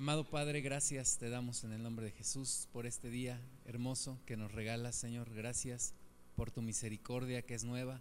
Amado 0.00 0.24
Padre, 0.24 0.62
gracias 0.62 1.18
te 1.18 1.28
damos 1.28 1.62
en 1.62 1.72
el 1.72 1.82
nombre 1.82 2.06
de 2.06 2.12
Jesús 2.12 2.68
por 2.72 2.86
este 2.86 3.10
día 3.10 3.38
hermoso 3.66 4.18
que 4.24 4.34
nos 4.34 4.50
regalas, 4.50 4.96
Señor. 4.96 5.28
Gracias 5.34 5.92
por 6.36 6.50
tu 6.50 6.62
misericordia 6.62 7.42
que 7.42 7.52
es 7.52 7.64
nueva. 7.64 8.00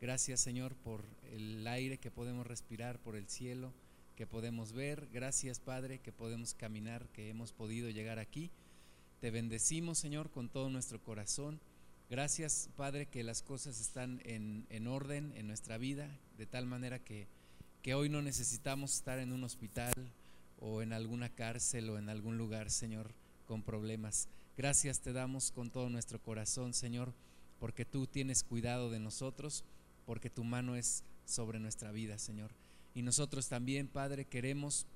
Gracias, 0.00 0.38
Señor, 0.38 0.76
por 0.76 1.04
el 1.32 1.66
aire 1.66 1.98
que 1.98 2.12
podemos 2.12 2.46
respirar, 2.46 3.00
por 3.00 3.16
el 3.16 3.26
cielo 3.26 3.72
que 4.14 4.28
podemos 4.28 4.72
ver. 4.72 5.08
Gracias, 5.12 5.58
Padre, 5.58 5.98
que 5.98 6.12
podemos 6.12 6.54
caminar, 6.54 7.08
que 7.08 7.30
hemos 7.30 7.52
podido 7.52 7.90
llegar 7.90 8.20
aquí. 8.20 8.52
Te 9.20 9.32
bendecimos, 9.32 9.98
Señor, 9.98 10.30
con 10.30 10.50
todo 10.50 10.70
nuestro 10.70 11.02
corazón. 11.02 11.60
Gracias, 12.08 12.68
Padre, 12.76 13.06
que 13.06 13.24
las 13.24 13.42
cosas 13.42 13.80
están 13.80 14.22
en, 14.24 14.68
en 14.70 14.86
orden 14.86 15.32
en 15.34 15.48
nuestra 15.48 15.78
vida, 15.78 16.16
de 16.38 16.46
tal 16.46 16.66
manera 16.66 17.00
que, 17.00 17.26
que 17.82 17.94
hoy 17.94 18.08
no 18.08 18.22
necesitamos 18.22 18.94
estar 18.94 19.18
en 19.18 19.32
un 19.32 19.42
hospital 19.42 19.92
o 20.60 20.82
en 20.82 20.92
alguna 20.92 21.30
cárcel 21.30 21.88
o 21.90 21.98
en 21.98 22.08
algún 22.08 22.36
lugar, 22.36 22.70
Señor, 22.70 23.12
con 23.46 23.62
problemas. 23.62 24.28
Gracias 24.56 25.00
te 25.00 25.12
damos 25.12 25.52
con 25.52 25.70
todo 25.70 25.88
nuestro 25.88 26.22
corazón, 26.22 26.74
Señor, 26.74 27.14
porque 27.58 27.84
tú 27.84 28.06
tienes 28.06 28.44
cuidado 28.44 28.90
de 28.90 29.00
nosotros, 29.00 29.64
porque 30.04 30.28
tu 30.28 30.44
mano 30.44 30.76
es 30.76 31.02
sobre 31.24 31.58
nuestra 31.58 31.92
vida, 31.92 32.18
Señor. 32.18 32.50
Y 32.94 33.02
nosotros 33.02 33.48
también, 33.48 33.88
Padre, 33.88 34.26
queremos 34.26 34.86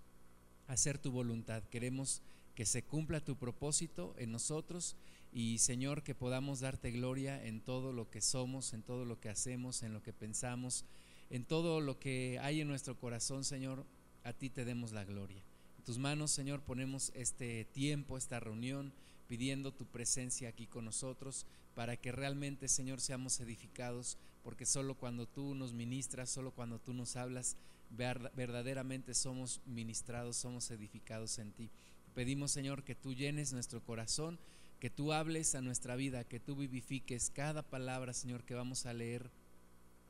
hacer 0.69 0.98
tu 0.98 1.10
voluntad, 1.10 1.62
queremos 1.64 2.20
que 2.55 2.66
se 2.66 2.83
cumpla 2.83 3.20
tu 3.20 3.36
propósito 3.36 4.14
en 4.19 4.33
nosotros 4.33 4.96
y, 5.33 5.58
Señor, 5.58 6.02
que 6.02 6.14
podamos 6.14 6.60
darte 6.60 6.91
gloria 6.91 7.42
en 7.44 7.60
todo 7.60 7.92
lo 7.92 8.10
que 8.10 8.20
somos, 8.20 8.74
en 8.74 8.83
todo 8.83 9.05
lo 9.05 9.19
que 9.19 9.30
hacemos, 9.30 9.83
en 9.83 9.92
lo 9.92 10.02
que 10.02 10.12
pensamos, 10.12 10.84
en 11.30 11.44
todo 11.44 11.80
lo 11.80 11.98
que 11.98 12.38
hay 12.42 12.60
en 12.60 12.69
nuestro 12.69 12.98
corazón, 12.98 13.44
Señor, 13.44 13.84
a 14.24 14.33
ti 14.33 14.50
te 14.50 14.64
demos 14.64 14.92
la 14.92 15.05
gloria 15.05 15.42
tus 15.84 15.98
manos, 15.98 16.30
Señor, 16.30 16.62
ponemos 16.62 17.12
este 17.15 17.66
tiempo, 17.66 18.16
esta 18.16 18.41
reunión, 18.41 18.92
pidiendo 19.28 19.72
tu 19.72 19.84
presencia 19.84 20.48
aquí 20.48 20.67
con 20.67 20.86
nosotros, 20.86 21.45
para 21.75 21.98
que 21.98 22.11
realmente, 22.11 22.69
Señor, 22.69 23.03
seamos 23.03 23.39
edificados, 23.41 24.17
porque 24.42 24.64
solo 24.64 24.95
cuando 24.95 25.27
tú 25.27 25.55
nos 25.55 25.75
ministras, 25.75 26.31
solo 26.31 26.53
cuando 26.53 26.78
tú 26.78 26.95
nos 26.95 27.17
hablas, 27.17 27.56
verdaderamente 27.91 29.12
somos 29.14 29.61
ministrados, 29.67 30.36
somos 30.36 30.70
edificados 30.70 31.39
en 31.39 31.53
ti. 31.53 31.70
Pedimos, 32.14 32.51
Señor, 32.51 32.83
que 32.83 32.95
tú 32.95 33.12
llenes 33.12 33.53
nuestro 33.53 33.84
corazón, 33.84 34.39
que 34.80 34.89
tú 34.89 35.12
hables 35.12 35.55
a 35.55 35.61
nuestra 35.61 35.97
vida, 35.97 36.25
que 36.25 36.41
tú 36.41 36.56
vivifiques 36.56 37.30
cada 37.34 37.62
palabra, 37.62 38.14
Señor, 38.14 38.45
que 38.45 38.55
vamos 38.55 38.86
a 38.86 38.95
leer 38.95 39.30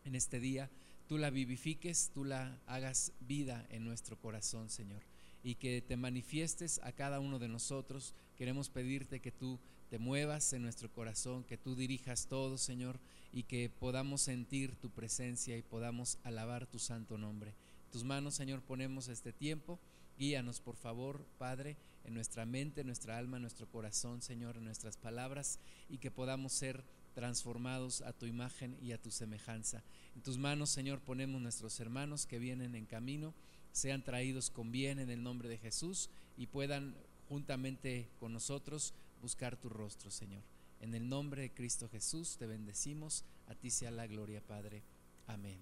en 0.05 0.15
este 0.15 0.39
día. 0.39 0.70
Tú 1.09 1.19
la 1.19 1.31
vivifiques, 1.31 2.11
tú 2.15 2.25
la 2.25 2.59
hagas 2.67 3.13
vida 3.20 3.67
en 3.70 3.85
nuestro 3.85 4.17
corazón, 4.17 4.70
Señor 4.70 5.14
y 5.45 5.56
que 5.56 5.83
te 5.83 5.97
manifiestes 5.97 6.81
a 6.83 6.91
cada 6.92 7.20
uno 7.20 7.39
de 7.39 7.48
nosotros. 7.48 8.14
Queremos 8.34 8.70
pedirte 8.70 9.20
que 9.20 9.31
tú 9.31 9.61
te 9.91 9.98
muevas 9.98 10.53
en 10.55 10.62
nuestro 10.62 10.91
corazón, 10.91 11.45
que 11.45 11.59
tú 11.59 11.77
dirijas 11.77 12.27
todo, 12.27 12.56
Señor, 12.56 12.98
y 13.31 13.45
que 13.45 13.69
podamos 13.69 14.23
sentir 14.23 14.75
tu 14.77 14.91
presencia 14.91 15.56
y 15.56 15.62
podamos 15.62 16.19
alabar 16.25 16.67
tu 16.67 16.78
santo 16.78 17.19
nombre. 17.19 17.55
tus 17.92 18.03
manos, 18.03 18.34
Señor, 18.34 18.61
ponemos 18.61 19.06
este 19.06 19.33
tiempo. 19.33 19.78
Guíanos, 20.19 20.61
por 20.61 20.75
favor, 20.75 21.25
Padre, 21.39 21.77
en 22.05 22.14
nuestra 22.14 22.45
mente, 22.45 22.81
en 22.81 22.89
nuestra 22.89 23.19
alma, 23.19 23.36
en 23.36 23.42
nuestro 23.42 23.69
corazón, 23.69 24.20
Señor, 24.20 24.56
en 24.56 24.64
nuestras 24.64 24.97
palabras, 24.97 25.61
y 25.89 25.98
que 25.98 26.11
podamos 26.11 26.53
ser 26.53 26.83
transformados 27.14 28.01
a 28.01 28.12
tu 28.12 28.27
imagen 28.27 28.77
y 28.83 28.92
a 28.92 29.01
tu 29.01 29.12
semejanza. 29.12 29.84
En 30.17 30.23
tus 30.23 30.39
manos, 30.39 30.70
Señor, 30.70 31.01
ponemos 31.01 31.41
nuestros 31.41 31.79
hermanos 31.79 32.27
que 32.27 32.41
vienen 32.41 32.75
en 32.75 32.86
camino 32.86 33.33
sean 33.75 34.05
traídos 34.05 34.50
con 34.50 34.70
bien 34.70 35.00
en 35.00 35.11
el 35.11 35.22
nombre 35.22 35.48
de 35.48 35.58
Jesús 35.58 36.08
y 36.39 36.47
puedan 36.47 36.94
juntamente 37.28 38.08
con 38.20 38.33
nosotros 38.33 38.94
buscar 39.20 39.56
tu 39.56 39.69
rostro, 39.69 40.12
Señor. 40.12 40.42
En 40.80 40.94
el 40.94 41.08
nombre 41.08 41.42
de 41.42 41.50
Cristo 41.50 41.89
Jesús 41.89 42.36
te 42.39 42.47
bendecimos, 42.47 43.24
a 43.48 43.55
ti 43.57 43.70
sea 43.70 43.90
la 43.90 44.07
gloria, 44.07 44.40
Padre. 44.40 44.83
Amén. 45.27 45.58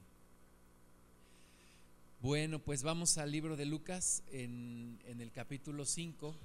Bueno, 2.21 2.59
pues 2.59 2.83
vamos 2.83 3.17
al 3.17 3.33
libro 3.33 3.57
de 3.57 3.65
Lucas 3.65 4.23
en, 4.31 5.01
el 5.07 5.33
capítulo 5.33 5.87
5. 5.87 6.37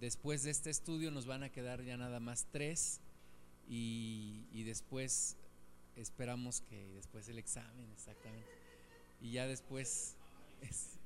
después 0.00 0.42
de 0.42 0.50
este 0.50 0.70
estudio 0.70 1.12
nos 1.12 1.26
van 1.26 1.44
a 1.44 1.50
quedar 1.50 1.84
ya 1.84 1.96
nada 1.96 2.18
más 2.18 2.46
tres 2.50 2.98
y, 3.68 4.44
y 4.52 4.64
después 4.64 5.36
esperamos 5.94 6.62
que 6.62 6.92
después 6.94 7.28
el 7.28 7.38
examen, 7.38 7.88
exactamente 7.92 8.61
y 9.22 9.30
ya 9.30 9.46
después 9.46 10.16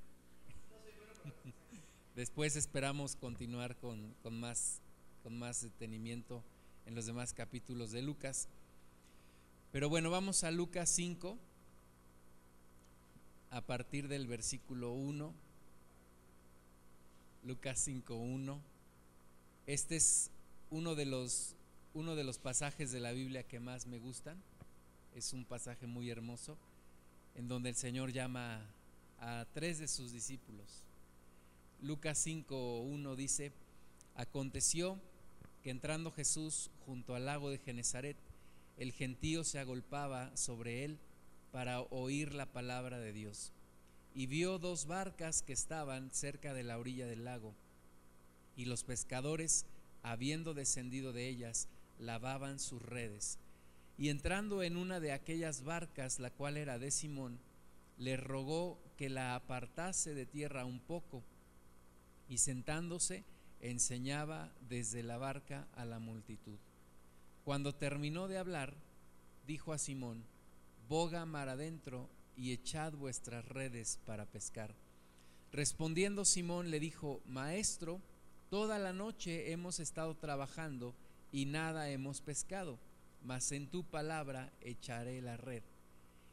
después 2.17 2.57
esperamos 2.57 3.15
continuar 3.15 3.77
con, 3.77 4.15
más 4.31 4.81
con 5.23 5.39
más 5.39 5.63
detenimiento 5.63 6.43
en 6.87 6.95
los 6.95 7.07
demás 7.07 7.35
capítulos 7.35 7.93
de 7.93 8.01
Lucas. 8.01 8.49
Pero 9.71 9.89
bueno, 9.89 10.11
vamos 10.11 10.45
a 10.45 10.51
Lucas 10.51 10.89
5 10.91 11.37
a 13.51 13.61
partir 13.61 14.09
del 14.09 14.27
versículo 14.27 14.93
1. 14.93 15.35
Lucas 17.45 17.87
5:1. 17.87 18.59
Este 19.67 19.97
es 19.97 20.31
uno 20.71 20.95
de 20.95 21.05
los 21.05 21.55
uno 21.93 22.15
de 22.15 22.25
los 22.25 22.39
pasajes 22.39 22.93
de 22.93 23.01
la 23.01 23.13
Biblia 23.13 23.43
que 23.43 23.61
más 23.61 23.87
me 23.87 23.99
gustan. 23.99 24.43
Es 25.15 25.33
un 25.33 25.45
pasaje 25.45 25.87
muy 25.87 26.11
hermoso 26.11 26.57
en 27.37 27.49
donde 27.49 27.69
el 27.69 27.77
Señor 27.77 28.13
llama 28.13 28.67
a 29.19 29.47
tres 29.53 29.79
de 29.79 29.89
sus 29.89 30.13
discípulos. 30.13 30.83
Lucas 31.81 32.27
5.1 32.27 33.15
dice, 33.15 33.53
aconteció 34.15 34.99
que 35.63 35.71
entrando 35.71 36.11
Jesús 36.11 36.71
junto 36.87 37.15
al 37.15 37.27
lago 37.27 37.51
de 37.51 37.59
Genezaret, 37.59 38.17
el 38.79 38.93
gentío 38.93 39.45
se 39.45 39.59
agolpaba 39.59 40.35
sobre 40.37 40.85
él 40.85 40.99
para 41.53 41.81
oír 41.81 42.35
la 42.35 42.47
palabra 42.47 42.99
de 42.99 43.13
Dios. 43.13 43.53
Y 44.15 44.27
vio 44.27 44.59
dos 44.59 44.87
barcas 44.87 45.43
que 45.43 45.53
estaban 45.53 46.11
cerca 46.11 46.55
de 46.55 46.63
la 46.63 46.79
orilla 46.79 47.07
del 47.07 47.25
lago, 47.25 47.55
y 48.57 48.65
los 48.65 48.83
pescadores, 48.83 49.67
habiendo 50.03 50.55
descendido 50.55 51.13
de 51.13 51.29
ellas, 51.29 51.69
lavaban 51.99 52.59
sus 52.59 52.81
redes. 52.81 53.39
Y 53.99 54.11
entrando 54.11 54.63
en 54.63 54.77
una 54.77 55.01
de 55.01 55.13
aquellas 55.13 55.65
barcas, 55.65 56.19
la 56.19 56.31
cual 56.31 56.57
era 56.57 56.79
de 56.79 56.91
Simón, 56.91 57.39
le 57.99 58.17
rogó 58.17 58.79
que 58.97 59.09
la 59.09 59.35
apartase 59.35 60.15
de 60.15 60.27
tierra 60.27 60.65
un 60.65 60.81
poco, 60.81 61.23
y 62.29 62.39
sentándose 62.39 63.25
enseñaba 63.61 64.53
desde 64.69 65.03
la 65.03 65.17
barca 65.17 65.67
a 65.75 65.85
la 65.85 65.99
multitud. 65.99 66.59
Cuando 67.45 67.75
terminó 67.75 68.29
de 68.29 68.39
hablar, 68.39 68.75
dijo 69.47 69.73
a 69.73 69.79
Simón, 69.79 70.25
boga 70.89 71.25
mar 71.25 71.49
adentro 71.49 72.09
y 72.37 72.53
echad 72.53 72.93
vuestras 72.93 73.45
redes 73.47 73.99
para 74.05 74.27
pescar. 74.27 74.75
Respondiendo 75.53 76.25
Simón 76.25 76.71
le 76.71 76.81
dijo, 76.81 77.23
Maestro, 77.27 78.01
toda 78.51 78.79
la 78.79 78.93
noche 78.93 79.53
hemos 79.53 79.81
estado 79.81 80.17
trabajando 80.17 80.95
y 81.33 81.47
nada 81.47 81.89
hemos 81.89 82.21
pescado 82.21 82.79
mas 83.23 83.53
en 83.53 83.69
tu 83.69 83.85
palabra 83.85 84.53
echaré 84.61 85.21
la 85.21 85.37
red. 85.37 85.63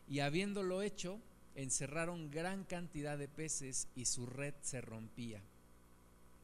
Y 0.07 0.19
habiéndolo 0.19 0.81
hecho, 0.81 1.19
encerraron 1.55 2.31
gran 2.31 2.63
cantidad 2.63 3.17
de 3.17 3.27
peces 3.27 3.87
y 3.95 4.05
su 4.05 4.25
red 4.25 4.53
se 4.61 4.81
rompía. 4.81 5.41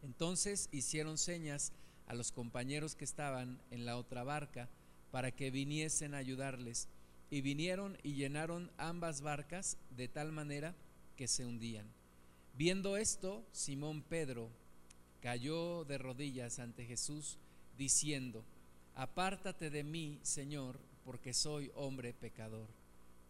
Entonces 0.02 0.70
hicieron 0.72 1.18
señas 1.18 1.74
a 2.08 2.14
los 2.14 2.32
compañeros 2.32 2.96
que 2.96 3.06
estaban 3.06 3.62
en 3.72 3.86
la 3.86 3.98
otra 3.98 4.24
barca 4.24 4.70
para 5.12 5.32
que 5.32 5.52
viniesen 5.52 6.14
a 6.14 6.18
ayudarles. 6.18 6.88
Y 7.32 7.42
vinieron 7.42 7.98
y 8.02 8.14
llenaron 8.14 8.72
ambas 8.78 9.22
barcas 9.22 9.78
de 9.96 10.08
tal 10.08 10.32
manera 10.32 10.76
que 11.16 11.28
se 11.28 11.46
hundían. 11.46 11.88
Viendo 12.56 12.98
esto, 12.98 13.46
Simón 13.52 14.02
Pedro 14.02 14.50
cayó 15.22 15.86
de 15.86 15.98
rodillas 15.98 16.60
ante 16.60 16.86
Jesús, 16.86 17.38
diciendo, 17.78 18.44
Apártate 19.00 19.70
de 19.70 19.86
mí, 19.86 20.20
Señor, 20.24 20.78
porque 21.06 21.34
soy 21.34 21.72
hombre 21.76 22.14
pecador. 22.14 22.68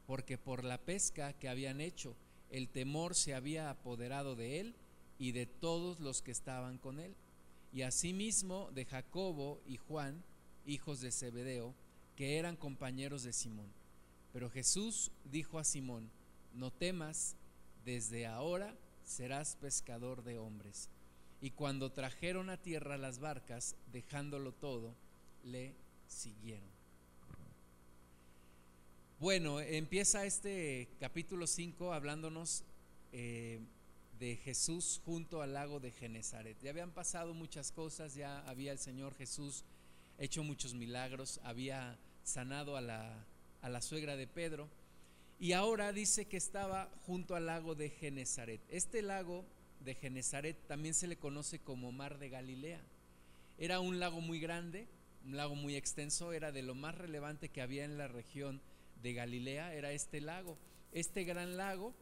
Porque 0.08 0.36
por 0.36 0.64
la 0.64 0.80
pesca 0.80 1.34
que 1.34 1.48
habían 1.48 1.80
hecho, 1.80 2.16
el 2.50 2.70
temor 2.70 3.14
se 3.14 3.36
había 3.36 3.70
apoderado 3.70 4.36
de 4.36 4.62
él 4.62 4.74
y 5.20 5.32
de 5.32 5.46
todos 5.46 6.00
los 6.00 6.24
que 6.24 6.32
estaban 6.32 6.80
con 6.80 7.00
él. 7.00 7.14
Y 7.72 7.84
asimismo 7.84 8.72
de 8.74 8.86
Jacobo 8.86 9.62
y 9.68 9.78
Juan, 9.78 10.24
hijos 10.66 11.02
de 11.02 11.12
Zebedeo, 11.12 11.76
que 12.16 12.40
eran 12.40 12.56
compañeros 12.56 13.22
de 13.22 13.32
Simón. 13.32 13.72
Pero 14.34 14.50
Jesús 14.50 15.12
dijo 15.26 15.60
a 15.60 15.64
Simón, 15.64 16.10
no 16.56 16.72
temas, 16.72 17.36
desde 17.86 18.26
ahora 18.26 18.74
serás 19.06 19.56
pescador 19.58 20.24
de 20.24 20.40
hombres. 20.40 20.90
Y 21.42 21.52
cuando 21.52 21.92
trajeron 21.92 22.50
a 22.50 22.58
tierra 22.58 22.98
las 22.98 23.20
barcas, 23.20 23.76
dejándolo 23.92 24.52
todo, 24.52 24.96
le 25.44 25.74
siguieron. 26.08 26.70
Bueno, 29.20 29.60
empieza 29.60 30.26
este 30.26 30.88
capítulo 31.00 31.46
5 31.46 31.94
hablándonos 31.94 32.64
eh, 33.12 33.60
de 34.18 34.38
Jesús 34.38 35.02
junto 35.04 35.42
al 35.42 35.54
lago 35.54 35.80
de 35.80 35.92
Genezaret. 35.92 36.58
Ya 36.62 36.70
habían 36.70 36.92
pasado 36.92 37.34
muchas 37.34 37.72
cosas, 37.72 38.16
ya 38.16 38.40
había 38.48 38.72
el 38.72 38.80
Señor 38.80 39.16
Jesús 39.16 39.66
hecho 40.18 40.44
muchos 40.44 40.74
milagros, 40.74 41.40
había 41.44 41.98
sanado 42.24 42.78
a 42.78 42.82
la, 42.82 43.26
a 43.62 43.70
la 43.70 43.82
suegra 43.82 44.16
de 44.16 44.28
Pedro 44.28 44.70
y 45.40 45.54
ahora 45.54 45.94
dice 45.94 46.26
que 46.26 46.38
estaba 46.38 46.90
junto 47.06 47.36
al 47.36 47.46
lago 47.46 47.76
de 47.76 47.90
Genezaret. 47.90 48.62
Este 48.70 49.02
lago 49.02 49.46
de 49.80 49.96
Genezaret 49.96 50.58
también 50.68 50.94
se 50.94 51.08
le 51.08 51.18
conoce 51.18 51.60
como 51.60 51.92
Mar 51.92 52.20
de 52.20 52.30
Galilea. 52.30 52.82
Era 53.58 53.80
un 53.80 54.00
lago 54.00 54.20
muy 54.20 54.40
grande, 54.40 54.88
un 55.26 55.38
lago 55.38 55.56
muy 55.56 55.76
extenso, 55.76 56.34
era 56.34 56.52
de 56.52 56.62
lo 56.62 56.76
más 56.76 56.96
relevante 56.96 57.50
que 57.50 57.62
había 57.62 57.86
en 57.86 57.98
la 57.98 58.08
región 58.08 58.62
de 59.02 59.14
Galilea, 59.14 59.74
era 59.74 59.92
este 59.92 60.22
lago. 60.22 60.58
Este 60.92 61.24
gran 61.24 61.58
lago 61.58 61.94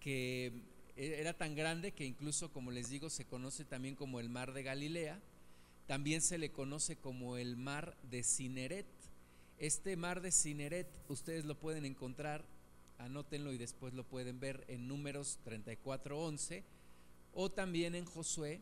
que 0.00 0.52
era 0.96 1.32
tan 1.34 1.54
grande 1.54 1.92
que 1.92 2.04
incluso, 2.04 2.52
como 2.52 2.70
les 2.70 2.88
digo, 2.88 3.10
se 3.10 3.24
conoce 3.24 3.64
también 3.64 3.94
como 3.94 4.20
el 4.20 4.28
Mar 4.28 4.52
de 4.52 4.62
Galilea, 4.62 5.20
también 5.86 6.22
se 6.22 6.38
le 6.38 6.50
conoce 6.50 6.96
como 6.96 7.36
el 7.36 7.56
Mar 7.56 7.96
de 8.10 8.22
Cineret. 8.22 8.86
Este 9.58 9.96
Mar 9.96 10.20
de 10.20 10.32
Cineret 10.32 10.86
ustedes 11.08 11.44
lo 11.44 11.54
pueden 11.58 11.84
encontrar 11.84 12.44
anótenlo 12.98 13.52
y 13.52 13.58
después 13.58 13.94
lo 13.94 14.04
pueden 14.04 14.40
ver 14.40 14.64
en 14.68 14.88
números 14.88 15.38
34.11 15.46 16.62
o 17.34 17.50
también 17.50 17.94
en 17.94 18.04
Josué 18.04 18.60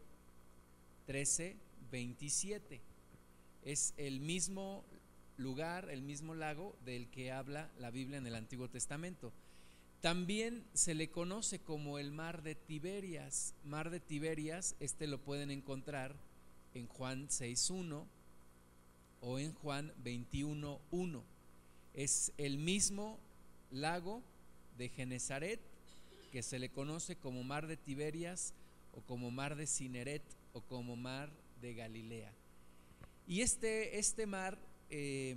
13.27. 1.08 2.80
Es 3.68 3.92
el 3.98 4.20
mismo 4.20 4.82
lugar, 5.36 5.90
el 5.90 6.00
mismo 6.00 6.34
lago 6.34 6.74
del 6.86 7.10
que 7.10 7.32
habla 7.32 7.70
la 7.78 7.90
Biblia 7.90 8.16
en 8.16 8.26
el 8.26 8.34
Antiguo 8.34 8.70
Testamento. 8.70 9.30
También 10.00 10.64
se 10.72 10.94
le 10.94 11.10
conoce 11.10 11.58
como 11.58 11.98
el 11.98 12.10
mar 12.10 12.42
de 12.42 12.54
Tiberias. 12.54 13.52
Mar 13.64 13.90
de 13.90 14.00
Tiberias, 14.00 14.74
este 14.80 15.06
lo 15.06 15.18
pueden 15.18 15.50
encontrar 15.50 16.16
en 16.72 16.86
Juan 16.86 17.28
6.1 17.28 18.06
o 19.20 19.38
en 19.38 19.52
Juan 19.52 19.92
21.1. 20.02 21.20
Es 21.92 22.32
el 22.38 22.56
mismo 22.56 23.18
lago 23.70 24.22
de 24.78 24.88
Genezaret, 24.88 25.60
que 26.32 26.42
se 26.42 26.58
le 26.58 26.70
conoce 26.70 27.16
como 27.16 27.44
mar 27.44 27.66
de 27.66 27.76
Tiberias 27.76 28.54
o 28.94 29.02
como 29.02 29.30
mar 29.30 29.56
de 29.56 29.66
Cineret 29.66 30.22
o 30.54 30.62
como 30.62 30.96
mar 30.96 31.28
de 31.60 31.74
Galilea. 31.74 32.37
Y 33.28 33.42
este, 33.42 33.98
este 33.98 34.26
mar 34.26 34.58
eh, 34.90 35.36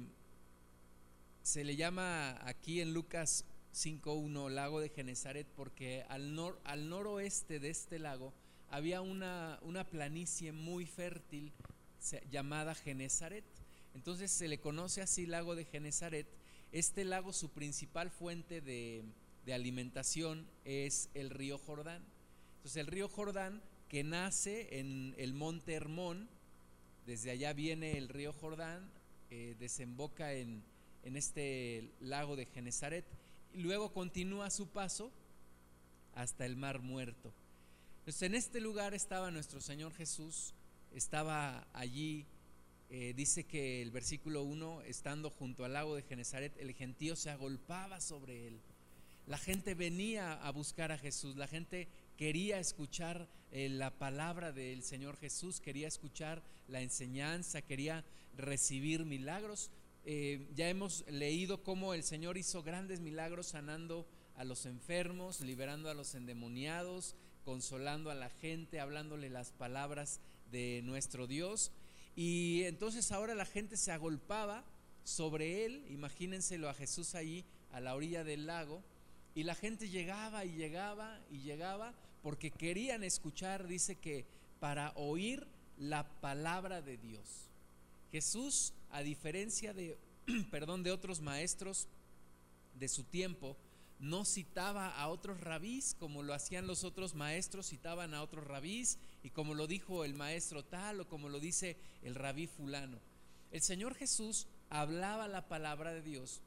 se 1.44 1.64
le 1.64 1.76
llama 1.76 2.40
aquí 2.48 2.82
en 2.82 2.94
Lucas 2.94 3.46
5.1 3.76 4.50
lago 4.50 4.80
de 4.80 4.90
Genezaret 4.90 5.46
porque 5.56 6.06
al, 6.10 6.34
nor, 6.34 6.60
al 6.64 6.90
noroeste 6.90 7.60
de 7.60 7.70
este 7.70 8.00
lago 8.00 8.34
había 8.70 9.02
una, 9.02 9.60
una 9.62 9.84
planicie 9.84 10.54
muy 10.54 10.86
fértil 10.86 11.52
llamada 12.32 12.74
Genezaret. 12.74 13.44
Entonces 13.94 14.32
se 14.32 14.48
le 14.48 14.60
conoce 14.60 15.02
así 15.02 15.26
lago 15.26 15.56
de 15.56 15.66
Genezaret 15.66 16.28
este 16.72 17.04
lago, 17.04 17.34
su 17.34 17.50
principal 17.50 18.10
fuente 18.10 18.62
de, 18.62 19.04
alimentación 19.54 20.48
es 20.64 21.10
el 21.14 21.30
río 21.30 21.58
Jordán. 21.58 22.02
Entonces 22.56 22.78
el 22.78 22.88
río 22.88 23.10
Jordán 23.10 23.62
que 23.90 24.06
nace 24.06 24.80
en 24.80 25.14
el 25.18 25.34
monte 25.34 25.74
Hermón, 25.74 26.30
desde 27.06 27.32
allá 27.32 27.54
viene 27.54 27.98
el 27.98 28.10
río 28.10 28.34
Jordán, 28.34 28.90
eh, 29.30 29.56
desemboca 29.60 30.34
en, 30.34 30.64
en, 31.04 31.16
este 31.16 31.90
lago 32.00 32.36
de 32.36 32.46
Genezaret 32.46 33.06
y 33.54 33.60
luego 33.60 33.94
continúa 33.94 34.50
su 34.50 34.68
paso 34.68 35.12
hasta 36.16 36.46
el 36.46 36.56
mar 36.56 36.80
muerto. 36.80 37.34
Entonces 38.00 38.22
en 38.24 38.36
este 38.36 38.60
lugar 38.60 38.94
estaba 38.94 39.32
nuestro 39.32 39.62
Señor 39.62 39.94
Jesús, 39.94 40.54
estaba 40.94 41.68
allí 41.74 42.26
eh, 42.94 43.14
dice 43.16 43.46
que 43.46 43.82
el 43.82 43.90
versículo 43.90 44.44
1, 44.44 44.82
estando 44.82 45.30
junto 45.30 45.64
al 45.64 45.72
lago 45.72 45.96
de 45.96 46.02
Genezaret, 46.02 46.58
el 46.58 46.74
gentío 46.74 47.16
se 47.16 47.30
agolpaba 47.30 48.02
sobre 48.02 48.48
él. 48.48 48.60
La 49.28 49.38
gente 49.38 49.76
venía 49.76 50.34
a 50.34 50.52
buscar 50.52 50.92
a 50.92 50.98
Jesús, 50.98 51.38
la 51.38 51.48
gente 51.48 51.88
quería 52.22 52.60
escuchar 52.60 53.28
eh, 53.52 53.68
la 53.68 53.98
palabra 53.98 54.52
del 54.52 54.84
Señor 54.84 55.18
Jesús, 55.18 55.60
quería 55.60 55.88
escuchar 55.88 56.44
la 56.68 56.80
enseñanza, 56.80 57.64
quería 57.64 58.06
recibir 58.38 59.06
milagros. 59.06 59.72
Eh, 60.06 60.48
ya 60.54 60.70
hemos 60.70 61.04
leído 61.08 61.64
cómo 61.64 61.96
el 61.96 62.04
Señor 62.04 62.38
hizo 62.38 62.62
grandes 62.62 63.00
milagros 63.00 63.48
sanando 63.48 64.06
a 64.38 64.44
los 64.44 64.68
enfermos, 64.68 65.42
liberando 65.42 65.90
a 65.90 65.96
los 65.96 66.14
endemoniados, 66.14 67.16
consolando 67.44 68.12
a 68.12 68.14
la 68.14 68.30
gente, 68.30 68.80
hablándole 68.80 69.32
las 69.32 69.52
palabras 69.52 70.20
de 70.52 70.82
nuestro 70.84 71.26
Dios. 71.26 71.72
Y 72.16 72.66
entonces 72.66 73.12
ahora 73.12 73.34
la 73.34 73.48
gente 73.48 73.78
se 73.78 73.94
agolpaba 73.94 74.64
sobre 75.04 75.66
él, 75.66 75.88
imagínenselo 75.90 76.70
a 76.70 76.76
Jesús 76.76 77.16
allí 77.16 77.46
a 77.72 77.80
la 77.80 77.96
orilla 77.96 78.24
del 78.24 78.46
lago, 78.46 78.84
y 79.34 79.42
la 79.42 79.56
gente 79.56 79.90
llegaba 79.90 80.46
y 80.46 80.52
llegaba 80.52 81.20
y 81.32 81.40
llegaba 81.40 81.96
porque 82.22 82.52
querían 82.52 83.04
escuchar, 83.04 83.68
dice 83.68 83.96
que 83.96 84.26
para 84.60 84.92
oír 84.96 85.48
la 85.78 86.08
palabra 86.22 86.82
de 86.82 86.98
Dios. 86.98 87.50
Jesús, 88.12 88.74
a 88.92 89.02
diferencia 89.02 89.74
de, 89.74 89.98
perdón, 90.52 90.84
de 90.84 90.92
otros 90.92 91.22
maestros 91.22 91.88
de 92.76 92.88
su 92.88 93.04
tiempo, 93.04 93.58
no 94.00 94.26
citaba 94.26 94.90
a 94.90 95.08
otros 95.10 95.40
rabís 95.42 95.96
como 96.00 96.24
lo 96.24 96.34
hacían 96.34 96.66
los 96.66 96.84
otros 96.84 97.14
maestros, 97.14 97.70
citaban 97.70 98.14
a 98.14 98.24
otros 98.24 98.46
rabís 98.46 98.98
y 99.24 99.30
como 99.30 99.54
lo 99.54 99.68
dijo 99.68 100.04
el 100.04 100.16
maestro 100.16 100.66
tal 100.66 101.02
o 101.02 101.08
como 101.08 101.30
lo 101.30 101.40
dice 101.40 101.78
el 102.02 102.16
rabí 102.16 102.48
fulano. 102.48 103.00
El 103.52 103.62
Señor 103.62 103.94
Jesús 103.96 104.48
hablaba 104.70 105.28
la 105.28 105.48
palabra 105.48 105.94
de 105.94 106.02
Dios 106.02 106.42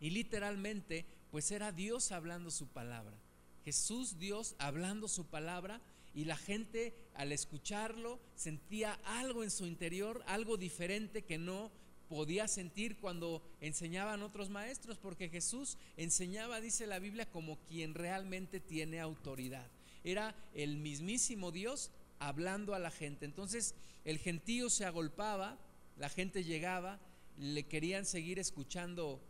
y 0.00 0.10
literalmente 0.10 1.04
pues 1.30 1.50
era 1.50 1.72
Dios 1.72 2.10
hablando 2.10 2.50
su 2.50 2.68
palabra. 2.68 3.16
Jesús 3.66 4.16
Dios 4.20 4.54
hablando 4.60 5.08
su 5.08 5.26
palabra 5.26 5.80
y 6.14 6.24
la 6.24 6.36
gente 6.36 6.94
al 7.14 7.32
escucharlo 7.32 8.20
sentía 8.36 8.92
algo 9.04 9.42
en 9.42 9.50
su 9.50 9.66
interior, 9.66 10.22
algo 10.28 10.56
diferente 10.56 11.24
que 11.24 11.36
no 11.36 11.72
podía 12.08 12.46
sentir 12.46 12.96
cuando 12.98 13.42
enseñaban 13.60 14.22
otros 14.22 14.50
maestros, 14.50 14.98
porque 14.98 15.28
Jesús 15.28 15.78
enseñaba, 15.96 16.60
dice 16.60 16.86
la 16.86 17.00
Biblia, 17.00 17.28
como 17.28 17.58
quien 17.64 17.94
realmente 17.94 18.60
tiene 18.60 19.00
autoridad. 19.00 19.68
Era 20.04 20.36
el 20.54 20.76
mismísimo 20.76 21.50
Dios 21.50 21.90
hablando 22.20 22.72
a 22.72 22.78
la 22.78 22.92
gente. 22.92 23.24
Entonces 23.24 23.74
el 24.04 24.20
gentío 24.20 24.70
se 24.70 24.84
agolpaba, 24.84 25.58
la 25.98 26.08
gente 26.08 26.44
llegaba, 26.44 27.00
le 27.36 27.64
querían 27.64 28.06
seguir 28.06 28.38
escuchando 28.38 29.20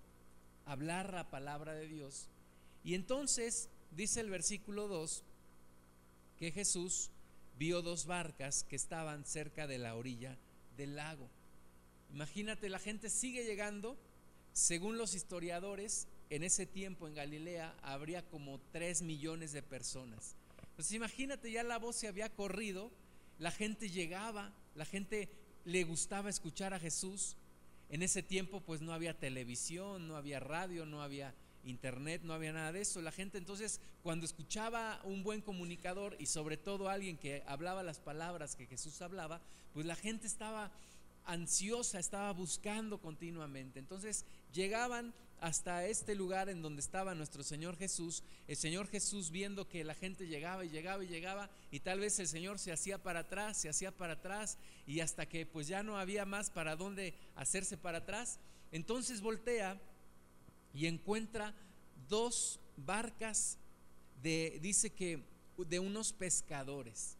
hablar 0.67 1.15
la 1.15 1.31
palabra 1.31 1.73
de 1.73 1.89
Dios. 1.89 2.29
Y 2.85 2.93
entonces 2.93 3.71
dice 3.97 4.21
el 4.21 4.31
versículo 4.31 4.89
2 4.89 5.25
que 6.39 6.53
Jesús 6.53 7.11
vio 7.59 7.81
dos 7.81 8.07
barcas 8.07 8.63
que 8.65 8.77
estaban 8.77 9.25
cerca 9.25 9.67
de 9.67 9.79
la 9.79 9.95
orilla 9.95 10.37
del 10.77 10.97
lago. 10.97 11.29
Imagínate, 12.13 12.69
la 12.69 12.79
gente 12.79 13.09
sigue 13.09 13.45
llegando. 13.45 13.97
Según 14.53 14.99
los 14.99 15.15
historiadores, 15.15 16.07
en 16.31 16.43
ese 16.43 16.67
tiempo 16.67 17.09
en 17.09 17.15
Galilea 17.15 17.75
habría 17.83 18.23
como 18.23 18.61
3 18.73 19.03
millones 19.03 19.53
de 19.53 19.63
personas. 19.63 20.37
Entonces 20.71 20.93
imagínate, 20.93 21.51
ya 21.51 21.63
la 21.63 21.79
voz 21.79 21.97
se 21.97 22.09
había 22.09 22.29
corrido, 22.29 22.91
la 23.39 23.51
gente 23.51 23.89
llegaba, 23.89 24.53
la 24.75 24.85
gente 24.85 25.31
le 25.65 25.85
gustaba 25.85 26.29
escuchar 26.29 26.75
a 26.75 26.79
Jesús. 26.79 27.37
En 27.89 28.03
ese 28.03 28.23
tiempo 28.23 28.61
pues 28.61 28.83
no 28.83 28.93
había 28.93 29.19
televisión, 29.19 30.07
no 30.09 30.17
había 30.17 30.41
radio, 30.41 30.85
no 30.85 31.03
había 31.03 31.35
internet, 31.67 32.23
no 32.25 32.33
había 32.35 32.53
nada 32.53 32.73
de 32.73 32.81
eso. 32.81 33.03
La 33.03 33.13
gente 33.13 33.39
entonces 33.39 33.81
cuando 34.03 34.25
escuchaba 34.25 35.01
un 35.05 35.23
buen 35.23 35.41
comunicador 35.41 36.17
y 36.19 36.27
sobre 36.27 36.57
todo 36.57 36.89
alguien 36.89 37.19
que 37.19 37.43
hablaba 37.47 37.83
las 37.83 37.99
palabras 37.99 38.57
que 38.57 38.67
Jesús 38.67 39.03
hablaba, 39.03 39.41
pues 39.73 39.87
la 39.87 39.97
gente 39.97 40.27
estaba 40.27 40.73
ansiosa, 41.27 41.99
estaba 41.99 42.33
buscando 42.33 42.99
continuamente. 42.99 43.79
Entonces 43.79 44.25
llegaban 44.53 45.13
hasta 45.41 45.85
este 45.87 46.15
lugar 46.15 46.49
en 46.49 46.63
donde 46.63 46.81
estaba 46.81 47.15
nuestro 47.15 47.43
Señor 47.43 47.77
Jesús, 47.77 48.23
el 48.49 48.57
Señor 48.57 48.89
Jesús 48.89 49.31
viendo 49.31 49.69
que 49.69 49.85
la 49.85 49.95
gente 49.95 50.27
llegaba 50.27 50.65
y 50.65 50.71
llegaba 50.71 51.05
y 51.05 51.09
llegaba 51.09 51.51
y 51.71 51.81
tal 51.81 52.01
vez 52.01 52.19
el 52.19 52.29
Señor 52.29 52.59
se 52.59 52.73
hacía 52.73 53.03
para 53.03 53.21
atrás, 53.21 53.59
se 53.59 53.69
hacía 53.69 53.91
para 53.91 54.15
atrás 54.15 54.57
y 54.87 55.01
hasta 55.01 55.27
que 55.27 55.45
pues 55.45 55.69
ya 55.69 55.83
no 55.83 55.99
había 55.99 56.25
más 56.25 56.49
para 56.49 56.77
dónde 56.77 57.15
hacerse 57.35 57.77
para 57.77 57.99
atrás, 57.99 58.39
entonces 58.73 59.21
voltea 59.21 59.79
y 60.77 60.87
encuentra 60.87 61.55
dos 62.09 62.61
barcas 62.77 63.59
de, 64.23 64.59
dice 64.61 64.91
que 64.91 65.25
de 65.57 65.81
unos 65.81 66.13
pescadores 66.13 67.17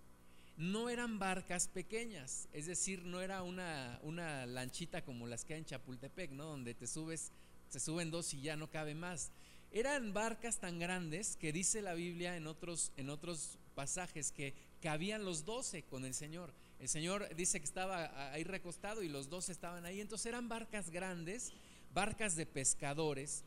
no 0.59 0.91
eran 0.91 1.19
barcas 1.19 1.69
pequeñas, 1.69 2.49
es 2.53 2.67
decir, 2.67 3.05
no 3.05 3.23
era 3.23 3.43
una, 3.43 3.99
una 4.03 4.47
lanchita 4.47 5.03
como 5.03 5.27
las 5.27 5.45
que 5.45 5.55
hay 5.55 5.61
en 5.61 5.67
Chapultepec, 5.67 6.31
¿no? 6.33 6.45
Donde 6.45 6.75
te 6.75 6.87
subes, 6.87 7.33
se 7.69 7.81
suben 7.81 8.11
dos 8.11 8.33
y 8.35 8.43
ya 8.43 8.57
no 8.57 8.71
cabe 8.71 8.95
más. 8.95 9.33
eran 9.73 10.13
barcas 10.13 10.59
tan 10.59 10.79
grandes 10.79 11.37
que 11.37 11.53
dice 11.53 11.83
la 11.83 11.95
Biblia 11.95 12.37
en 12.37 12.47
otros, 12.47 12.93
en 12.97 13.11
otros 13.11 13.59
pasajes 13.75 14.33
que 14.33 14.55
cabían 14.83 15.25
los 15.25 15.45
doce 15.45 15.83
con 15.83 16.05
el 16.05 16.15
Señor. 16.15 16.53
El 16.79 16.89
Señor 16.89 17.35
dice 17.37 17.59
que 17.59 17.65
estaba 17.65 18.33
ahí 18.33 18.45
recostado 18.45 19.03
y 19.03 19.09
los 19.09 19.29
dos 19.29 19.49
estaban 19.49 19.85
ahí. 19.85 20.01
Entonces 20.01 20.27
eran 20.27 20.49
barcas 20.49 20.91
grandes, 20.91 21.53
barcas 21.97 22.37
de 22.37 22.45
pescadores. 22.45 23.43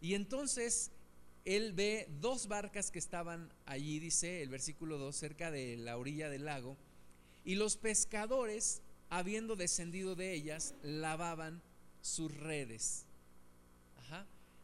Y 0.00 0.14
entonces 0.14 0.92
él 1.44 1.72
ve 1.72 2.06
dos 2.20 2.46
barcas 2.46 2.92
que 2.92 3.00
estaban 3.00 3.52
allí, 3.66 3.98
dice 3.98 4.40
el 4.40 4.50
versículo 4.50 4.98
2, 4.98 5.16
cerca 5.16 5.50
de 5.50 5.76
la 5.76 5.96
orilla 5.96 6.30
del 6.30 6.44
lago. 6.44 6.76
Y 7.44 7.56
los 7.56 7.76
pescadores, 7.76 8.82
habiendo 9.10 9.56
descendido 9.56 10.14
de 10.14 10.32
ellas, 10.32 10.76
lavaban 10.82 11.60
sus 12.00 12.32
redes. 12.36 13.04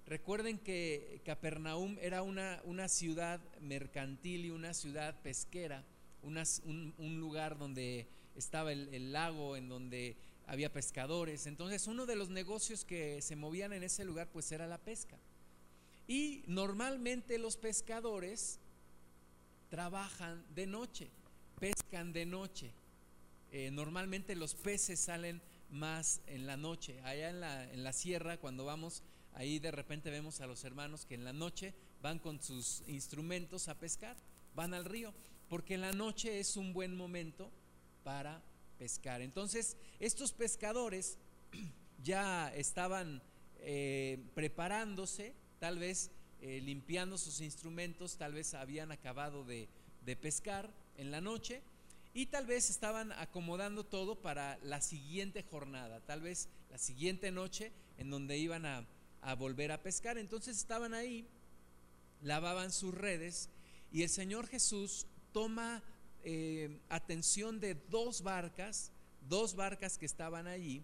Recuerden 0.07 0.59
que 0.59 1.23
Capernaum 1.25 1.97
era 2.00 2.23
una, 2.23 2.61
una, 2.64 2.88
ciudad 2.88 3.41
mercantil 3.62 4.45
y 4.45 4.50
una 4.50 4.75
ciudad 4.75 5.19
pesquera, 5.23 5.83
un, 6.23 7.21
lugar 7.21 7.57
donde 7.57 8.07
estaba 8.37 8.71
el, 8.71 9.12
lago, 9.12 9.57
en 9.57 9.71
donde 9.71 10.19
había 10.47 10.73
pescadores. 10.73 11.47
Entonces 11.47 11.87
uno 11.87 12.07
de 12.07 12.17
los 12.17 12.29
negocios 12.29 12.85
que 12.85 13.21
se 13.23 13.37
movían 13.37 13.73
en 13.73 13.83
ese 13.83 14.05
lugar 14.05 14.29
pues 14.33 14.51
era 14.53 14.67
la 14.67 14.79
pesca. 14.79 15.19
Y 16.07 16.45
normalmente 16.47 17.39
los 17.39 17.57
pescadores 17.57 18.59
trabajan 19.71 20.45
de 20.55 20.67
noche, 20.67 21.11
pescan 21.59 22.13
de 22.13 22.27
noche. 22.27 22.73
Eh, 23.53 23.71
normalmente 23.71 24.35
los 24.35 24.55
peces 24.55 25.01
salen 25.01 25.41
más 25.71 26.21
en 26.27 26.47
la 26.47 26.57
noche. 26.57 27.01
Allá 27.05 27.31
en 27.31 27.41
la, 27.41 27.73
en 27.73 27.83
la 27.83 27.93
sierra, 27.93 28.37
cuando 28.37 28.65
vamos, 28.65 29.03
ahí 29.33 29.59
de 29.59 29.71
repente 29.71 30.11
vemos 30.11 30.41
a 30.41 30.47
los 30.47 30.65
hermanos 30.65 31.07
que 31.07 31.15
en 31.15 31.25
la 31.25 31.33
noche 31.33 31.75
van 32.03 32.19
con 32.19 32.43
sus 32.43 32.83
instrumentos 32.87 33.69
a 33.69 33.79
pescar, 33.79 34.17
van 34.55 34.75
al 34.75 34.85
río, 34.85 35.15
porque 35.49 35.75
en 35.75 35.81
la 35.81 35.93
noche 35.93 36.39
es 36.39 36.57
un 36.57 36.73
buen 36.73 36.95
momento 36.97 37.51
para 38.03 38.43
pescar. 38.78 39.23
Entonces, 39.23 39.76
estos 40.00 40.33
pescadores 40.33 41.19
ya 42.02 42.52
estaban 42.54 43.23
eh, 43.59 44.23
preparándose, 44.35 45.35
tal 45.59 45.78
vez 45.78 46.11
eh, 46.40 46.61
limpiando 46.61 47.16
sus 47.19 47.40
instrumentos, 47.40 48.16
tal 48.16 48.35
vez 48.35 48.54
habían 48.54 48.93
acabado 48.93 49.45
de, 49.45 49.69
de 50.04 50.16
pescar 50.16 50.71
en 50.97 51.11
la 51.11 51.21
noche 51.21 51.62
y 52.16 52.26
tal 52.26 52.47
vez 52.47 52.71
estaban 52.71 53.11
acomodando 53.12 53.85
todo 53.85 54.21
para 54.21 54.57
la 54.62 54.81
siguiente 54.81 55.43
jornada, 55.43 56.00
tal 56.00 56.21
vez 56.21 56.49
la 56.71 56.78
siguiente 56.78 57.33
noche 57.33 57.73
en 57.99 58.09
donde 58.09 58.38
iban 58.38 58.64
a, 58.66 58.87
volver 59.37 59.73
a 59.73 59.83
pescar. 59.83 60.19
Entonces 60.19 60.57
estaban 60.57 60.95
ahí, 60.95 61.26
lavaban 62.23 62.71
sus 62.71 62.95
redes 62.95 63.49
y 63.90 64.02
el 64.02 64.09
Señor 64.09 64.47
Jesús 64.47 65.07
toma 65.33 65.83
eh, 66.25 66.78
atención 66.88 67.61
de 67.61 67.75
dos 67.75 68.23
barcas, 68.23 68.90
dos 69.28 69.54
barcas 69.54 69.99
que 69.99 70.07
estaban 70.07 70.47
allí 70.47 70.83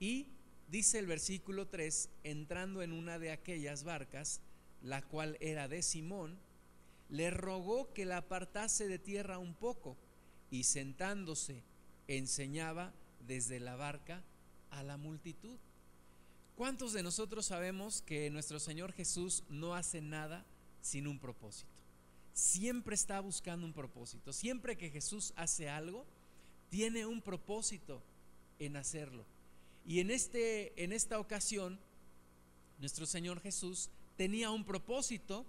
y 0.00 0.26
dice 0.68 0.98
el 0.98 1.06
versículo 1.06 1.66
3, 1.68 2.08
entrando 2.24 2.82
en 2.82 2.92
una 2.92 3.18
de 3.18 3.32
aquellas 3.32 3.84
barcas, 3.84 4.40
la 4.82 5.02
cual 5.02 5.36
era 5.40 5.68
de 5.68 5.82
Simón, 5.82 6.38
le 7.08 7.30
rogó 7.30 7.92
que 7.92 8.04
la 8.04 8.18
apartase 8.18 8.86
de 8.86 8.98
tierra 8.98 9.38
un 9.38 9.54
poco 9.54 9.96
y 10.50 10.64
sentándose 10.64 11.62
enseñaba 12.06 12.92
desde 13.26 13.60
la 13.60 13.76
barca 13.76 14.22
a 14.70 14.82
la 14.82 14.96
multitud. 14.96 15.58
¿Cuántos 16.56 16.92
de 16.92 17.02
nosotros 17.02 17.46
sabemos 17.46 18.02
que 18.02 18.30
nuestro 18.30 18.58
Señor 18.58 18.92
Jesús 18.92 19.44
no 19.48 19.74
hace 19.74 20.00
nada 20.00 20.44
sin 20.82 21.06
un 21.06 21.18
propósito? 21.18 21.77
Siempre 22.38 22.94
está 22.94 23.18
buscando 23.18 23.66
un 23.66 23.72
propósito. 23.72 24.32
Siempre 24.32 24.78
que 24.78 24.90
Jesús 24.90 25.32
hace 25.34 25.68
algo, 25.68 26.06
tiene 26.70 27.04
un 27.04 27.20
propósito 27.20 28.00
en 28.60 28.76
hacerlo. 28.76 29.24
Y 29.84 29.98
en, 29.98 30.12
este, 30.12 30.84
en 30.84 30.92
esta 30.92 31.18
ocasión, 31.18 31.80
nuestro 32.78 33.06
Señor 33.06 33.40
Jesús 33.40 33.90
tenía 34.16 34.52
un 34.52 34.64
propósito, 34.64 35.46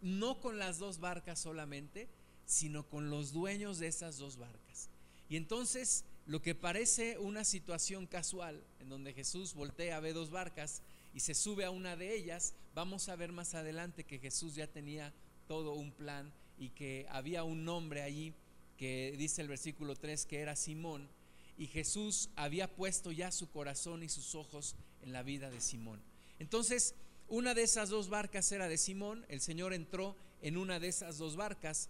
no 0.00 0.40
con 0.40 0.58
las 0.58 0.78
dos 0.78 0.98
barcas 0.98 1.38
solamente, 1.38 2.08
sino 2.46 2.82
con 2.88 3.10
los 3.10 3.32
dueños 3.32 3.78
de 3.78 3.86
esas 3.86 4.18
dos 4.18 4.38
barcas. 4.38 4.90
Y 5.28 5.36
entonces 5.36 6.04
lo 6.26 6.42
que 6.42 6.56
parece 6.56 7.16
una 7.18 7.44
situación 7.44 8.08
casual, 8.08 8.60
en 8.80 8.88
donde 8.88 9.14
Jesús 9.14 9.54
voltea, 9.54 10.00
ve 10.00 10.12
dos 10.12 10.30
barcas 10.30 10.82
y 11.14 11.20
se 11.20 11.34
sube 11.34 11.64
a 11.64 11.70
una 11.70 11.94
de 11.94 12.12
ellas, 12.12 12.54
vamos 12.74 13.08
a 13.08 13.14
ver 13.14 13.30
más 13.30 13.54
adelante 13.54 14.02
que 14.02 14.18
Jesús 14.18 14.56
ya 14.56 14.66
tenía 14.66 15.14
todo 15.48 15.72
un 15.72 15.90
plan 15.90 16.32
y 16.58 16.68
que 16.68 17.06
había 17.10 17.42
un 17.42 17.68
hombre 17.68 18.02
allí 18.02 18.32
que 18.76 19.14
dice 19.18 19.42
el 19.42 19.48
versículo 19.48 19.96
3 19.96 20.26
que 20.26 20.38
era 20.38 20.54
Simón 20.54 21.08
y 21.56 21.66
Jesús 21.66 22.30
había 22.36 22.68
puesto 22.68 23.10
ya 23.10 23.32
su 23.32 23.50
corazón 23.50 24.04
y 24.04 24.08
sus 24.08 24.36
ojos 24.36 24.76
en 25.02 25.12
la 25.12 25.24
vida 25.24 25.50
de 25.50 25.60
Simón. 25.60 26.00
Entonces, 26.38 26.94
una 27.28 27.54
de 27.54 27.64
esas 27.64 27.88
dos 27.88 28.08
barcas 28.08 28.52
era 28.52 28.68
de 28.68 28.78
Simón, 28.78 29.26
el 29.28 29.40
Señor 29.40 29.72
entró 29.72 30.14
en 30.40 30.56
una 30.56 30.78
de 30.78 30.88
esas 30.88 31.18
dos 31.18 31.34
barcas 31.34 31.88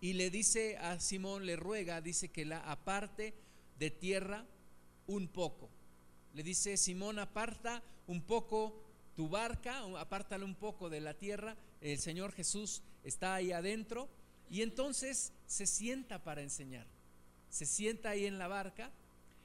y 0.00 0.14
le 0.14 0.30
dice 0.30 0.76
a 0.78 0.98
Simón, 0.98 1.46
le 1.46 1.56
ruega, 1.56 2.00
dice 2.00 2.28
que 2.28 2.44
la 2.44 2.60
aparte 2.60 3.34
de 3.78 3.90
tierra 3.90 4.44
un 5.06 5.28
poco. 5.28 5.68
Le 6.34 6.42
dice, 6.42 6.76
Simón, 6.76 7.18
aparta 7.18 7.82
un 8.06 8.22
poco 8.22 8.74
tu 9.14 9.28
barca, 9.28 9.82
apártale 9.98 10.44
un 10.44 10.54
poco 10.54 10.90
de 10.90 11.00
la 11.00 11.14
tierra. 11.14 11.56
El 11.80 11.98
Señor 11.98 12.32
Jesús 12.32 12.82
está 13.04 13.34
ahí 13.34 13.52
adentro 13.52 14.08
y 14.50 14.62
entonces 14.62 15.32
se 15.46 15.66
sienta 15.66 16.22
para 16.22 16.42
enseñar. 16.42 16.86
Se 17.50 17.66
sienta 17.66 18.10
ahí 18.10 18.26
en 18.26 18.38
la 18.38 18.48
barca. 18.48 18.90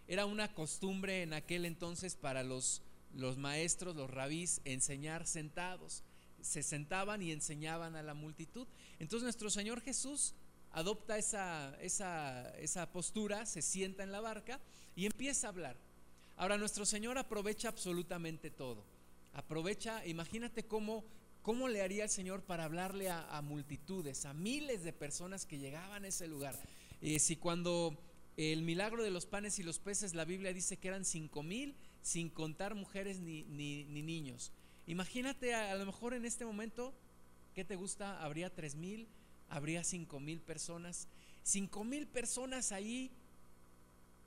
Era 0.08 0.26
una 0.26 0.54
costumbre 0.54 1.22
en 1.24 1.34
aquel 1.34 1.66
entonces 1.66 2.16
para 2.16 2.44
los, 2.44 2.82
los 3.14 3.38
maestros, 3.38 3.96
los 3.96 4.10
rabís, 4.10 4.62
enseñar 4.66 5.28
sentados. 5.28 6.04
Se 6.42 6.64
sentaban 6.64 7.22
y 7.22 7.32
enseñaban 7.32 7.96
a 7.96 8.04
la 8.04 8.14
multitud. 8.14 8.68
Entonces 9.00 9.24
nuestro 9.24 9.50
Señor 9.50 9.82
Jesús 9.82 10.34
adopta 10.74 11.18
esa, 11.18 11.76
esa, 11.82 12.92
postura, 12.92 13.46
se 13.46 13.62
sienta 13.62 14.04
en 14.04 14.12
la 14.12 14.22
barca 14.22 14.60
y 14.96 15.06
empieza 15.06 15.48
a 15.48 15.50
hablar. 15.50 15.78
Ahora 16.38 16.58
nuestro 16.58 16.86
Señor 16.86 17.18
aprovecha 17.18 17.70
absolutamente 17.70 18.50
todo. 18.50 18.84
Aprovecha, 19.34 20.06
imagínate 20.06 20.64
cómo, 20.64 21.06
cómo 21.42 21.68
le 21.68 21.82
haría 21.82 22.04
el 22.04 22.10
Señor 22.10 22.44
para 22.44 22.66
hablarle 22.66 23.10
a, 23.10 23.42
multitudes, 23.42 24.26
a 24.26 24.34
miles 24.34 24.84
de 24.84 24.94
personas 24.94 25.46
que 25.46 25.58
llegaban 25.58 26.06
a 26.06 26.08
ese 26.08 26.28
lugar. 26.28 26.56
Eh, 27.02 27.20
si 27.20 27.36
cuando 27.36 27.98
el 28.38 28.62
milagro 28.62 29.04
de 29.04 29.12
los 29.12 29.26
panes 29.26 29.60
y 29.60 29.64
los 29.64 29.80
peces, 29.80 30.14
la 30.14 30.26
Biblia 30.26 30.54
dice 30.54 30.78
que 30.78 30.88
eran 30.88 31.06
cinco 31.06 31.44
mil, 31.44 31.76
sin 32.02 32.30
contar 32.30 32.76
mujeres 32.76 33.20
ni, 33.20 33.44
ni, 33.44 33.86
niños. 33.86 34.52
Imagínate 34.88 35.54
a, 35.54 35.72
a, 35.72 35.76
lo 35.76 35.86
mejor 35.86 36.14
en 36.14 36.26
este 36.26 36.46
momento, 36.46 36.94
¿qué 37.54 37.64
te 37.64 37.76
gusta? 37.76 38.24
Habría 38.24 38.54
tres 38.54 38.76
mil, 38.76 39.08
habría 39.50 39.84
cinco 39.84 40.20
mil 40.20 40.42
personas. 40.42 41.08
Cinco 41.44 41.84
mil 41.84 42.08
personas 42.08 42.72
ahí 42.72 43.12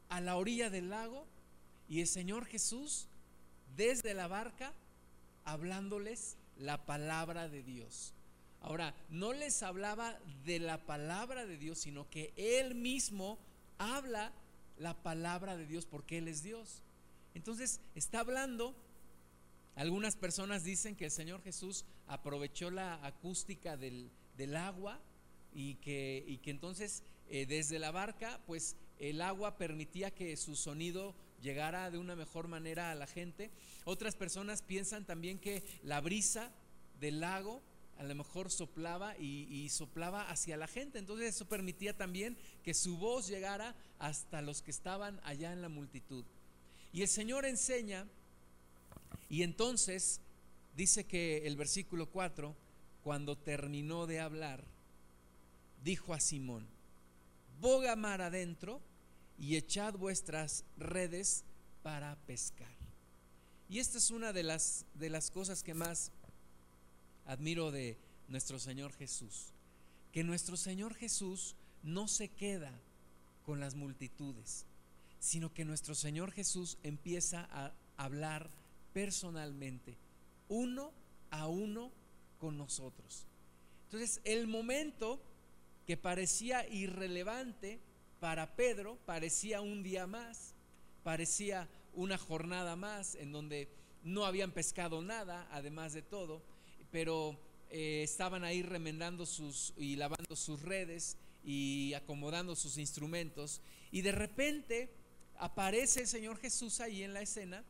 a 0.09 0.21
la 0.21 0.37
orilla 0.37 0.68
del 0.68 0.90
lago 0.90 1.26
y 1.88 2.00
el 2.00 2.06
Señor 2.06 2.44
Jesús 2.47 3.09
desde 3.76 4.14
la 4.14 4.26
barca 4.26 4.73
hablándoles 5.44 6.37
la 6.59 6.85
palabra 6.85 7.49
de 7.49 7.63
Dios. 7.63 8.15
Ahora, 8.61 8.95
no 9.11 9.33
les 9.33 9.63
hablaba 9.63 10.19
de 10.45 10.59
la 10.59 10.79
palabra 10.87 11.47
de 11.47 11.59
Dios, 11.59 11.79
sino 11.79 12.09
que 12.09 12.33
Él 12.37 12.75
mismo 12.75 13.39
habla 13.79 14.33
la 14.79 14.95
palabra 15.03 15.57
de 15.57 15.67
Dios 15.67 15.87
porque 15.87 16.19
Él 16.19 16.29
es 16.29 16.43
Dios. 16.43 16.83
Entonces, 17.35 17.81
está 17.95 18.21
hablando. 18.21 18.75
Algunas 19.75 20.17
personas 20.17 20.65
dicen 20.65 20.97
que 20.97 21.07
el 21.07 21.11
Señor 21.11 21.43
Jesús 21.43 21.85
aprovechó 22.07 22.71
la 22.71 23.05
acústica 23.05 23.77
del, 23.77 24.11
del 24.37 24.57
agua 24.57 25.01
y 25.53 25.75
que, 25.77 26.25
y 26.27 26.39
que 26.39 26.51
entonces 26.51 27.03
eh, 27.29 27.47
desde 27.47 27.79
la 27.79 27.91
barca 27.91 28.41
pues 28.47 28.77
el 28.99 29.21
agua 29.21 29.57
permitía 29.57 30.11
que 30.11 30.37
su 30.37 30.57
sonido 30.57 31.15
llegara 31.45 31.91
de 31.91 31.99
una 31.99 32.17
mejor 32.17 32.49
manera 32.49 32.91
a 32.91 32.95
la 32.95 33.07
gente. 33.07 33.51
Otras 33.85 34.17
personas 34.17 34.63
piensan 34.63 35.05
también 35.05 35.39
que 35.39 35.63
la 35.85 36.01
brisa 36.01 36.51
del 37.01 37.21
lago 37.21 37.61
a 37.99 38.03
lo 38.03 38.15
mejor 38.15 38.51
soplaba 38.51 39.17
y, 39.19 39.69
soplaba 39.69 40.29
hacia 40.31 40.57
la 40.57 40.67
gente. 40.67 40.99
Entonces 40.99 41.37
eso 41.37 41.45
permitía 41.45 41.97
también 41.97 42.37
que 42.65 42.75
su 42.75 42.97
voz 42.97 43.29
llegara 43.29 43.75
hasta 44.01 44.43
los 44.43 44.63
que 44.63 44.73
estaban 44.73 45.21
allá 45.23 45.53
en 45.53 45.63
la 45.63 45.69
multitud. 45.69 46.25
Y 46.93 47.03
el 47.03 47.09
Señor 47.09 47.45
enseña, 47.45 48.07
y 49.29 49.43
entonces 49.43 50.21
dice 50.77 51.05
que 51.05 51.47
el 51.47 51.57
versículo 51.57 52.07
4, 52.07 52.55
cuando 53.05 53.37
terminó 53.37 54.07
de 54.07 54.19
hablar, 54.19 54.65
dijo 55.85 56.15
a 56.15 56.21
Simón, 56.21 56.67
boga 57.61 57.95
mar 57.97 58.23
adentro 58.23 58.81
y 59.38 59.57
echad 59.57 59.95
vuestras 59.95 60.64
redes 60.76 61.45
para 61.83 62.17
pescar. 62.26 62.75
Y 63.69 63.79
esta 63.79 63.99
es 63.99 64.11
una 64.11 64.33
de 64.33 64.43
las, 64.43 64.85
de 64.95 65.11
las 65.11 65.31
cosas 65.31 65.62
que 65.62 65.75
más 65.75 66.12
admiro 67.26 67.71
de 67.71 67.97
nuestro 68.29 68.59
Señor 68.59 68.93
Jesús, 68.93 69.53
que 70.12 70.25
nuestro 70.25 70.57
Señor 70.57 70.95
Jesús 70.95 71.57
no 71.83 72.09
se 72.09 72.29
queda 72.29 72.73
con 73.45 73.61
las 73.61 73.75
multitudes, 73.75 74.67
sino 75.19 75.53
que 75.53 75.64
nuestro 75.64 75.95
Señor 75.95 76.33
Jesús 76.33 76.79
empieza 76.83 77.49
a 77.50 77.73
hablar 77.97 78.50
personalmente, 78.93 79.97
uno 80.49 80.93
a 81.31 81.49
uno 81.49 81.91
con 82.38 82.57
nosotros. 82.57 83.26
Entonces, 83.87 84.21
el 84.25 84.47
momento 84.47 85.21
que 85.87 85.97
parecía 85.97 86.67
irrelevante 86.69 87.81
para 88.25 88.57
Pedro, 88.57 88.97
parecía 89.04 89.61
un 89.61 89.83
día 89.83 90.07
más, 90.07 90.54
parecía 91.02 91.69
una 91.93 92.16
jornada 92.16 92.75
más 92.75 93.16
en 93.16 93.33
donde 93.33 93.69
no 94.02 94.25
habían 94.25 94.50
pescado 94.50 95.02
nada, 95.02 95.47
además 95.50 95.93
de 95.93 96.00
todo, 96.00 96.40
pero 96.90 97.38
eh, 97.69 98.00
estaban 98.02 98.43
ahí 98.43 98.62
remendando 98.62 99.26
sus 99.26 99.75
y 99.76 99.97
lavando 99.97 100.37
sus 100.37 100.62
redes 100.62 101.19
y 101.45 101.93
acomodando 101.93 102.57
sus 102.57 102.78
instrumentos. 102.78 103.61
Y 103.93 104.00
de 104.00 104.12
repente 104.12 104.88
aparece 105.37 106.00
el 106.00 106.07
Señor 106.07 106.38
Jesús 106.38 106.81
ahí 106.81 107.02
en 107.02 107.12
la 107.12 107.21
escena, 107.21 107.62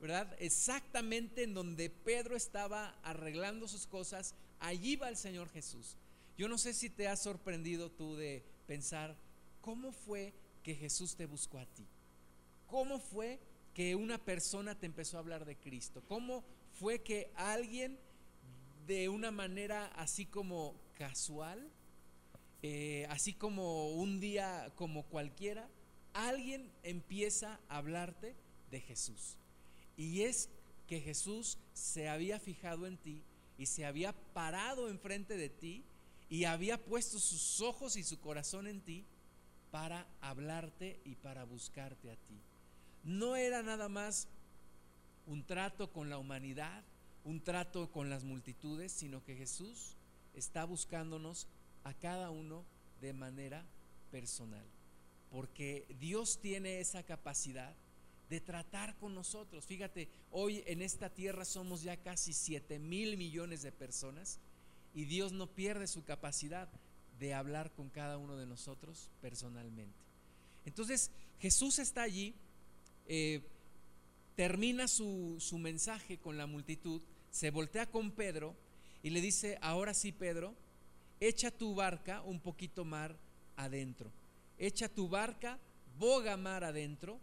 ¿verdad? 0.00 0.36
Exactamente 0.38 1.42
en 1.42 1.52
donde 1.52 1.90
Pedro 1.90 2.36
estaba 2.36 2.94
arreglando 3.02 3.66
sus 3.66 3.88
cosas, 3.88 4.36
allí 4.60 4.94
va 4.94 5.08
el 5.08 5.16
Señor 5.16 5.48
Jesús. 5.48 5.96
Yo 6.38 6.46
no 6.46 6.58
sé 6.58 6.74
si 6.74 6.90
te 6.90 7.08
has 7.08 7.20
sorprendido 7.20 7.90
tú 7.90 8.14
de 8.14 8.44
pensar, 8.68 9.25
¿cómo 9.66 9.90
fue 9.90 10.32
que 10.62 10.76
Jesús 10.76 11.16
te 11.16 11.26
buscó 11.26 11.58
a 11.58 11.66
ti? 11.66 11.84
¿Cómo 12.68 13.00
fue 13.00 13.40
que 13.74 13.96
una 13.96 14.16
persona 14.16 14.78
te 14.78 14.86
empezó 14.86 15.16
a 15.16 15.20
hablar 15.20 15.44
de 15.44 15.56
Cristo? 15.56 16.04
¿Cómo 16.06 16.44
fue 16.78 17.02
que 17.02 17.32
alguien 17.34 17.98
de 18.86 19.08
una 19.08 19.32
manera 19.32 19.86
así 19.96 20.24
como 20.24 20.76
casual, 20.94 21.68
eh, 22.62 23.08
así 23.10 23.32
como 23.32 23.90
un 23.90 24.20
día 24.20 24.72
como 24.76 25.02
cualquiera, 25.02 25.68
alguien 26.14 26.70
empieza 26.84 27.58
a 27.68 27.78
hablarte 27.78 28.36
de 28.70 28.80
Jesús? 28.80 29.36
Y 29.96 30.22
es 30.22 30.48
que 30.86 31.00
Jesús 31.00 31.58
se 31.72 32.08
había 32.08 32.38
fijado 32.38 32.86
en 32.86 32.98
ti 32.98 33.24
y 33.58 33.66
se 33.66 33.84
había 33.84 34.12
parado 34.32 34.88
enfrente 34.88 35.36
de 35.36 35.48
ti 35.48 35.82
y 36.30 36.44
había 36.44 36.78
puesto 36.78 37.18
sus 37.18 37.60
ojos 37.60 37.96
y 37.96 38.04
su 38.04 38.20
corazón 38.20 38.68
en 38.68 38.80
ti 38.80 39.04
para 39.76 40.06
hablarte 40.22 40.98
y 41.04 41.16
para 41.16 41.44
buscarte 41.44 42.10
a 42.10 42.16
ti 42.16 42.40
no 43.04 43.36
era 43.36 43.62
nada 43.62 43.90
más 43.90 44.26
un 45.26 45.44
trato 45.44 45.92
con 45.92 46.08
la 46.08 46.16
humanidad, 46.16 46.82
un 47.24 47.42
trato 47.42 47.92
con 47.92 48.08
las 48.08 48.24
multitudes, 48.24 48.90
sino 48.90 49.22
que 49.22 49.36
Jesús 49.36 49.94
está 50.32 50.64
buscándonos 50.64 51.46
a 51.84 51.92
cada 51.92 52.30
uno 52.30 52.64
de 53.02 53.12
manera 53.12 53.66
personal. 54.10 54.64
Porque 55.30 55.86
Dios 56.00 56.38
tiene 56.40 56.80
esa 56.80 57.02
capacidad 57.02 57.74
de 58.30 58.40
tratar 58.40 58.96
con 58.96 59.14
nosotros. 59.14 59.66
Fíjate, 59.66 60.08
hoy 60.30 60.64
en 60.66 60.80
esta 60.80 61.10
tierra 61.10 61.44
somos 61.44 61.82
ya 61.82 61.98
casi 61.98 62.32
7 62.32 62.78
mil 62.78 63.18
millones 63.18 63.60
de 63.60 63.72
personas 63.72 64.38
y 64.94 65.04
Dios 65.04 65.32
no 65.32 65.48
pierde 65.48 65.86
su 65.86 66.02
capacidad 66.02 66.66
de 67.18 67.34
hablar 67.34 67.72
con 67.72 67.88
cada 67.88 68.18
uno 68.18 68.36
de 68.36 68.46
nosotros 68.46 69.10
personalmente. 69.20 69.98
Entonces 70.64 71.10
Jesús 71.38 71.78
está 71.78 72.02
allí 72.02 72.34
eh, 73.08 73.40
termina 74.34 74.88
su, 74.88 75.36
su 75.38 75.58
mensaje 75.58 76.18
con 76.18 76.36
la 76.36 76.46
multitud, 76.46 77.00
se 77.30 77.50
voltea 77.50 77.86
con 77.86 78.10
Pedro 78.10 78.54
y 79.02 79.10
le 79.10 79.20
dice, 79.20 79.58
ahora 79.62 79.94
sí 79.94 80.12
Pedro, 80.12 80.54
echa 81.20 81.50
tu 81.50 81.74
barca 81.74 82.20
un 82.22 82.40
poquito 82.40 82.84
mar 82.84 83.16
adentro, 83.56 84.12
echa 84.58 84.88
tu 84.88 85.08
barca, 85.08 85.58
boga 85.98 86.36
mar 86.36 86.64
adentro 86.64 87.18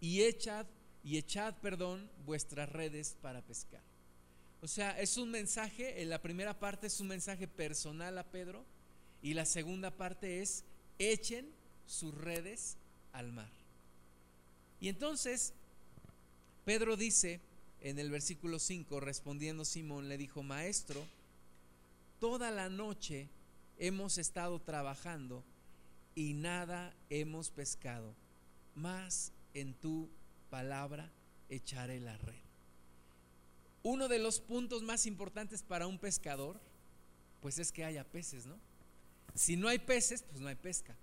y 0.00 0.22
echad 0.22 0.66
y 1.04 1.18
echad, 1.18 1.54
perdón, 1.58 2.10
vuestras 2.24 2.68
redes 2.68 3.16
para 3.22 3.42
pescar. 3.42 3.82
O 4.60 4.66
sea, 4.66 4.98
es 4.98 5.16
un 5.18 5.30
mensaje, 5.30 6.02
en 6.02 6.10
la 6.10 6.20
primera 6.20 6.58
parte 6.58 6.88
es 6.88 6.98
un 6.98 7.06
mensaje 7.06 7.46
personal 7.46 8.18
a 8.18 8.24
Pedro 8.24 8.64
y 9.22 9.34
la 9.34 9.44
segunda 9.44 9.90
parte 9.90 10.40
es 10.42 10.64
echen 10.98 11.48
sus 11.86 12.14
redes 12.14 12.76
al 13.12 13.32
mar. 13.32 13.50
Y 14.80 14.88
entonces 14.88 15.54
Pedro 16.64 16.96
dice 16.96 17.40
en 17.80 17.98
el 17.98 18.10
versículo 18.10 18.58
5, 18.58 19.00
respondiendo 19.00 19.64
Simón, 19.64 20.08
le 20.08 20.18
dijo, 20.18 20.42
Maestro, 20.42 21.04
toda 22.20 22.50
la 22.50 22.68
noche 22.68 23.28
hemos 23.78 24.18
estado 24.18 24.60
trabajando 24.60 25.44
y 26.14 26.34
nada 26.34 26.94
hemos 27.10 27.50
pescado, 27.50 28.14
mas 28.74 29.32
en 29.54 29.74
tu 29.74 30.08
palabra 30.50 31.10
echaré 31.48 32.00
la 32.00 32.16
red. 32.18 32.34
Uno 33.82 34.08
de 34.08 34.18
los 34.18 34.40
puntos 34.40 34.82
más 34.82 35.06
importantes 35.06 35.62
para 35.62 35.86
un 35.86 35.98
pescador, 35.98 36.60
pues 37.40 37.58
es 37.58 37.70
que 37.70 37.84
haya 37.84 38.04
peces, 38.04 38.46
¿no? 38.46 38.58
Si 39.34 39.56
no 39.56 39.68
hay 39.68 39.78
peces, 39.78 40.22
pues 40.22 40.40
no 40.40 40.48
hay 40.48 40.56
pesca. 40.56 40.96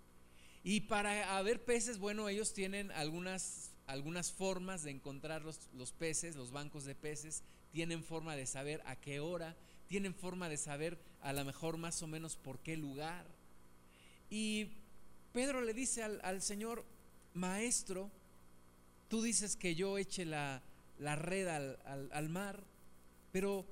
Y 0.68 0.82
para 0.82 1.38
haber 1.38 1.64
peces, 1.64 2.00
bueno, 2.00 2.28
ellos 2.28 2.52
tienen 2.52 2.90
algunas, 2.92 3.70
algunas 3.86 4.32
formas 4.32 4.82
de 4.82 4.90
encontrar 4.90 5.44
los, 5.44 5.92
peces, 5.92 6.36
los 6.36 6.52
bancos 6.52 6.86
de 6.86 6.96
peces, 6.96 7.44
tienen 7.72 8.04
forma 8.04 8.36
de 8.36 8.48
saber 8.48 8.82
a 8.88 8.96
qué 8.96 9.20
hora, 9.20 9.56
tienen 9.88 10.16
forma 10.16 10.50
de 10.50 10.58
saber 10.58 10.98
a 11.22 11.34
lo 11.34 11.46
mejor 11.46 11.78
más 11.78 12.02
o 12.02 12.08
menos 12.08 12.36
por 12.36 12.58
qué 12.58 12.78
lugar. 12.78 13.28
Y 14.32 14.70
Pedro 15.34 15.62
le 15.62 15.76
dice 15.76 16.02
al, 16.02 16.42
Señor, 16.42 16.84
maestro, 17.36 18.10
tú 19.08 19.22
dices 19.22 19.56
que 19.56 19.76
yo 19.76 20.00
eche 20.00 20.26
la, 20.26 20.64
red 20.98 21.48
al, 21.48 22.10
al 22.12 22.30
mar, 22.30 22.64
pero 23.32 23.68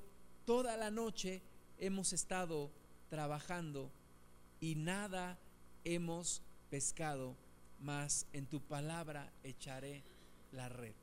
toda 0.45 0.77
la 0.77 0.91
noche 0.91 1.41
hemos 1.79 2.13
estado 2.13 2.69
trabajando 3.09 3.89
y 4.63 4.75
nada 4.75 5.37
hemos 5.83 6.41
pescado, 6.69 7.35
mas 7.81 8.25
en 8.31 8.45
tu 8.45 8.61
palabra 8.61 9.29
echaré 9.43 10.03
la 10.53 10.69
red. 10.69 10.93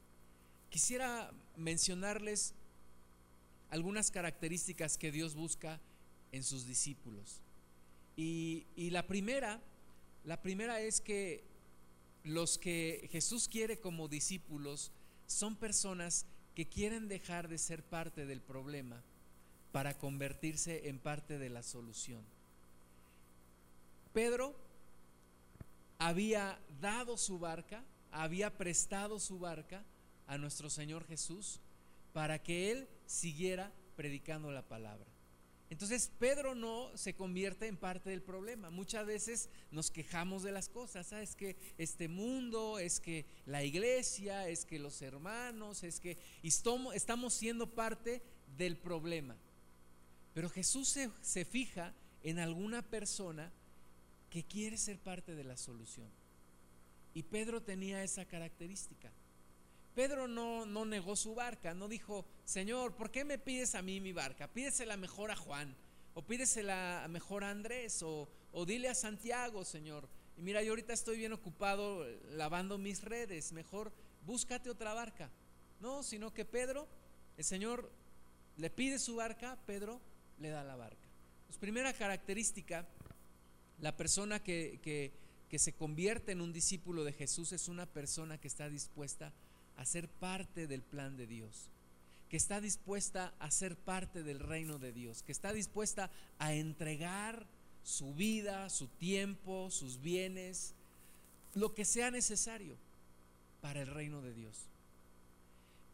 Quisiera 0.70 1.30
mencionarles 1.58 2.54
algunas 3.68 4.10
características 4.10 4.96
que 4.96 5.12
Dios 5.12 5.34
busca 5.34 5.78
en 6.32 6.42
sus 6.42 6.66
discípulos. 6.66 7.42
Y, 8.16 8.64
y, 8.76 8.88
la 8.88 9.06
primera, 9.06 9.60
la 10.24 10.40
primera 10.40 10.80
es 10.80 11.02
que 11.02 11.44
los 12.24 12.56
que 12.56 13.10
Jesús 13.12 13.46
quiere 13.46 13.78
como 13.78 14.08
discípulos 14.08 14.90
son 15.26 15.54
personas 15.54 16.24
que 16.54 16.66
quieren 16.66 17.08
dejar 17.08 17.46
de 17.48 17.58
ser 17.58 17.82
parte 17.82 18.24
del 18.24 18.40
problema 18.40 19.02
para 19.70 19.98
convertirse 19.98 20.88
en 20.88 20.98
parte 20.98 21.36
de 21.36 21.50
la 21.50 21.62
solución. 21.62 22.24
Pedro 24.12 24.54
había 25.98 26.58
dado 26.80 27.16
su 27.16 27.38
barca, 27.38 27.84
había 28.10 28.56
prestado 28.56 29.20
su 29.20 29.38
barca 29.38 29.84
a 30.26 30.38
nuestro 30.38 30.70
Señor 30.70 31.06
Jesús 31.06 31.60
para 32.12 32.42
que 32.42 32.72
Él 32.72 32.88
siguiera 33.06 33.72
predicando 33.96 34.50
la 34.50 34.62
palabra. 34.62 35.06
Entonces 35.70 36.10
Pedro 36.18 36.56
no 36.56 36.90
se 36.96 37.14
convierte 37.14 37.68
en 37.68 37.76
parte 37.76 38.10
del 38.10 38.22
problema. 38.22 38.70
Muchas 38.70 39.06
veces 39.06 39.48
nos 39.70 39.92
quejamos 39.92 40.42
de 40.42 40.50
las 40.50 40.68
cosas. 40.68 41.06
¿Sabes 41.06 41.36
que 41.36 41.56
este 41.78 42.08
mundo, 42.08 42.80
es 42.80 42.98
que 42.98 43.24
la 43.46 43.62
iglesia, 43.62 44.48
es 44.48 44.64
que 44.64 44.80
los 44.80 45.00
hermanos, 45.00 45.84
es 45.84 46.00
que 46.00 46.18
estamos 46.42 47.34
siendo 47.34 47.68
parte 47.68 48.20
del 48.56 48.76
problema. 48.76 49.36
Pero 50.34 50.50
Jesús 50.50 50.88
se, 50.88 51.08
se 51.20 51.44
fija 51.44 51.94
en 52.24 52.40
alguna 52.40 52.82
persona 52.82 53.52
que 54.30 54.44
quiere 54.44 54.76
ser 54.76 54.98
parte 54.98 55.34
de 55.34 55.44
la 55.44 55.56
solución. 55.56 56.08
Y 57.14 57.24
Pedro 57.24 57.60
tenía 57.60 58.02
esa 58.02 58.24
característica. 58.24 59.10
Pedro 59.94 60.28
no, 60.28 60.64
no 60.64 60.84
negó 60.84 61.16
su 61.16 61.34
barca, 61.34 61.74
no 61.74 61.88
dijo, 61.88 62.24
Señor, 62.44 62.94
¿por 62.94 63.10
qué 63.10 63.24
me 63.24 63.38
pides 63.38 63.74
a 63.74 63.82
mí 63.82 64.00
mi 64.00 64.12
barca? 64.12 64.46
Pídesela 64.46 64.96
mejor 64.96 65.32
a 65.32 65.36
Juan, 65.36 65.74
o 66.14 66.22
pídesela 66.22 67.06
mejor 67.10 67.42
a 67.42 67.50
Andrés, 67.50 68.02
o, 68.02 68.28
o 68.52 68.64
dile 68.64 68.88
a 68.88 68.94
Santiago, 68.94 69.64
Señor. 69.64 70.08
Y 70.38 70.42
mira, 70.42 70.62
yo 70.62 70.70
ahorita 70.72 70.92
estoy 70.92 71.18
bien 71.18 71.32
ocupado 71.32 72.06
lavando 72.30 72.78
mis 72.78 73.02
redes, 73.02 73.52
mejor 73.52 73.92
búscate 74.24 74.70
otra 74.70 74.94
barca. 74.94 75.28
No, 75.80 76.04
sino 76.04 76.32
que 76.32 76.44
Pedro, 76.44 76.86
el 77.36 77.44
Señor 77.44 77.90
le 78.56 78.70
pide 78.70 78.98
su 78.98 79.16
barca, 79.16 79.58
Pedro 79.66 80.00
le 80.38 80.50
da 80.50 80.62
la 80.62 80.76
barca. 80.76 81.08
Pues 81.46 81.58
primera 81.58 81.92
característica 81.92 82.86
la 83.80 83.96
persona 83.96 84.42
que, 84.42 85.12
se 85.50 85.72
convierte 85.72 86.32
en 86.32 86.40
un 86.40 86.52
discípulo 86.52 87.04
de 87.04 87.12
Jesús 87.12 87.52
es 87.52 87.68
una 87.68 87.86
persona 87.86 88.38
que 88.38 88.48
está 88.48 88.68
dispuesta 88.68 89.32
a 89.76 89.84
ser 89.84 90.08
parte 90.08 90.66
del 90.66 90.82
plan 90.82 91.16
de 91.16 91.26
Dios. 91.26 91.70
que 92.28 92.36
está 92.36 92.60
dispuesta 92.60 93.34
a 93.40 93.50
ser 93.50 93.74
parte 93.74 94.22
del 94.22 94.38
reino 94.38 94.78
de 94.78 94.92
Dios, 94.92 95.24
que 95.24 95.32
está 95.32 95.52
dispuesta 95.52 96.12
a 96.38 96.54
entregar 96.54 97.44
su 97.82 98.14
vida, 98.14 98.70
su 98.70 98.86
tiempo, 98.86 99.68
sus 99.72 100.00
bienes, 100.00 100.76
lo 101.54 101.74
que 101.74 101.84
sea 101.84 102.12
necesario 102.12 102.76
para 103.60 103.82
el 103.82 103.88
reino 103.88 104.22
de 104.22 104.32
Dios. 104.32 104.68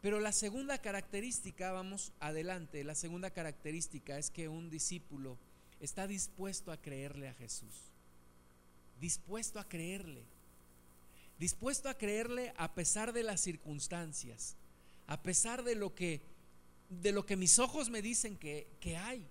Pero 0.01 0.19
la 0.19 0.31
segunda 0.31 0.77
característica, 0.77 1.71
vamos 1.71 2.13
adelante, 2.19 2.83
la 2.83 2.93
segunda 2.93 3.31
característica 3.31 4.19
es 4.19 4.29
que 4.29 4.47
un 4.47 4.69
discípulo 4.69 5.39
está 5.79 6.07
dispuesto 6.07 6.71
a 6.71 6.77
creerle 6.77 7.27
a 7.27 7.33
Jesús, 7.33 7.75
dispuesto 8.99 9.59
a 9.59 9.67
creerle, 9.67 10.23
dispuesto 11.39 11.89
a 11.89 11.97
creerle 11.97 12.53
a 12.57 12.73
pesar 12.73 13.13
de 13.13 13.23
las 13.23 13.41
circunstancias, 13.41 14.55
a 15.05 15.21
pesar 15.21 15.63
de 15.63 15.75
lo 15.75 15.93
que, 15.93 16.21
de 16.89 17.11
lo 17.11 17.25
que 17.25 17.35
mis 17.35 17.59
ojos 17.59 17.89
me 17.89 18.01
dicen 18.01 18.37
que, 18.37 18.67
que 18.79 18.97
hay, 18.97 19.25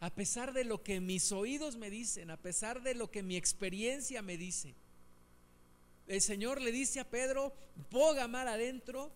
a 0.00 0.14
pesar 0.14 0.52
de 0.52 0.64
lo 0.64 0.82
que 0.82 1.00
mis 1.00 1.30
oídos 1.32 1.76
me 1.76 1.90
dicen, 1.90 2.30
a 2.30 2.36
pesar 2.36 2.82
de 2.82 2.94
lo 2.94 3.10
que 3.10 3.22
mi 3.22 3.36
experiencia 3.36 4.22
me 4.22 4.36
dice. 4.36 4.74
El 6.06 6.22
Señor 6.22 6.60
le 6.60 6.72
dice 6.72 7.00
a 7.00 7.08
Pedro, 7.08 7.54
boga 7.90 8.26
mar 8.26 8.48
adentro 8.48 9.12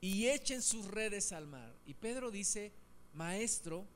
y 0.00 0.28
echen 0.28 0.62
sus 0.62 0.86
redes 0.86 1.32
al 1.32 1.46
mar. 1.46 1.74
Y 1.86 1.94
Pedro 1.94 2.30
dice, 2.30 2.72
maestro, 3.12 3.86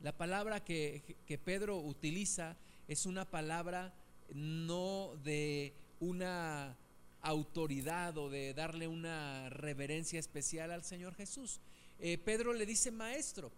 la 0.00 0.12
palabra 0.16 0.62
que, 0.62 1.16
Pedro 1.44 1.78
utiliza 1.78 2.56
es 2.88 3.06
una 3.06 3.24
palabra 3.24 3.94
no 4.32 5.16
de 5.24 5.74
una 6.00 6.76
autoridad 7.22 8.16
o 8.18 8.30
de 8.30 8.54
darle 8.54 8.88
una 8.88 9.48
reverencia 9.50 10.20
especial 10.20 10.70
al 10.70 10.84
Señor 10.84 11.14
Jesús. 11.14 11.60
Eh, 11.98 12.18
Pedro 12.18 12.52
le 12.52 12.66
dice 12.66 12.90
maestro, 12.90 13.50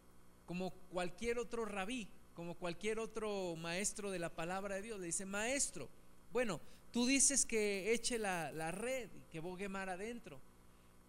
como 0.47 0.71
cualquier 0.91 1.39
otro 1.39 1.65
rabí, 1.65 2.09
como 2.35 2.55
cualquier 2.55 2.99
otro 3.01 3.57
maestro 3.57 4.11
de 4.11 4.19
la 4.19 4.35
palabra 4.35 4.77
de 4.77 4.83
Dios, 4.83 5.01
le 5.01 5.07
dice 5.07 5.27
maestro. 5.27 5.89
Bueno, 6.33 6.61
tú 6.93 7.07
dices 7.07 7.45
que 7.45 7.93
eche 7.93 8.19
la, 8.19 8.53
la 8.53 8.71
red, 8.71 9.11
que 9.31 9.41
bogue 9.41 9.69
mar 9.69 9.89
adentro, 9.89 10.41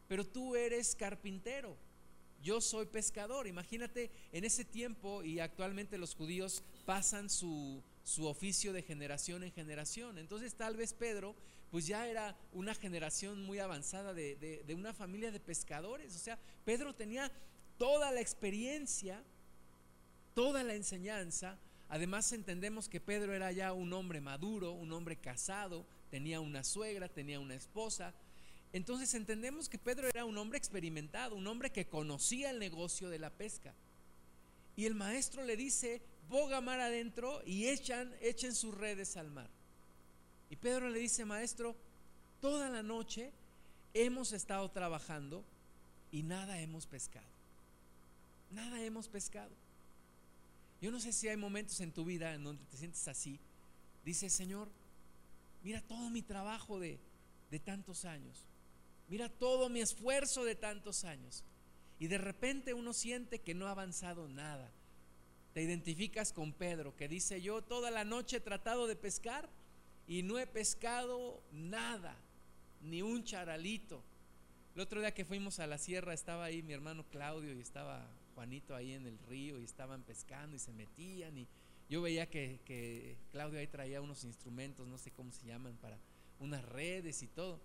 pero 0.08 0.26
tú 0.26 0.56
eres 0.56 0.96
carpintero, 0.96 1.78
yo 2.41 2.62
soy 2.62 2.86
pescador. 2.86 3.47
Imagínate 3.47 4.12
en 4.32 4.43
ese 4.45 4.65
tiempo 4.65 5.23
y 5.23 5.39
actualmente 5.39 5.97
los 5.97 6.15
judíos 6.15 6.63
pasan 6.86 7.30
su, 7.30 7.84
su 8.04 8.25
oficio 8.25 8.73
de 8.73 8.82
generación 8.82 9.43
en 9.43 9.52
generación. 9.52 10.17
Entonces 10.17 10.56
tal 10.56 10.75
vez 10.75 10.93
Pedro 10.93 11.36
pues 11.71 11.86
ya 11.86 12.08
era 12.08 12.36
una 12.54 12.73
generación 12.73 13.43
muy 13.43 13.60
avanzada 13.60 14.13
de, 14.13 14.65
una 14.75 14.93
familia 14.93 15.32
de 15.32 15.39
pescadores. 15.39 16.15
O 16.15 16.19
sea, 16.19 16.39
Pedro 16.65 16.95
tenía 16.95 17.32
toda 17.78 18.12
la 18.12 18.21
experiencia, 18.21 19.23
toda 20.34 20.63
la 20.63 20.73
enseñanza. 20.73 21.58
Además 21.88 22.32
entendemos 22.34 22.89
que 22.89 22.99
Pedro 22.99 23.34
era 23.34 23.52
ya 23.52 23.73
un 23.73 23.93
hombre 23.93 24.21
maduro, 24.21 24.71
un 24.71 24.91
hombre 24.91 25.17
casado, 25.17 25.86
tenía 26.10 26.39
una 26.39 26.63
suegra, 26.63 27.08
tenía 27.08 27.39
una 27.39 27.56
esposa. 27.56 28.13
Entonces 28.71 29.13
entendemos 29.13 29.67
que 29.67 29.79
Pedro 29.79 30.08
era 30.08 30.25
un 30.25 30.38
hombre 30.38 30.58
experimentado, 30.58 31.36
un 31.36 31.47
hombre 31.47 31.71
que 31.71 31.88
conocía 31.88 32.51
el 32.51 32.60
negocio 32.60 33.10
de 33.10 33.19
la 33.19 33.32
pesca. 33.32 33.73
Y 34.75 34.86
el 34.86 34.95
maestro 34.95 35.43
le 35.43 35.58
dice, 35.58 36.01
boga 36.29 36.62
mar 36.62 36.79
adentro 36.79 37.41
y 37.45 37.67
echan, 37.67 38.13
echen 38.21 38.53
sus 38.53 38.75
redes 38.75 39.17
al 39.17 39.32
mar. 39.32 39.49
Y 40.49 40.55
Pedro 40.55 40.89
le 40.89 40.99
dice, 40.99 41.25
maestro, 41.25 41.75
toda 42.39 42.69
la 42.69 42.84
noche 42.84 43.32
hemos 43.93 44.32
estado 44.34 44.69
trabajando 44.69 45.43
y 46.12 46.23
nada 46.23 46.60
hemos 46.60 46.86
pescado. 46.86 47.27
Nada 48.51 48.82
hemos 48.84 49.08
pescado. 49.08 49.51
Yo 50.82 50.91
no 50.91 50.99
sé 50.99 51.12
si 51.12 51.27
hay 51.27 51.38
momentos 51.38 51.79
en 51.82 51.91
tu 51.91 52.05
vida 52.05 52.34
en 52.34 52.43
donde 52.43 52.63
te 52.65 52.77
sientes 52.77 53.08
así. 53.08 53.39
Dice, 54.05 54.29
Señor, 54.29 54.69
mira 55.63 55.82
todo 55.82 56.10
mi 56.10 56.21
trabajo 56.21 56.79
de, 56.79 56.99
de 57.51 57.60
tantos 57.60 58.05
años. 58.05 58.49
Mira 59.10 59.30
todo 59.30 59.69
mi 59.69 59.82
esfuerzo 59.82 60.45
de 60.45 60.56
tantos 60.56 61.04
años. 61.04 61.43
Y 62.00 62.08
de 62.08 62.17
repente 62.17 62.74
uno 62.74 62.93
siente 62.93 63.39
que 63.39 63.54
no 63.54 63.67
ha 63.67 63.72
avanzado 63.72 64.30
nada. 64.30 64.72
Te 65.54 65.63
identificas 65.63 66.32
con 66.32 66.54
Pedro 66.54 66.95
que 66.95 67.08
dice, 67.08 67.41
yo 67.41 67.62
toda 67.62 67.91
la 67.91 68.06
noche 68.06 68.38
he 68.38 68.41
tratado 68.41 68.88
de 68.88 68.95
pescar 68.95 69.50
y 70.08 70.24
no 70.24 70.39
he 70.39 70.48
pescado 70.48 71.41
nada, 71.52 72.15
ni 72.82 73.02
un 73.02 73.24
charalito. 73.24 74.02
El 74.76 74.82
otro 74.82 75.02
día 75.02 75.13
que 75.13 75.26
fuimos 75.26 75.60
a 75.60 75.67
la 75.67 75.78
sierra 75.78 76.13
estaba 76.13 76.45
ahí 76.45 76.62
mi 76.63 76.74
hermano 76.74 77.04
Claudio 77.10 77.54
y 77.54 77.60
estaba 77.60 78.08
Juanito 78.36 78.76
ahí 78.76 78.93
en 78.93 79.08
el 79.08 79.17
río 79.28 79.60
y 79.60 79.65
estaban 79.65 80.04
pescando 80.04 80.56
y 80.56 80.60
se 80.60 80.72
metían 80.72 81.38
y 81.38 81.48
yo 81.89 82.04
veía 82.04 82.30
que, 82.30 83.17
Claudio 83.32 83.60
ahí 83.60 83.67
traía 83.67 84.00
unos 84.00 84.24
instrumentos, 84.24 84.88
no 84.88 85.00
sé 85.00 85.12
cómo 85.12 85.32
se 85.32 85.48
llaman, 85.48 85.76
para 85.78 85.98
unas 86.39 86.63
redes 86.63 87.24
y 87.24 87.28
todo. 87.28 87.60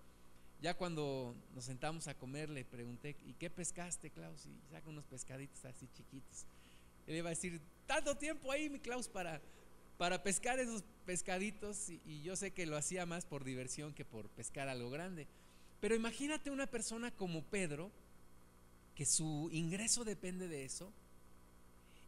Ya 0.64 0.72
cuando 0.72 1.36
nos 1.54 1.66
sentamos 1.66 2.08
a 2.08 2.16
comer 2.16 2.48
le 2.48 2.64
pregunté, 2.64 3.18
¿y 3.26 3.34
qué 3.34 3.50
pescaste, 3.50 4.08
Klaus? 4.08 4.46
Y 4.46 4.58
saca 4.70 4.88
unos 4.88 5.04
pescaditos 5.04 5.62
así 5.66 5.86
chiquitos. 5.92 6.46
Él 7.06 7.16
iba 7.16 7.28
a 7.28 7.36
decir, 7.36 7.60
tanto 7.86 8.16
tiempo 8.16 8.50
ahí, 8.50 8.70
mi 8.70 8.78
Klaus, 8.80 9.06
para 9.06 9.42
para 9.98 10.22
pescar 10.22 10.58
esos 10.58 10.82
pescaditos 11.04 11.90
y, 11.90 12.22
yo 12.22 12.34
sé 12.34 12.52
que 12.52 12.64
lo 12.64 12.78
hacía 12.78 13.04
más 13.04 13.26
por 13.26 13.44
diversión 13.44 13.92
que 13.92 14.06
por 14.06 14.30
pescar 14.30 14.68
algo 14.68 14.88
grande. 14.88 15.26
Pero 15.82 15.94
imagínate 15.94 16.50
una 16.50 16.66
persona 16.66 17.10
como 17.10 17.42
Pedro, 17.42 17.90
que 18.94 19.04
su 19.04 19.50
ingreso 19.52 20.02
depende 20.02 20.48
de 20.48 20.64
eso, 20.64 20.94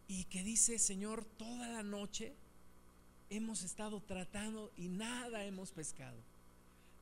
y 0.09 0.25
que 0.25 0.42
dice, 0.42 0.79
Señor, 0.79 1.27
toda 1.27 1.69
la 1.69 1.83
noche 1.83 2.33
hemos 3.29 3.64
estado 3.64 4.01
tratando 4.01 4.73
y 4.79 4.88
nada 4.88 5.45
hemos 5.45 5.73
pescado. 5.73 6.16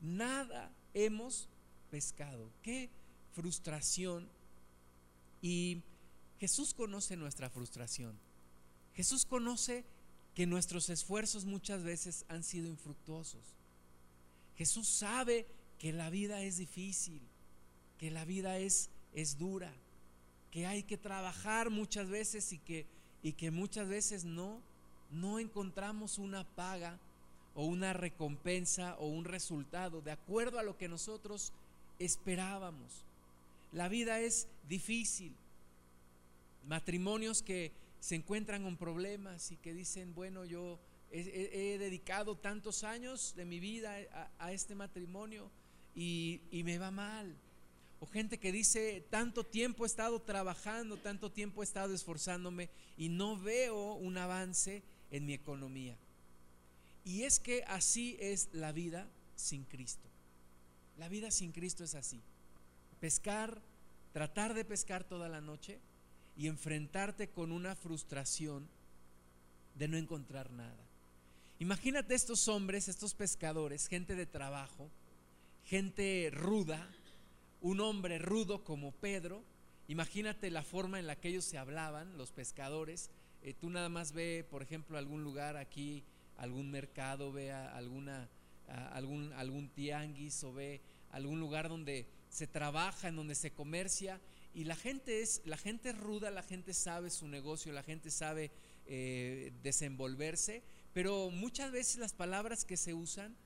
Nada 0.00 0.72
hemos 0.94 1.48
pescado. 1.90 2.50
Qué 2.62 2.88
frustración. 3.32 4.28
Y 5.42 5.82
Jesús 6.40 6.72
conoce 6.72 7.16
nuestra 7.16 7.50
frustración. 7.50 8.18
Jesús 8.94 9.26
conoce 9.26 9.84
que 10.34 10.46
nuestros 10.46 10.88
esfuerzos 10.88 11.44
muchas 11.44 11.82
veces 11.82 12.24
han 12.28 12.42
sido 12.42 12.68
infructuosos. 12.68 13.42
Jesús 14.56 14.88
sabe 14.88 15.46
que 15.78 15.92
la 15.92 16.10
vida 16.10 16.42
es 16.42 16.56
difícil, 16.56 17.20
que 17.98 18.10
la 18.10 18.24
vida 18.24 18.58
es, 18.58 18.90
es 19.12 19.36
dura, 19.36 19.72
que 20.50 20.66
hay 20.66 20.84
que 20.84 20.96
trabajar 20.96 21.70
muchas 21.70 22.08
veces 22.08 22.52
y 22.52 22.58
que, 22.58 22.86
y 23.22 23.32
que 23.32 23.50
muchas 23.50 23.88
veces 23.88 24.24
no, 24.24 24.62
no 25.10 25.38
encontramos 25.38 26.18
una 26.18 26.44
paga 26.44 26.98
o 27.54 27.64
una 27.64 27.92
recompensa 27.92 28.96
o 28.98 29.06
un 29.06 29.24
resultado 29.24 30.00
de 30.00 30.10
acuerdo 30.10 30.58
a 30.58 30.62
lo 30.62 30.76
que 30.76 30.88
nosotros 30.88 31.52
esperábamos. 31.98 33.04
La 33.72 33.88
vida 33.88 34.20
es 34.20 34.48
difícil. 34.68 35.34
Matrimonios 36.66 37.42
que 37.42 37.72
se 38.00 38.16
encuentran 38.16 38.62
con 38.62 38.76
problemas 38.76 39.50
y 39.52 39.56
que 39.56 39.72
dicen, 39.72 40.14
bueno, 40.14 40.44
yo 40.44 40.78
he, 41.10 41.78
dedicado 41.78 42.36
tantos 42.36 42.84
años 42.84 43.34
de 43.36 43.44
mi 43.44 43.60
vida 43.60 43.96
a, 44.38 44.52
este 44.52 44.74
matrimonio 44.74 45.50
y, 45.94 46.40
y 46.50 46.64
me 46.64 46.78
va 46.78 46.90
mal. 46.90 47.34
O 48.00 48.06
gente 48.06 48.38
que 48.38 48.52
dice, 48.52 49.04
tanto 49.10 49.44
tiempo 49.44 49.84
he 49.84 49.86
estado 49.86 50.20
trabajando, 50.20 50.96
tanto 50.96 51.30
tiempo 51.30 51.62
he 51.62 51.64
estado 51.64 51.94
esforzándome 51.94 52.68
y 52.98 53.08
no 53.08 53.38
veo 53.38 53.94
un 53.94 54.18
avance 54.18 54.82
en 55.10 55.24
mi 55.24 55.32
economía. 55.32 55.96
Y 57.04 57.24
es 57.24 57.38
que 57.38 57.64
así 57.64 58.16
es 58.20 58.48
la 58.52 58.72
vida 58.72 59.06
sin 59.36 59.64
Cristo. 59.64 60.08
La 60.98 61.08
vida 61.08 61.30
sin 61.30 61.52
Cristo 61.52 61.84
es 61.84 61.94
así. 61.94 62.20
Pescar, 63.00 63.60
tratar 64.12 64.54
de 64.54 64.64
pescar 64.64 65.04
toda 65.04 65.28
la 65.28 65.40
noche, 65.40 65.78
y 66.36 66.48
enfrentarte 66.48 67.28
con 67.28 67.52
una 67.52 67.76
frustración 67.76 68.66
de 69.76 69.88
no 69.88 69.96
encontrar 69.96 70.50
nada. 70.50 70.84
Imagínate 71.60 72.14
estos 72.14 72.48
hombres, 72.48 72.88
estos 72.88 73.14
pescadores, 73.14 73.88
gente 73.88 74.16
de 74.16 74.26
trabajo, 74.26 74.90
gente 75.64 76.30
ruda, 76.32 76.88
un 77.60 77.80
hombre 77.80 78.18
rudo 78.18 78.64
como 78.64 78.92
Pedro. 78.92 79.42
Imagínate 79.86 80.50
la 80.50 80.62
forma 80.62 80.98
en 80.98 81.06
la 81.06 81.16
que 81.16 81.28
ellos 81.28 81.44
se 81.44 81.58
hablaban, 81.58 82.18
los 82.18 82.32
pescadores. 82.32 83.10
Eh, 83.42 83.54
tú 83.54 83.70
nada 83.70 83.88
más 83.88 84.12
ve, 84.12 84.44
por 84.50 84.62
ejemplo, 84.62 84.98
algún 84.98 85.22
lugar 85.22 85.56
aquí, 85.56 86.02
algún 86.36 86.70
mercado, 86.70 87.32
ve 87.32 87.52
alguna, 87.52 88.28
algún, 88.92 89.32
algún 89.34 89.68
tianguis 89.68 90.42
o 90.44 90.52
ve 90.52 90.80
algún 91.10 91.40
lugar 91.40 91.68
donde 91.68 92.06
se 92.28 92.46
trabaja, 92.46 93.08
en 93.08 93.16
donde 93.16 93.34
se 93.34 93.52
comercia 93.52 94.20
y 94.54 94.64
la 94.64 94.76
gente 94.76 95.20
es, 95.20 95.42
la 95.44 95.56
gente 95.56 95.92
ruda, 95.92 96.30
la 96.30 96.44
gente 96.44 96.74
sabe 96.74 97.10
su 97.10 97.26
negocio, 97.26 97.72
la 97.72 97.82
gente 97.82 98.10
sabe 98.10 98.52
eh, 98.86 99.52
desenvolverse, 99.64 100.62
pero 100.92 101.30
muchas 101.30 101.72
veces 101.72 101.96
las 101.96 102.12
palabras 102.12 102.64
que 102.64 102.76
se 102.76 102.94
usan, 102.94 103.36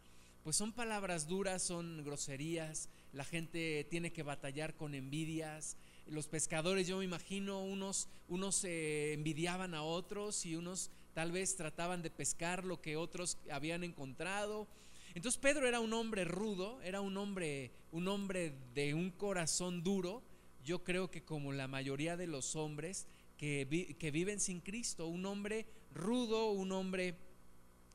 pues 0.44 0.56
son 0.56 0.72
palabras 0.72 1.26
duras, 1.26 1.62
son 1.62 2.04
groserías, 2.04 2.90
la 3.12 3.24
gente 3.24 3.86
tiene 3.90 4.12
que 4.12 4.22
batallar 4.22 4.76
con 4.76 4.94
envidias, 4.94 5.78
los 6.06 6.28
pescadores, 6.28 6.86
yo 6.86 6.98
me 6.98 7.04
imagino, 7.04 7.64
unos, 7.64 8.08
unos 8.28 8.64
eh, 8.64 9.14
envidiaban 9.14 9.74
a 9.74 9.82
otros 9.82 10.44
y 10.44 10.56
unos 10.56 10.90
tal 11.18 11.32
vez 11.32 11.56
trataban 11.56 12.00
de 12.00 12.10
pescar 12.10 12.64
lo 12.64 12.80
que 12.80 12.96
otros 12.96 13.38
habían 13.50 13.82
encontrado. 13.82 14.68
Entonces 15.16 15.40
Pedro 15.40 15.66
era 15.66 15.80
un 15.80 15.92
hombre 15.92 16.24
rudo, 16.24 16.80
era 16.82 17.00
un 17.00 17.16
hombre, 17.16 17.72
un 17.90 18.06
hombre 18.06 18.52
de 18.72 18.94
un 18.94 19.10
corazón 19.10 19.82
duro, 19.82 20.22
yo 20.64 20.84
creo 20.84 21.10
que 21.10 21.24
como 21.24 21.52
la 21.52 21.66
mayoría 21.66 22.16
de 22.16 22.28
los 22.28 22.54
hombres 22.54 23.08
que, 23.36 23.96
que 23.98 24.12
viven 24.12 24.38
sin 24.38 24.60
Cristo, 24.60 25.08
un 25.08 25.26
hombre 25.26 25.66
rudo, 25.92 26.52
un 26.52 26.70
hombre 26.70 27.16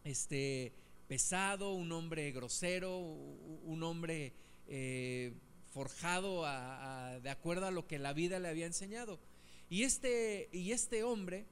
este, 0.04 0.74
pesado, 1.08 1.72
un 1.72 1.94
hombre 1.94 2.30
grosero, 2.34 2.98
un 3.00 3.84
hombre 3.84 4.34
eh, 4.68 5.32
forjado 5.70 6.42
de 6.42 7.30
acuerdo 7.30 7.68
a 7.68 7.72
lo 7.72 7.88
que 7.88 8.00
la 8.00 8.12
vida 8.12 8.38
le 8.40 8.50
había 8.50 8.66
enseñado. 8.66 9.18
Y 9.70 9.84
este, 9.84 10.50
y 10.52 10.74
este 10.74 11.06
hombre, 11.06 11.46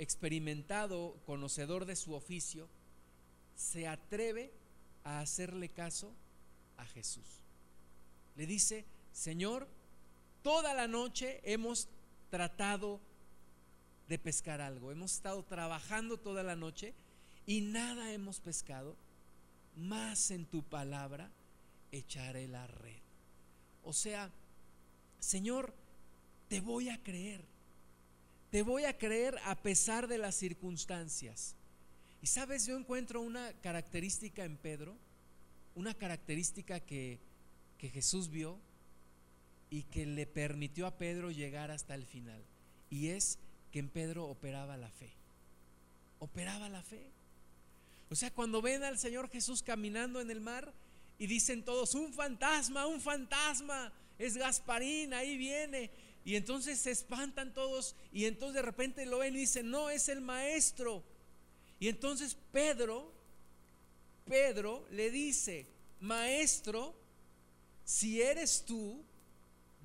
experimentado, 0.00 1.14
conocedor 1.26 1.84
de 1.84 1.94
su 1.94 2.14
oficio, 2.14 2.68
se 3.54 3.86
atreve 3.86 4.50
a 5.04 5.20
hacerle 5.20 5.68
caso 5.68 6.10
a 6.78 6.86
Jesús. 6.86 7.26
Le 8.34 8.46
dice, 8.46 8.86
Señor, 9.12 9.68
toda 10.42 10.72
la 10.72 10.88
noche 10.88 11.40
hemos 11.44 11.86
tratado 12.30 12.98
de 14.08 14.18
pescar 14.18 14.62
algo, 14.62 14.90
hemos 14.90 15.12
estado 15.12 15.42
trabajando 15.44 16.16
toda 16.16 16.42
la 16.42 16.56
noche 16.56 16.94
y 17.46 17.60
nada 17.60 18.12
hemos 18.12 18.40
pescado, 18.40 18.96
más 19.76 20.30
en 20.30 20.46
tu 20.46 20.62
palabra 20.62 21.30
echaré 21.92 22.48
la 22.48 22.66
red. 22.66 23.02
O 23.84 23.92
sea, 23.92 24.30
Señor, 25.18 25.74
te 26.48 26.60
voy 26.60 26.88
a 26.88 27.02
creer. 27.02 27.49
Te 28.50 28.62
voy 28.62 28.84
a 28.84 28.98
creer 28.98 29.38
a 29.44 29.54
pesar 29.54 30.08
de 30.08 30.18
las 30.18 30.34
circunstancias. 30.34 31.54
Y 32.22 32.26
sabes, 32.26 32.66
yo 32.66 32.76
encuentro 32.76 33.20
una 33.20 33.52
característica 33.62 34.44
en 34.44 34.56
Pedro, 34.56 34.96
una 35.74 35.94
característica 35.94 36.80
que, 36.80 37.18
que 37.78 37.88
Jesús 37.88 38.28
vio 38.28 38.58
y 39.70 39.84
que 39.84 40.04
le 40.04 40.26
permitió 40.26 40.86
a 40.86 40.98
Pedro 40.98 41.30
llegar 41.30 41.70
hasta 41.70 41.94
el 41.94 42.04
final. 42.04 42.42
Y 42.90 43.08
es 43.08 43.38
que 43.70 43.78
en 43.78 43.88
Pedro 43.88 44.26
operaba 44.26 44.76
la 44.76 44.90
fe. 44.90 45.10
Operaba 46.18 46.68
la 46.68 46.82
fe. 46.82 47.06
O 48.10 48.16
sea, 48.16 48.32
cuando 48.32 48.60
ven 48.60 48.82
al 48.82 48.98
Señor 48.98 49.30
Jesús 49.30 49.62
caminando 49.62 50.20
en 50.20 50.30
el 50.30 50.40
mar 50.40 50.72
y 51.18 51.28
dicen 51.28 51.64
todos, 51.64 51.94
un 51.94 52.12
fantasma, 52.12 52.86
un 52.86 53.00
fantasma, 53.00 53.92
es 54.18 54.36
Gasparín, 54.36 55.14
ahí 55.14 55.36
viene. 55.38 55.90
Y 56.24 56.36
entonces 56.36 56.78
se 56.78 56.90
espantan 56.90 57.54
todos 57.54 57.96
y 58.12 58.26
entonces 58.26 58.56
de 58.56 58.62
repente 58.62 59.06
lo 59.06 59.18
ven 59.18 59.34
y 59.34 59.40
dicen, 59.40 59.70
no, 59.70 59.90
es 59.90 60.08
el 60.08 60.20
maestro. 60.20 61.02
Y 61.78 61.88
entonces 61.88 62.36
Pedro, 62.52 63.12
Pedro 64.26 64.86
le 64.90 65.10
dice, 65.10 65.66
maestro, 66.00 66.94
si 67.84 68.20
eres 68.20 68.64
tú, 68.66 69.02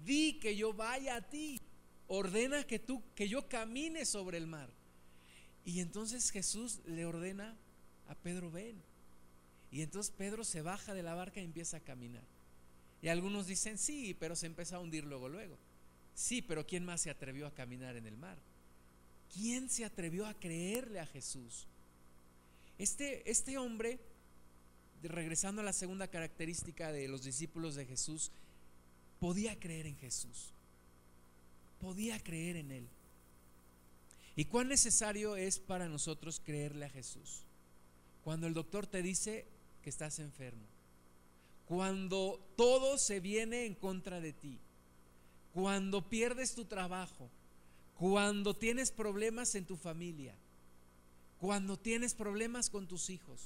di 0.05 0.33
que 0.39 0.55
yo 0.55 0.73
vaya 0.73 1.15
a 1.15 1.21
ti, 1.21 1.61
ordena 2.07 2.65
que 2.65 2.79
tú, 2.79 3.01
que 3.15 3.29
yo 3.29 3.47
camine 3.47 4.05
sobre 4.05 4.37
el 4.37 4.45
mar. 4.45 4.69
Y 5.63 5.79
entonces 5.79 6.29
Jesús 6.31 6.81
le 6.85 7.05
ordena 7.05 7.57
a 8.07 8.15
Pedro, 8.15 8.51
ven. 8.51 8.81
Y 9.71 9.81
entonces 9.81 10.13
Pedro 10.15 10.43
se 10.43 10.61
baja 10.61 10.93
de 10.93 11.01
la 11.01 11.15
barca 11.15 11.41
y 11.41 11.45
empieza 11.45 11.77
a 11.77 11.79
caminar. 11.79 12.23
Y 13.01 13.07
algunos 13.07 13.47
dicen, 13.47 13.77
sí, 13.77 14.15
pero 14.19 14.35
se 14.35 14.45
empezó 14.45 14.75
a 14.75 14.79
hundir 14.79 15.05
luego, 15.05 15.27
luego. 15.27 15.57
Sí, 16.15 16.41
pero 16.41 16.65
¿quién 16.65 16.85
más 16.85 17.01
se 17.01 17.09
atrevió 17.09 17.45
a 17.45 17.53
caminar 17.53 17.97
en 17.97 18.07
el 18.07 18.15
mar? 18.17 18.37
¿Quién 19.33 19.69
se 19.69 19.83
atrevió 19.83 20.25
a 20.25 20.33
creerle 20.33 21.01
a 21.01 21.05
Jesús? 21.05 21.67
Este, 22.77 23.29
este 23.29 23.57
hombre, 23.57 23.99
regresando 25.03 25.61
a 25.61 25.65
la 25.65 25.73
segunda 25.73 26.07
característica 26.07 26.91
de 26.91 27.09
los 27.09 27.23
discípulos 27.23 27.75
de 27.75 27.85
Jesús, 27.85 28.31
podía 29.19 29.59
creer 29.59 29.87
en 29.87 29.97
Jesús. 29.97 30.51
Podía 31.81 32.17
creer 32.23 32.55
en 32.55 32.71
Él. 32.71 32.87
¿Y 34.37 34.45
cuán 34.45 34.69
necesario 34.69 35.35
es 35.35 35.59
para 35.59 35.87
nosotros 35.89 36.41
creerle 36.43 36.85
a 36.85 36.89
Jesús? 36.89 37.41
Cuando 38.23 38.47
el 38.47 38.53
doctor 38.53 38.87
te 38.87 39.01
dice 39.01 39.45
que 39.83 39.89
estás 39.89 40.19
enfermo. 40.19 40.63
Cuando 41.67 42.39
todo 42.55 42.97
se 42.97 43.19
viene 43.19 43.65
en 43.65 43.75
contra 43.75 44.21
de 44.21 44.33
ti. 44.33 44.59
Cuando 45.55 46.01
pierdes 46.01 46.53
tu 46.53 46.65
trabajo. 46.65 47.29
Cuando 47.97 48.53
tienes 48.53 48.91
problemas 48.91 49.55
en 49.55 49.63
tu 49.63 49.77
familia. 49.77 50.35
Cuando 51.39 51.79
tienes 51.79 52.13
problemas 52.13 52.69
con 52.69 52.87
tus 52.87 53.09
hijos. 53.09 53.39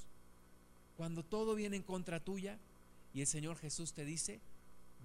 Cuando 0.97 1.23
todo 1.23 1.53
viene 1.53 1.77
en 1.77 1.83
contra 1.83 2.19
tuya 2.19 2.57
y 3.13 3.21
el 3.21 3.27
Señor 3.27 3.57
Jesús 3.57 3.93
te 3.93 4.05
dice, 4.05 4.39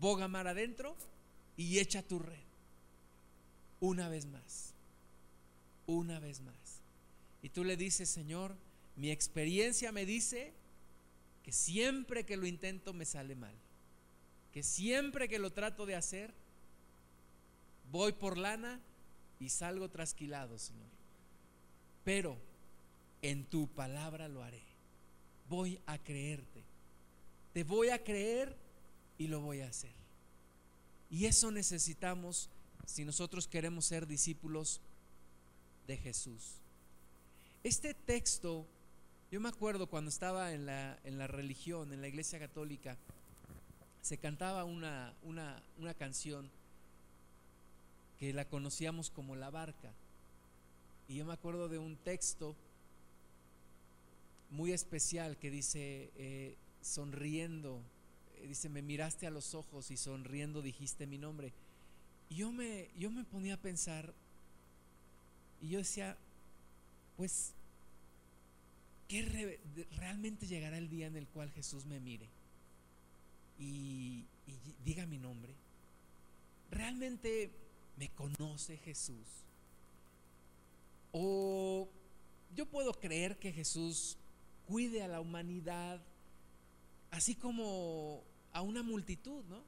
boga 0.01 0.29
mar 0.29 0.47
adentro 0.47 0.97
y 1.59 1.79
echa 1.79 2.03
tu 2.03 2.19
red. 2.19 2.43
Una 3.81 4.09
vez 4.09 4.25
más. 4.25 4.73
Una 5.87 6.19
vez 6.21 6.41
más. 6.41 6.81
Y 7.43 7.51
tú 7.51 7.65
le 7.65 7.77
dices, 7.77 8.09
Señor, 8.09 8.57
mi 8.97 9.11
experiencia 9.11 9.93
me 9.93 10.07
dice 10.07 10.55
que 11.43 11.53
siempre 11.53 12.25
que 12.25 12.39
lo 12.39 12.47
intento 12.47 12.95
me 12.95 13.05
sale 13.05 13.35
mal. 13.35 13.55
Que 14.55 14.63
siempre 14.63 15.29
que 15.29 15.39
lo 15.39 15.53
trato 15.53 15.85
de 15.85 15.97
hacer, 15.97 16.33
voy 17.91 18.13
por 18.13 18.39
lana 18.39 18.81
y 19.39 19.49
salgo 19.49 19.89
trasquilado, 19.91 20.59
Señor. 20.59 20.89
Pero 22.05 22.37
en 23.23 23.45
tu 23.45 23.69
palabra 23.69 24.29
lo 24.29 24.43
haré. 24.43 24.63
Voy 25.49 25.81
a 25.87 25.99
creerte. 25.99 26.63
Te 27.53 27.65
voy 27.65 27.91
a 27.91 28.03
creer 28.03 28.57
y 29.19 29.29
lo 29.29 29.41
voy 29.41 29.61
a 29.61 29.69
hacer. 29.69 29.93
Y 31.11 31.27
eso 31.27 31.51
necesitamos 31.51 32.51
si 32.87 33.05
nosotros 33.05 33.47
queremos 33.47 33.87
ser 33.87 34.07
discípulos 34.07 34.81
de 35.87 35.97
Jesús. 35.97 36.57
Este 37.63 37.95
texto 37.95 38.67
yo 39.35 39.41
me 39.41 39.49
acuerdo 39.49 39.89
cuando 39.89 40.11
estaba 40.11 40.53
en 40.53 40.65
la, 40.65 40.97
en 41.03 41.19
la 41.19 41.27
religión, 41.27 41.93
en 41.93 42.01
la 42.01 42.07
iglesia 42.07 42.39
católica, 42.39 42.97
se 44.01 44.17
cantaba 44.17 44.63
una, 44.63 45.13
una, 45.25 45.61
una 45.79 45.93
canción 45.93 46.49
que 48.19 48.33
la 48.33 48.49
conocíamos 48.49 49.11
como 49.11 49.37
La 49.37 49.51
Barca. 49.51 49.93
Y 51.09 51.17
yo 51.17 51.25
me 51.25 51.33
acuerdo 51.33 51.69
de 51.69 51.79
un 51.79 51.97
texto 51.97 52.57
muy 54.51 54.73
especial 54.73 55.37
que 55.37 55.51
dice, 55.51 56.11
eh, 56.17 56.57
sonriendo, 56.81 57.83
eh, 58.37 58.47
dice, 58.47 58.69
me 58.69 58.83
miraste 58.83 59.27
a 59.27 59.31
los 59.31 59.55
ojos 59.55 59.91
y 59.91 59.97
sonriendo 59.97 60.63
dijiste 60.63 61.07
mi 61.07 61.19
nombre. 61.19 61.53
Y 62.31 62.37
yo 62.37 62.53
me, 62.53 62.89
yo 62.97 63.11
me 63.11 63.25
ponía 63.25 63.55
a 63.55 63.59
pensar, 63.59 64.15
y 65.61 65.71
yo 65.71 65.79
decía, 65.79 66.17
pues 67.17 67.53
que 69.09 69.59
realmente 69.97 70.47
llegará 70.47 70.79
el 70.79 70.89
día 70.89 71.07
en 71.07 71.17
el 71.17 71.27
cual 71.29 71.51
Jesús 71.51 71.85
me 71.85 72.01
mire 72.01 72.27
y, 73.59 74.25
diga 74.85 75.07
mi 75.07 75.19
nombre? 75.19 75.55
¿Realmente 76.71 77.51
me 77.97 78.09
conoce 78.11 78.77
Jesús? 78.79 79.27
¿O 81.13 81.89
yo 82.55 82.67
puedo 82.67 82.93
creer 82.95 83.39
que 83.39 83.53
Jesús 83.53 84.17
cuide 84.67 85.03
a 85.03 85.09
la 85.09 85.21
humanidad 85.21 86.01
así 87.15 87.37
como 87.37 88.25
a 88.53 88.61
una 88.61 88.83
multitud, 88.83 89.45
¿no? 89.45 89.63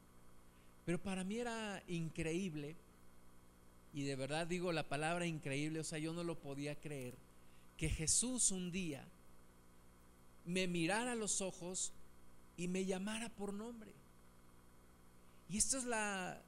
Pero 0.84 1.00
para 1.00 1.22
mí 1.22 1.38
era 1.38 1.82
increíble, 1.86 2.76
y 3.92 4.02
de 4.02 4.16
verdad 4.16 4.46
digo 4.46 4.72
la 4.72 4.88
palabra 4.88 5.26
increíble, 5.26 5.80
o 5.80 5.84
sea, 5.84 5.98
yo 5.98 6.12
no 6.12 6.24
lo 6.24 6.38
podía 6.38 6.74
creer, 6.74 7.14
que 7.76 7.88
Jesús 7.88 8.50
un 8.50 8.72
día 8.72 9.04
me 10.44 10.66
mirara 10.66 11.12
a 11.12 11.16
los 11.16 11.40
ojos 11.40 11.92
y 12.56 12.68
me 12.68 12.84
llamara 12.84 13.28
por 13.28 13.52
nombre. 13.52 13.92
Y 15.48 15.58
esto 15.58 15.78
es 15.78 15.84
la, 15.84 16.42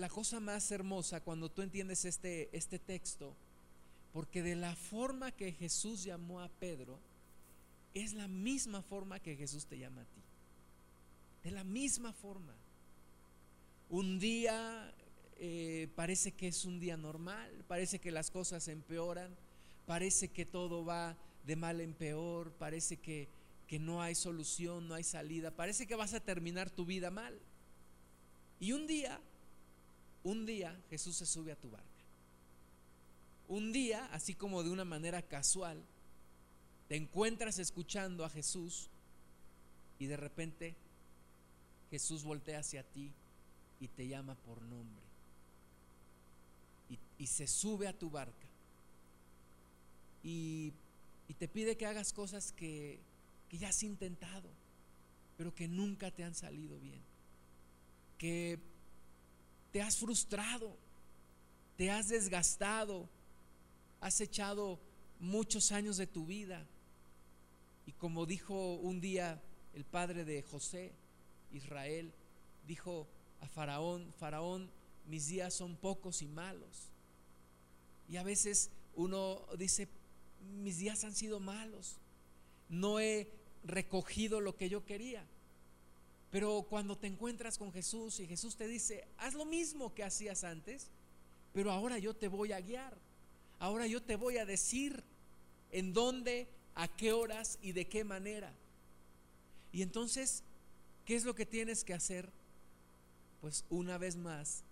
la 0.00 0.08
cosa 0.08 0.40
más 0.40 0.70
hermosa 0.70 1.20
cuando 1.20 1.50
tú 1.50 1.60
entiendes 1.60 2.06
este, 2.06 2.48
este 2.56 2.78
texto, 2.78 3.36
porque 4.14 4.42
de 4.42 4.56
la 4.56 4.74
forma 4.74 5.30
que 5.30 5.52
Jesús 5.52 6.02
llamó 6.04 6.40
a 6.40 6.48
Pedro, 6.48 6.98
es 7.92 8.14
la 8.14 8.26
misma 8.26 8.80
forma 8.80 9.20
que 9.20 9.36
Jesús 9.36 9.66
te 9.66 9.78
llama 9.78 10.00
a 10.00 10.04
ti. 10.04 10.22
De 11.44 11.50
la 11.50 11.64
misma 11.64 12.14
forma. 12.14 12.54
Un 13.90 14.18
día 14.18 14.94
eh, 15.38 15.88
parece 15.94 16.32
que 16.32 16.48
es 16.48 16.64
un 16.64 16.80
día 16.80 16.96
normal, 16.96 17.50
parece 17.68 17.98
que 17.98 18.10
las 18.10 18.30
cosas 18.30 18.68
empeoran, 18.68 19.36
parece 19.86 20.28
que 20.28 20.46
todo 20.46 20.82
va 20.82 21.18
de 21.44 21.56
mal 21.56 21.80
en 21.82 21.92
peor, 21.92 22.52
parece 22.52 22.96
que, 22.96 23.28
que 23.66 23.78
no 23.78 24.00
hay 24.00 24.14
solución, 24.14 24.88
no 24.88 24.94
hay 24.94 25.04
salida, 25.04 25.50
parece 25.50 25.86
que 25.86 25.94
vas 25.94 26.14
a 26.14 26.20
terminar 26.20 26.70
tu 26.70 26.86
vida 26.86 27.10
mal. 27.10 27.38
Y 28.60 28.72
un 28.72 28.86
día 28.86 29.20
un 30.24 30.46
día 30.46 30.78
Jesús 30.90 31.16
se 31.16 31.26
sube 31.26 31.52
a 31.52 31.56
tu 31.56 31.70
barca. 31.70 31.86
Un 33.48 33.72
día, 33.72 34.08
así 34.12 34.34
como 34.34 34.62
de 34.62 34.70
una 34.70 34.84
manera 34.84 35.22
casual, 35.22 35.82
te 36.88 36.96
encuentras 36.96 37.58
escuchando 37.58 38.24
a 38.24 38.30
Jesús 38.30 38.88
y 39.98 40.06
de 40.06 40.16
repente 40.16 40.74
Jesús 41.90 42.22
voltea 42.22 42.60
hacia 42.60 42.82
ti 42.82 43.12
y 43.80 43.88
te 43.88 44.06
llama 44.06 44.34
por 44.34 44.62
nombre. 44.62 45.04
Y, 47.18 47.26
se 47.26 47.46
sube 47.46 47.86
a 47.86 47.96
tu 47.96 48.08
barca. 48.10 48.48
Y, 50.24 50.72
y, 51.28 51.34
te 51.34 51.48
pide 51.48 51.76
que 51.76 51.86
hagas 51.86 52.12
cosas 52.12 52.52
que, 52.52 52.98
que 53.48 53.58
ya 53.58 53.68
has 53.68 53.82
intentado, 53.82 54.48
pero 55.36 55.54
que 55.54 55.68
nunca 55.68 56.10
te 56.10 56.24
han 56.24 56.34
salido 56.34 56.78
bien. 56.80 57.02
Que 58.16 58.58
te 59.72 59.82
has 59.82 59.96
frustrado, 59.96 60.76
te 61.76 61.90
has 61.90 62.08
desgastado, 62.08 63.08
has 64.00 64.20
echado 64.20 64.78
muchos 65.18 65.72
años 65.72 65.96
de 65.96 66.06
tu 66.06 66.26
vida. 66.26 66.66
Y 67.86 67.92
como 67.92 68.26
dijo 68.26 68.74
un 68.76 69.00
día 69.00 69.40
el 69.74 69.84
padre 69.84 70.24
de 70.24 70.42
José, 70.42 70.92
Israel, 71.52 72.12
dijo 72.66 73.06
a 73.40 73.48
Faraón, 73.48 74.12
Faraón, 74.18 74.70
mis 75.06 75.28
días 75.28 75.54
son 75.54 75.76
pocos 75.76 76.22
y 76.22 76.28
malos. 76.28 76.90
Y 78.08 78.16
a 78.16 78.22
veces 78.22 78.70
uno 78.94 79.46
dice, 79.56 79.88
mis 80.62 80.78
días 80.78 81.04
han 81.04 81.14
sido 81.14 81.40
malos, 81.40 81.96
no 82.68 83.00
he 83.00 83.30
recogido 83.64 84.40
lo 84.40 84.56
que 84.56 84.68
yo 84.68 84.84
quería. 84.84 85.24
Pero 86.30 86.66
cuando 86.68 86.96
te 86.96 87.08
encuentras 87.08 87.58
con 87.58 87.72
Jesús 87.72 88.20
y 88.20 88.26
Jesús 88.26 88.56
te 88.56 88.68
dice, 88.68 89.06
haz 89.18 89.34
lo 89.34 89.44
mismo 89.44 89.94
que 89.94 90.04
hacías 90.04 90.44
antes, 90.44 90.88
pero 91.52 91.72
ahora 91.72 91.98
yo 91.98 92.14
te 92.14 92.28
voy 92.28 92.52
a 92.52 92.60
guiar, 92.60 92.96
ahora 93.58 93.86
yo 93.86 94.02
te 94.02 94.16
voy 94.16 94.38
a 94.38 94.46
decir 94.46 95.02
en 95.72 95.92
dónde, 95.92 96.48
a 96.76 96.88
qué 96.88 97.12
horas 97.12 97.58
y 97.62 97.72
de 97.72 97.88
qué 97.88 98.04
manera. 98.04 98.52
Y 99.72 99.82
entonces, 99.82 100.44
¿qué 101.04 101.16
es 101.16 101.24
lo 101.24 101.34
que 101.34 101.46
tienes 101.46 101.82
que 101.82 101.94
hacer? 101.94 102.30
Pues 103.40 103.64
una 103.68 103.98
vez 103.98 104.16
más, 104.16 104.62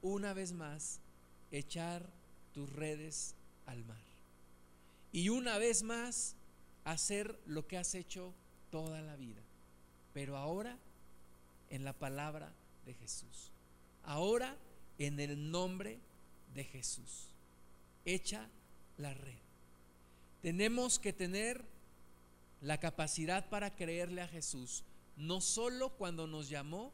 una 0.00 0.32
vez 0.32 0.52
más, 0.52 1.00
echar 1.52 2.08
tus 2.52 2.68
redes 2.70 3.34
al 3.66 3.84
mar. 3.84 4.02
Y 5.12 5.28
una 5.28 5.58
vez 5.58 5.82
más, 5.82 6.34
hacer 6.84 7.38
lo 7.46 7.66
que 7.68 7.78
has 7.78 7.94
hecho 7.94 8.32
toda 8.70 9.00
la 9.02 9.14
vida. 9.16 9.42
Pero 10.12 10.36
ahora 10.36 10.76
en 11.70 11.84
la 11.84 11.92
palabra 11.92 12.52
de 12.86 12.94
Jesús. 12.94 13.50
Ahora 14.04 14.56
en 14.98 15.20
el 15.20 15.50
nombre 15.50 15.98
de 16.54 16.64
Jesús. 16.64 17.28
Echa 18.04 18.46
la 18.98 19.14
red. 19.14 19.38
Tenemos 20.42 20.98
que 20.98 21.12
tener 21.12 21.64
la 22.60 22.78
capacidad 22.78 23.48
para 23.48 23.74
creerle 23.74 24.22
a 24.22 24.28
Jesús, 24.28 24.84
no 25.16 25.40
solo 25.40 25.90
cuando 25.90 26.26
nos 26.26 26.48
llamó, 26.48 26.92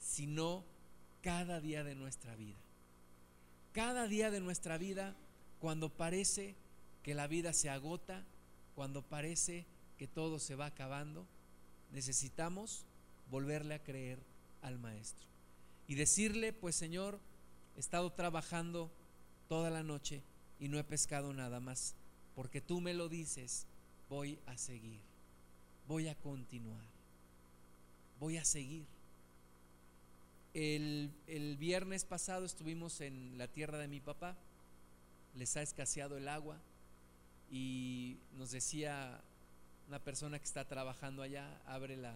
sino 0.00 0.64
cada 1.22 1.60
día 1.60 1.84
de 1.84 1.94
nuestra 1.94 2.34
vida. 2.36 2.56
Cada 3.72 4.06
día 4.06 4.30
de 4.30 4.40
nuestra 4.40 4.78
vida, 4.78 5.14
cuando 5.60 5.88
parece 5.88 6.54
que 7.02 7.14
la 7.14 7.26
vida 7.26 7.52
se 7.52 7.70
agota, 7.70 8.22
cuando 8.74 9.02
parece 9.02 9.64
que 9.98 10.06
todo 10.06 10.38
se 10.38 10.54
va 10.54 10.66
acabando, 10.66 11.24
necesitamos 11.92 12.84
volverle 13.30 13.74
a 13.74 13.82
creer 13.82 14.18
al 14.62 14.78
Maestro. 14.78 15.26
Y 15.88 15.94
decirle, 15.94 16.52
pues 16.52 16.76
Señor, 16.76 17.18
he 17.76 17.80
estado 17.80 18.12
trabajando 18.12 18.90
toda 19.48 19.70
la 19.70 19.82
noche 19.82 20.22
y 20.60 20.68
no 20.68 20.78
he 20.78 20.84
pescado 20.84 21.32
nada 21.32 21.60
más, 21.60 21.94
porque 22.34 22.60
tú 22.60 22.80
me 22.80 22.94
lo 22.94 23.08
dices, 23.08 23.66
voy 24.08 24.38
a 24.46 24.56
seguir, 24.56 25.00
voy 25.88 26.08
a 26.08 26.14
continuar, 26.14 26.84
voy 28.20 28.36
a 28.36 28.44
seguir. 28.44 28.86
El, 30.54 31.10
el, 31.26 31.56
viernes 31.56 32.04
pasado 32.04 32.44
estuvimos 32.44 33.00
en 33.00 33.38
la 33.38 33.48
tierra 33.48 33.78
de 33.78 33.88
mi 33.88 34.00
papá, 34.00 34.36
les 35.34 35.56
ha 35.56 35.62
escaseado 35.62 36.18
el 36.18 36.28
agua 36.28 36.58
y 37.50 38.18
nos 38.36 38.50
decía 38.50 39.20
una 39.92 39.98
persona 39.98 40.38
que 40.38 40.46
está 40.46 40.64
trabajando 40.64 41.20
allá, 41.20 41.46
abre 41.66 41.98
la, 41.98 42.14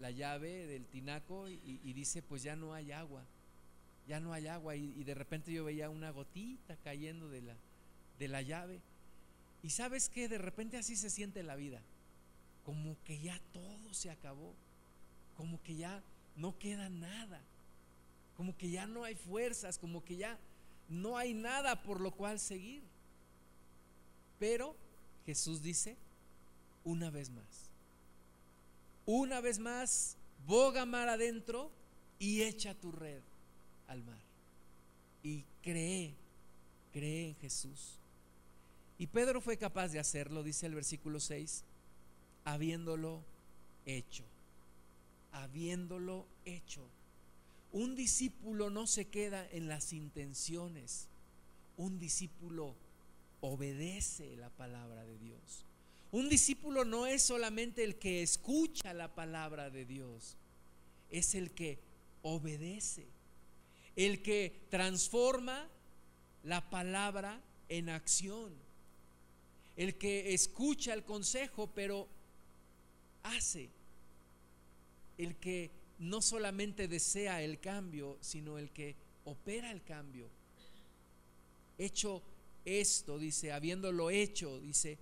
la 0.00 0.10
llave 0.10 0.66
del 0.66 0.86
tinaco 0.86 1.46
y, 1.50 1.92
dice, 1.92 2.22
pues 2.22 2.42
ya 2.42 2.56
no 2.56 2.72
hay 2.72 2.92
agua, 2.92 3.22
ya 4.06 4.20
no 4.20 4.32
hay 4.32 4.46
agua 4.46 4.74
y, 4.74 4.94
y 4.96 5.04
de 5.04 5.12
repente 5.12 5.52
yo 5.52 5.66
veía 5.66 5.90
una 5.90 6.12
gotita 6.12 6.78
cayendo 6.82 7.28
de 7.28 7.42
la, 7.42 7.54
de 8.18 8.28
la 8.28 8.40
llave. 8.40 8.80
Y 9.62 9.68
sabes 9.68 10.08
que 10.08 10.30
de 10.30 10.38
repente 10.38 10.78
así 10.78 10.96
se 10.96 11.10
siente 11.10 11.42
la 11.42 11.56
vida, 11.56 11.82
como 12.64 12.96
que 13.04 13.20
ya 13.20 13.38
todo 13.52 13.92
se 13.92 14.10
acabó, 14.10 14.54
como 15.36 15.62
que 15.62 15.76
ya 15.76 16.02
no 16.36 16.58
queda 16.58 16.88
nada, 16.88 17.42
como 18.34 18.56
que 18.56 18.70
ya 18.70 18.86
no 18.86 19.04
hay 19.04 19.14
fuerzas, 19.14 19.76
como 19.76 20.02
que 20.02 20.16
ya 20.16 20.38
no 20.88 21.18
hay 21.18 21.34
nada 21.34 21.82
por 21.82 22.00
lo 22.00 22.12
cual 22.12 22.40
seguir. 22.40 22.82
Pero 24.38 24.74
Jesús 25.26 25.60
dice, 25.60 25.98
una 26.88 27.10
vez 27.10 27.28
más, 27.28 27.44
una 29.04 29.42
vez 29.42 29.58
más, 29.58 30.16
boga 30.46 30.86
mar 30.86 31.10
adentro 31.10 31.70
y 32.18 32.42
echa 32.42 32.74
tu 32.74 32.92
red 32.92 33.20
al 33.88 34.02
mar. 34.04 34.20
Y 35.22 35.44
cree, 35.62 36.14
cree 36.90 37.28
en 37.28 37.34
Jesús. 37.36 37.98
Y 38.98 39.06
Pedro 39.06 39.42
fue 39.42 39.58
capaz 39.58 39.88
de 39.88 39.98
hacerlo, 39.98 40.42
dice 40.42 40.64
el 40.64 40.74
versículo 40.74 41.20
6, 41.20 41.62
habiéndolo 42.44 43.22
hecho, 43.84 44.24
habiéndolo 45.32 46.26
hecho. 46.46 46.80
Un 47.70 47.96
discípulo 47.96 48.70
no 48.70 48.86
se 48.86 49.04
queda 49.04 49.46
en 49.50 49.68
las 49.68 49.92
intenciones, 49.92 51.06
un 51.76 51.98
discípulo 51.98 52.74
obedece 53.42 54.36
la 54.36 54.48
palabra 54.48 55.04
de 55.04 55.18
Dios. 55.18 55.67
Un 56.10 56.28
discípulo 56.28 56.84
no 56.84 57.06
es 57.06 57.22
solamente 57.22 57.84
el 57.84 57.96
que 57.96 58.22
escucha 58.22 58.94
la 58.94 59.14
palabra 59.14 59.70
de 59.70 59.84
Dios, 59.84 60.36
es 61.10 61.34
el 61.34 61.50
que 61.50 61.78
obedece, 62.22 63.06
el 63.96 64.22
que 64.22 64.66
transforma 64.70 65.68
la 66.44 66.70
palabra 66.70 67.40
en 67.68 67.90
acción 67.90 68.68
el 69.78 69.94
que 69.94 70.34
escucha 70.34 70.92
el 70.92 71.04
consejo, 71.04 71.68
pero 71.72 72.08
hace, 73.22 73.70
el 75.16 75.36
que 75.36 75.70
no 76.00 76.20
solamente 76.20 76.88
desea 76.88 77.42
el 77.44 77.60
cambio, 77.60 78.18
sino 78.20 78.58
el 78.58 78.70
que 78.70 78.96
opera 79.24 79.70
el 79.70 79.84
cambio. 79.84 80.28
Hecho 81.78 82.22
esto, 82.64 83.20
dice, 83.20 83.52
habiéndolo 83.52 84.10
hecho, 84.10 84.58
dice, 84.58 84.98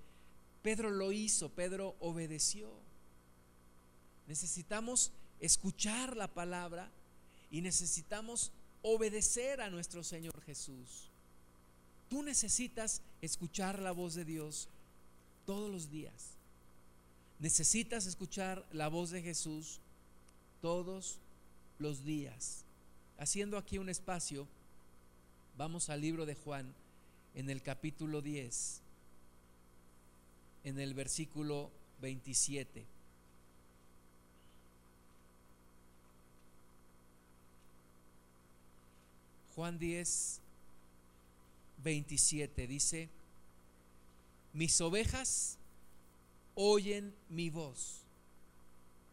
Pedro 0.67 0.91
lo 0.91 1.13
hizo, 1.13 1.49
Pedro 1.51 1.95
obedeció. 2.01 2.69
Necesitamos 4.27 5.13
escuchar 5.39 6.17
la 6.17 6.27
palabra 6.27 6.91
y 7.53 7.61
necesitamos 7.61 8.51
obedecer 8.83 9.61
a 9.61 9.71
nuestro 9.71 10.03
Señor 10.03 10.43
Jesús. 10.43 11.09
Tú 12.11 12.21
necesitas 12.25 13.01
escuchar 13.23 13.81
la 13.81 13.93
voz 13.93 14.17
de 14.17 14.25
Dios 14.25 14.69
todos 15.47 15.71
los 15.71 15.89
días. 15.89 16.31
Necesitas 17.39 18.07
escuchar 18.07 18.67
la 18.73 18.89
voz 18.89 19.11
de 19.11 19.23
Jesús 19.23 19.79
todos 20.63 21.21
los 21.79 22.05
días. 22.05 22.65
Haciendo 23.19 23.57
aquí 23.57 23.79
un 23.79 23.89
espacio, 23.89 24.49
vamos 25.57 25.91
al 25.91 26.01
libro 26.01 26.27
de 26.27 26.35
Juan 26.35 26.75
en 27.37 27.51
el 27.51 27.63
capítulo 27.63 28.21
10, 28.21 28.81
en 30.67 30.81
el 30.81 30.95
versículo 30.95 31.71
27. 32.01 32.85
Juan 39.55 39.79
10, 39.79 40.41
27 41.85 42.67
dice, 42.67 43.09
mis 44.53 44.81
ovejas 44.81 45.57
oyen 46.57 47.15
mi 47.29 47.49
voz. 47.49 48.03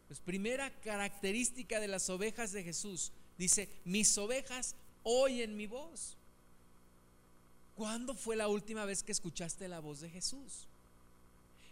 Pues 0.08 0.18
primera 0.18 0.68
característica 0.80 1.78
de 1.78 1.86
las 1.86 2.10
ovejas 2.10 2.50
de 2.50 2.64
Jesús, 2.64 3.12
dice, 3.38 3.68
mis 3.84 4.18
ovejas 4.18 4.74
oyen 5.04 5.56
mi 5.56 5.68
voz. 5.68 6.16
¿Cuándo 7.76 8.16
fue 8.16 8.34
la 8.34 8.48
última 8.48 8.84
vez 8.84 9.04
que 9.04 9.12
escuchaste 9.12 9.68
la 9.68 9.78
voz 9.78 10.00
de 10.00 10.10
Jesús? 10.10 10.66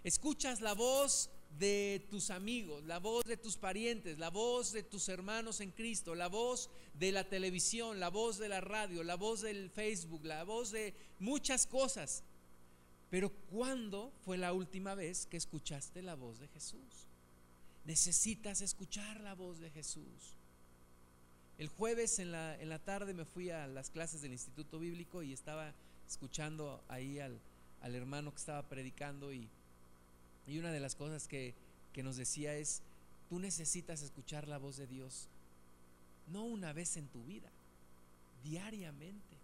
¿Escuchas 0.05 0.61
la 0.61 0.75
voz 0.75 1.31
de 1.59 2.07
tus 2.11 2.31
amigos, 2.31 2.83
la 2.85 2.99
voz 2.99 3.25
de 3.25 3.37
tus 3.37 3.57
parientes, 3.57 4.19
la 4.19 4.31
voz 4.31 4.73
de 4.73 4.83
tus 4.83 5.09
hermanos 5.09 5.61
en 5.61 5.71
Cristo, 5.71 6.15
la 6.15 6.29
voz 6.29 6.71
de 6.95 7.13
la 7.13 7.29
televisión, 7.29 8.01
la 8.01 8.09
voz 8.09 8.39
de 8.39 8.49
la 8.49 8.61
radio, 8.61 9.05
la 9.05 9.15
voz 9.15 9.43
del 9.43 9.71
Facebook, 9.71 10.25
la 10.25 10.45
voz 10.45 10.73
de 10.73 10.95
muchas 11.21 11.67
cosas. 11.67 12.25
Pero 13.11 13.31
¿cuándo 13.51 14.13
fue 14.25 14.39
la 14.39 14.53
última 14.53 14.95
vez 14.95 15.27
que 15.27 15.37
escuchaste 15.37 16.03
la 16.03 16.15
voz 16.15 16.41
de 16.41 16.49
Jesús? 16.49 17.07
Necesitas 17.85 18.61
escuchar 18.61 19.21
la 19.21 19.35
voz 19.35 19.61
de 19.61 19.71
Jesús. 19.71 20.37
El 21.59 21.69
jueves 21.69 22.19
en 22.19 22.33
la, 22.33 22.59
en 22.61 22.71
la 22.71 22.79
tarde 22.79 23.13
me 23.13 23.25
fui 23.25 23.51
a 23.51 23.67
las 23.67 23.91
clases 23.91 24.23
del 24.23 24.33
Instituto 24.33 24.79
Bíblico 24.79 25.23
y 25.23 25.33
estaba 25.33 25.75
escuchando 26.09 26.83
ahí 26.89 27.21
al, 27.21 27.39
al 27.83 27.95
hermano 27.95 28.33
que 28.33 28.39
estaba 28.39 28.69
predicando 28.69 29.33
y, 29.33 29.49
y 30.47 30.59
una 30.59 30.73
de 30.73 30.81
las 30.81 30.95
cosas 30.95 31.29
que, 31.29 31.55
que 31.93 32.03
nos 32.03 32.17
decía 32.17 32.55
es, 32.57 32.83
tú 33.29 33.39
necesitas 33.39 34.03
escuchar 34.03 34.49
la 34.49 34.59
voz 34.59 34.77
de 34.77 34.87
Dios, 34.87 35.29
no 36.29 36.45
una 36.45 36.73
vez 36.73 36.97
en 36.97 37.09
tu 37.09 37.23
vida, 37.25 37.51
diariamente, 38.43 39.37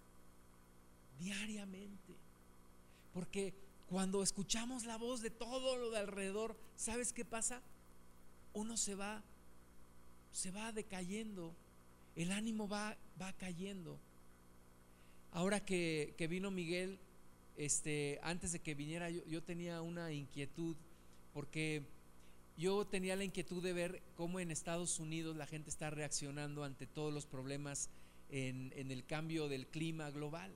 diariamente. 1.18 2.14
Porque 3.12 3.55
cuando 3.88 4.22
escuchamos 4.22 4.84
la 4.84 4.96
voz 4.96 5.22
de 5.22 5.30
todo 5.30 5.76
lo 5.76 5.90
de 5.90 5.99
alrededor, 5.99 6.57
¿sabes 6.76 7.12
qué 7.12 7.24
pasa? 7.24 7.62
Uno 8.53 8.76
se 8.76 8.94
va, 8.94 9.22
se 10.32 10.51
va 10.51 10.72
decayendo, 10.72 11.55
el 12.16 12.32
ánimo 12.32 12.68
va, 12.68 12.96
va 13.20 13.32
cayendo. 13.34 13.99
Ahora 15.32 15.64
que, 15.64 16.14
que 16.16 16.26
vino 16.26 16.51
Miguel, 16.51 16.99
este, 17.57 18.18
antes 18.22 18.53
de 18.53 18.61
que 18.61 18.74
viniera 18.74 19.11
yo, 19.11 19.24
yo 19.26 19.42
tenía 19.42 19.82
una 19.82 20.12
inquietud 20.12 20.76
porque 21.33 21.83
yo 22.59 22.85
tenía 22.87 23.14
la 23.14 23.22
inquietud 23.22 23.62
de 23.62 23.72
ver 23.72 24.03
cómo 24.16 24.41
en 24.41 24.51
Estados 24.51 24.99
Unidos 24.99 25.37
la 25.37 25.47
gente 25.47 25.70
está 25.70 25.91
reaccionando 25.91 26.64
ante 26.64 26.87
todos 26.89 27.14
los 27.14 27.24
problemas 27.24 27.89
en, 28.31 28.72
el 28.74 29.07
cambio 29.07 29.49
del 29.49 29.68
clima 29.68 30.11
global. 30.11 30.53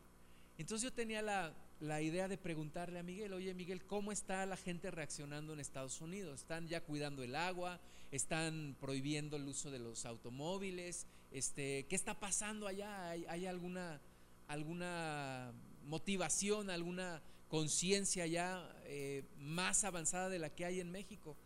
Entonces 0.58 0.82
yo 0.82 0.92
tenía 0.92 1.22
la, 1.22 1.54
la, 1.80 2.02
idea 2.02 2.26
de 2.26 2.38
preguntarle 2.38 2.98
a 2.98 3.04
Miguel, 3.04 3.32
oye 3.32 3.54
Miguel, 3.54 3.84
¿cómo 3.84 4.10
está 4.10 4.44
la 4.46 4.56
gente 4.56 4.90
reaccionando 4.90 5.52
en 5.52 5.60
Estados 5.60 6.00
Unidos? 6.00 6.40
¿Están 6.40 6.66
ya 6.66 6.82
cuidando 6.82 7.22
el 7.22 7.36
agua? 7.36 7.80
¿Están 8.10 8.76
prohibiendo 8.80 9.36
el 9.36 9.46
uso 9.46 9.70
de 9.70 9.78
los 9.78 10.04
automóviles? 10.04 11.06
Este, 11.30 11.86
¿Qué 11.88 11.94
está 11.94 12.18
pasando 12.18 12.66
allá? 12.66 13.10
¿Hay, 13.10 13.24
hay 13.28 13.46
alguna, 13.46 14.00
alguna 14.48 15.52
motivación, 15.86 16.68
alguna 16.68 17.22
conciencia 17.52 18.26
ya 18.26 18.66
eh, 18.86 19.24
más 19.36 19.84
avanzada 19.84 20.30
de 20.30 20.38
la 20.38 20.48
que 20.48 20.64
hay 20.64 20.80
en 20.80 20.90
México. 20.90 21.36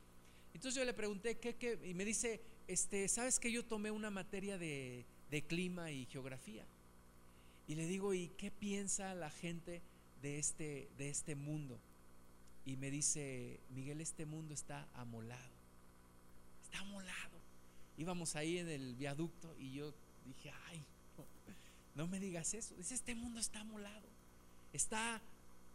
Entonces 0.54 0.78
yo 0.78 0.84
le 0.84 0.94
pregunté, 0.94 1.36
¿qué? 1.38 1.80
Y 1.84 1.94
me 1.94 2.04
dice, 2.04 2.40
este, 2.68 3.08
¿sabes 3.08 3.40
que 3.40 3.50
yo 3.50 3.64
tomé 3.64 3.90
una 3.90 4.08
materia 4.08 4.56
de, 4.56 5.04
de 5.32 5.42
clima 5.42 5.90
y 5.90 6.06
geografía? 6.06 6.64
Y 7.66 7.74
le 7.74 7.86
digo, 7.86 8.14
¿y 8.14 8.28
qué 8.38 8.52
piensa 8.52 9.16
la 9.16 9.30
gente 9.30 9.82
de 10.22 10.38
este, 10.38 10.88
de 10.96 11.08
este 11.08 11.34
mundo? 11.34 11.80
Y 12.64 12.76
me 12.76 12.92
dice, 12.92 13.58
Miguel, 13.70 14.00
este 14.00 14.26
mundo 14.26 14.54
está 14.54 14.86
amolado. 14.94 15.56
Está 16.62 16.78
amolado. 16.78 17.40
Íbamos 17.98 18.36
ahí 18.36 18.58
en 18.58 18.68
el 18.68 18.94
viaducto 18.94 19.56
y 19.58 19.72
yo 19.72 19.92
dije, 20.24 20.52
ay, 20.68 20.84
no, 21.18 21.24
no 21.96 22.06
me 22.06 22.20
digas 22.20 22.54
eso. 22.54 22.76
Dice, 22.76 22.94
este 22.94 23.16
mundo 23.16 23.40
está 23.40 23.62
amolado 23.62 24.06
está 24.76 25.20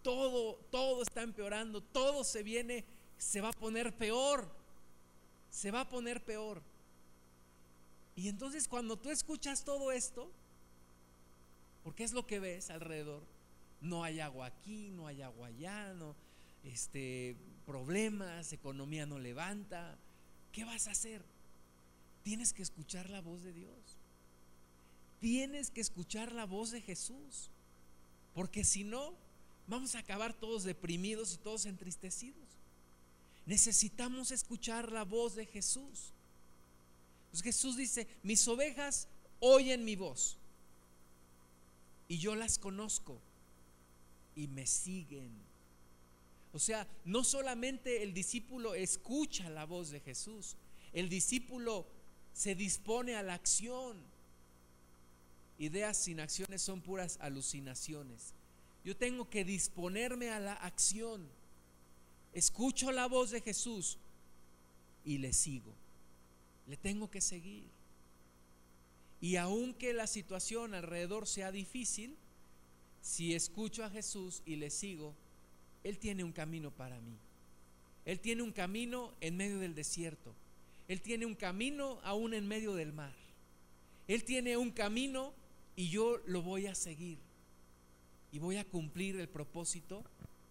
todo, 0.03 0.55
todo 0.71 1.01
está 1.01 1.21
empeorando, 1.21 1.81
todo 1.81 2.23
se 2.23 2.43
viene, 2.43 2.85
se 3.17 3.41
va 3.41 3.49
a 3.49 3.53
poner 3.53 3.95
peor, 3.95 4.49
se 5.49 5.71
va 5.71 5.81
a 5.81 5.89
poner 5.89 6.23
peor. 6.23 6.61
Y 8.15 8.27
entonces 8.27 8.67
cuando 8.67 8.97
tú 8.97 9.09
escuchas 9.09 9.63
todo 9.63 9.91
esto, 9.91 10.31
porque 11.83 12.03
es 12.03 12.13
lo 12.13 12.27
que 12.27 12.39
ves 12.39 12.69
alrededor, 12.69 13.23
no 13.81 14.03
hay 14.03 14.19
agua 14.19 14.47
aquí, 14.47 14.89
no 14.91 15.07
hay 15.07 15.21
agua 15.21 15.47
allá, 15.47 15.93
no, 15.93 16.15
este, 16.63 17.35
problemas, 17.65 18.53
economía 18.53 19.05
no 19.05 19.17
levanta, 19.17 19.97
¿qué 20.51 20.63
vas 20.65 20.87
a 20.87 20.91
hacer? 20.91 21.23
Tienes 22.23 22.53
que 22.53 22.61
escuchar 22.61 23.09
la 23.09 23.21
voz 23.21 23.41
de 23.43 23.53
Dios. 23.53 23.97
Tienes 25.19 25.71
que 25.71 25.81
escuchar 25.81 26.31
la 26.31 26.45
voz 26.45 26.71
de 26.71 26.81
Jesús. 26.81 27.49
Porque 28.33 28.63
si 28.63 28.83
no, 28.83 29.13
vamos 29.71 29.95
a 29.95 29.99
acabar 29.99 30.33
todos 30.33 30.65
deprimidos 30.65 31.33
y 31.33 31.37
todos 31.37 31.65
entristecidos. 31.65 32.43
Necesitamos 33.45 34.31
escuchar 34.31 34.91
la 34.91 35.05
voz 35.05 35.33
de 35.35 35.45
Jesús. 35.45 36.11
Pues 37.31 37.41
Jesús 37.41 37.77
dice, 37.77 38.05
mis 38.21 38.45
ovejas 38.49 39.07
oyen 39.39 39.85
mi 39.85 39.95
voz 39.95 40.35
y 42.09 42.17
yo 42.17 42.35
las 42.35 42.59
conozco 42.59 43.17
y 44.35 44.47
me 44.47 44.67
siguen. 44.67 45.31
O 46.51 46.59
sea, 46.59 46.85
no 47.05 47.23
solamente 47.23 48.03
el 48.03 48.13
discípulo 48.13 48.75
escucha 48.75 49.49
la 49.49 49.63
voz 49.63 49.89
de 49.89 50.01
Jesús, 50.01 50.57
el 50.91 51.07
discípulo 51.07 51.87
se 52.33 52.55
dispone 52.55 53.15
a 53.15 53.23
la 53.23 53.35
acción. 53.35 53.95
Ideas 55.59 55.95
sin 55.95 56.19
acciones 56.19 56.61
son 56.61 56.81
puras 56.81 57.17
alucinaciones. 57.21 58.33
Yo 58.83 58.95
tengo 58.95 59.29
que 59.29 59.45
disponerme 59.45 60.29
a 60.29 60.39
la 60.39 60.53
acción. 60.53 61.27
Escucho 62.33 62.91
la 62.91 63.07
voz 63.07 63.31
de 63.31 63.41
Jesús 63.41 63.97
y 65.03 65.17
le 65.17 65.33
sigo. 65.33 65.73
Le 66.67 66.77
tengo 66.77 67.09
que 67.09 67.21
seguir. 67.21 67.69
Y 69.19 69.35
aunque 69.35 69.93
la 69.93 70.07
situación 70.07 70.73
alrededor 70.73 71.27
sea 71.27 71.51
difícil, 71.51 72.17
si 73.01 73.35
escucho 73.35 73.83
a 73.83 73.89
Jesús 73.89 74.41
y 74.45 74.55
le 74.55 74.69
sigo, 74.69 75.15
Él 75.83 75.99
tiene 75.99 76.23
un 76.23 76.31
camino 76.31 76.71
para 76.71 76.99
mí. 77.01 77.17
Él 78.05 78.19
tiene 78.19 78.41
un 78.41 78.51
camino 78.51 79.13
en 79.21 79.37
medio 79.37 79.59
del 79.59 79.75
desierto. 79.75 80.33
Él 80.87 81.01
tiene 81.01 81.25
un 81.25 81.35
camino 81.35 81.99
aún 82.03 82.33
en 82.33 82.47
medio 82.47 82.73
del 82.73 82.93
mar. 82.93 83.13
Él 84.07 84.23
tiene 84.23 84.57
un 84.57 84.71
camino 84.71 85.33
y 85.75 85.89
yo 85.89 86.17
lo 86.25 86.41
voy 86.41 86.67
a 86.67 86.75
seguir. 86.75 87.19
Y 88.31 88.39
voy 88.39 88.57
a 88.57 88.65
cumplir 88.65 89.19
el 89.19 89.27
propósito 89.27 90.03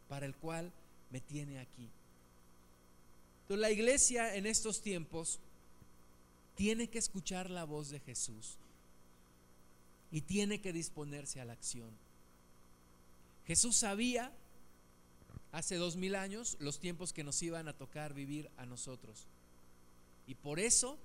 para 0.09 0.27
el 0.27 0.35
cual 0.35 0.73
me 1.11 1.21
tiene 1.21 1.59
aquí. 1.59 1.89
Entonces 3.43 3.61
la 3.61 3.71
iglesia 3.71 4.37
en 4.37 4.47
estos 4.47 4.83
tiempos 4.83 5.41
tiene 6.57 6.89
que 6.89 6.99
escuchar 6.99 7.51
la 7.51 7.65
voz 7.65 7.91
de 7.91 8.01
Jesús 8.01 8.57
y 10.13 10.21
tiene 10.21 10.61
que 10.61 10.73
disponerse 10.73 11.41
a 11.41 11.45
la 11.45 11.55
acción. 11.55 11.91
Jesús 13.47 13.77
sabía 13.77 14.33
hace 15.53 15.77
dos 15.77 15.97
mil 15.97 16.15
años 16.15 16.57
los 16.61 16.79
tiempos 16.79 17.13
que 17.13 17.25
nos 17.25 17.43
iban 17.43 17.67
a 17.67 17.73
tocar 17.73 18.15
vivir 18.15 18.51
a 18.57 18.67
nosotros. 18.67 19.27
Y 20.27 20.35
por 20.35 20.61
eso 20.61 20.99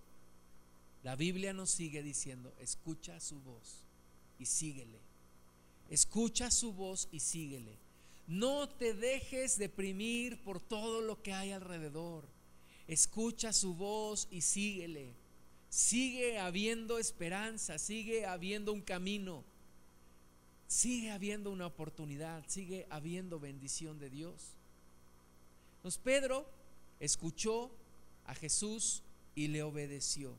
la 1.04 1.16
Biblia 1.16 1.54
nos 1.54 1.72
sigue 1.72 2.04
diciendo, 2.04 2.54
escucha 2.60 3.20
su 3.20 3.40
voz 3.40 3.78
y 4.40 4.46
síguele. 4.46 5.00
Escucha 5.90 6.52
su 6.52 6.74
voz 6.74 7.08
y 7.12 7.20
síguele. 7.20 7.78
No 8.28 8.68
te 8.68 8.94
dejes 8.94 9.58
deprimir 9.58 10.42
por 10.44 10.60
todo 10.60 11.02
lo 11.02 11.22
que 11.22 11.34
hay 11.34 11.52
alrededor. 11.52 12.26
Escucha 12.88 13.54
su 13.54 13.76
voz 13.76 14.28
y 14.32 14.42
síguele. 14.42 15.14
Sigue 15.70 16.40
habiendo 16.40 16.98
esperanza, 16.98 17.78
sigue 17.78 18.26
habiendo 18.26 18.72
un 18.72 18.82
camino, 18.82 19.44
sigue 20.68 21.12
habiendo 21.12 21.52
una 21.52 21.68
oportunidad, 21.68 22.44
sigue 22.48 22.88
habiendo 22.90 23.40
bendición 23.40 24.00
de 24.00 24.10
Dios. 24.10 24.54
Entonces 25.78 26.02
Pedro 26.04 26.48
escuchó 27.00 27.70
a 28.26 28.34
Jesús 28.36 29.04
y 29.36 29.50
le 29.50 29.64
obedeció. 29.64 30.34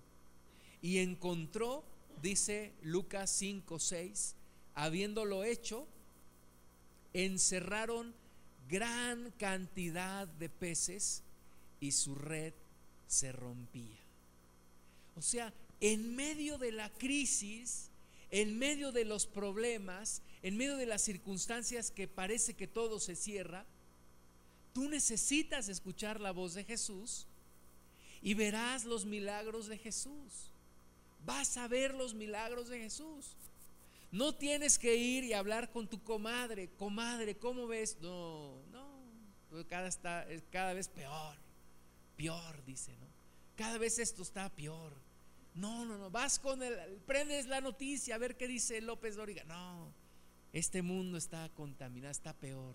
Y 0.81 0.99
encontró 0.99 1.85
dice 2.23 2.73
Lucas 2.83 3.31
5, 3.31 3.79
6, 3.79 4.35
habiéndolo 4.77 5.43
hecho, 5.43 5.89
encerraron 7.13 8.15
gran 8.69 9.33
cantidad 9.33 10.29
de 10.29 10.49
peces 10.49 11.25
y 11.81 11.91
su 11.91 12.15
red 12.15 12.55
se 13.09 13.33
rompía. 13.33 13.99
O 15.17 15.23
sea, 15.23 15.53
en 15.81 16.15
medio 16.15 16.59
de 16.59 16.71
la 16.71 16.89
crisis, 16.91 17.91
en 18.31 18.57
medio 18.57 18.93
de 18.93 19.05
los 19.05 19.27
problemas, 19.27 20.23
en 20.43 20.57
medio 20.57 20.77
de 20.77 20.87
las 20.87 21.03
circunstancias 21.03 21.91
que 21.91 22.07
parece 22.07 22.55
que 22.55 22.69
todo 22.69 23.01
se 23.01 23.17
cierra, 23.17 23.67
tú 24.73 24.89
necesitas 24.89 25.69
escuchar 25.69 26.21
la 26.21 26.31
voz 26.31 26.55
de 26.55 26.63
Jesús 26.63 27.27
y 28.23 28.35
verás 28.35 28.85
los 28.85 29.05
milagros 29.05 29.67
de 29.67 29.79
Jesús 29.79 30.53
vas 31.27 31.57
a 31.57 31.67
ver 31.69 31.93
los 31.93 32.15
milagros 32.15 32.69
de 32.69 32.79
Jesús. 32.79 33.37
No 34.17 34.35
tienes 34.35 34.79
que 34.79 34.97
ir 34.97 35.25
y 35.25 35.35
hablar 35.35 35.71
con 35.71 35.89
tu 35.89 36.03
comadre, 36.03 36.71
comadre, 36.79 37.37
¿cómo 37.37 37.67
ves? 37.67 37.99
No, 38.01 38.63
no, 38.73 39.69
cada, 39.69 39.89
está, 39.89 40.27
cada 40.51 40.73
vez 40.73 40.89
peor. 40.89 41.37
peor, 42.17 42.65
dice, 42.65 42.97
¿no? 42.97 43.07
Cada 43.57 43.77
vez 43.77 43.99
esto 43.99 44.23
está 44.23 44.49
peor. 44.49 44.95
No, 45.55 45.85
no, 45.85 45.99
no, 45.99 46.11
vas 46.11 46.39
con 46.39 46.63
el, 46.63 46.75
prendes 47.07 47.47
la 47.47 47.61
noticia 47.61 48.15
a 48.15 48.19
ver 48.19 48.39
qué 48.39 48.49
dice 48.49 48.81
López 48.81 49.17
Dóriga. 49.17 49.45
No, 49.45 49.93
este 50.55 50.81
mundo 50.81 51.19
está 51.19 51.51
contaminado, 51.51 52.11
está 52.11 52.33
peor. 52.33 52.75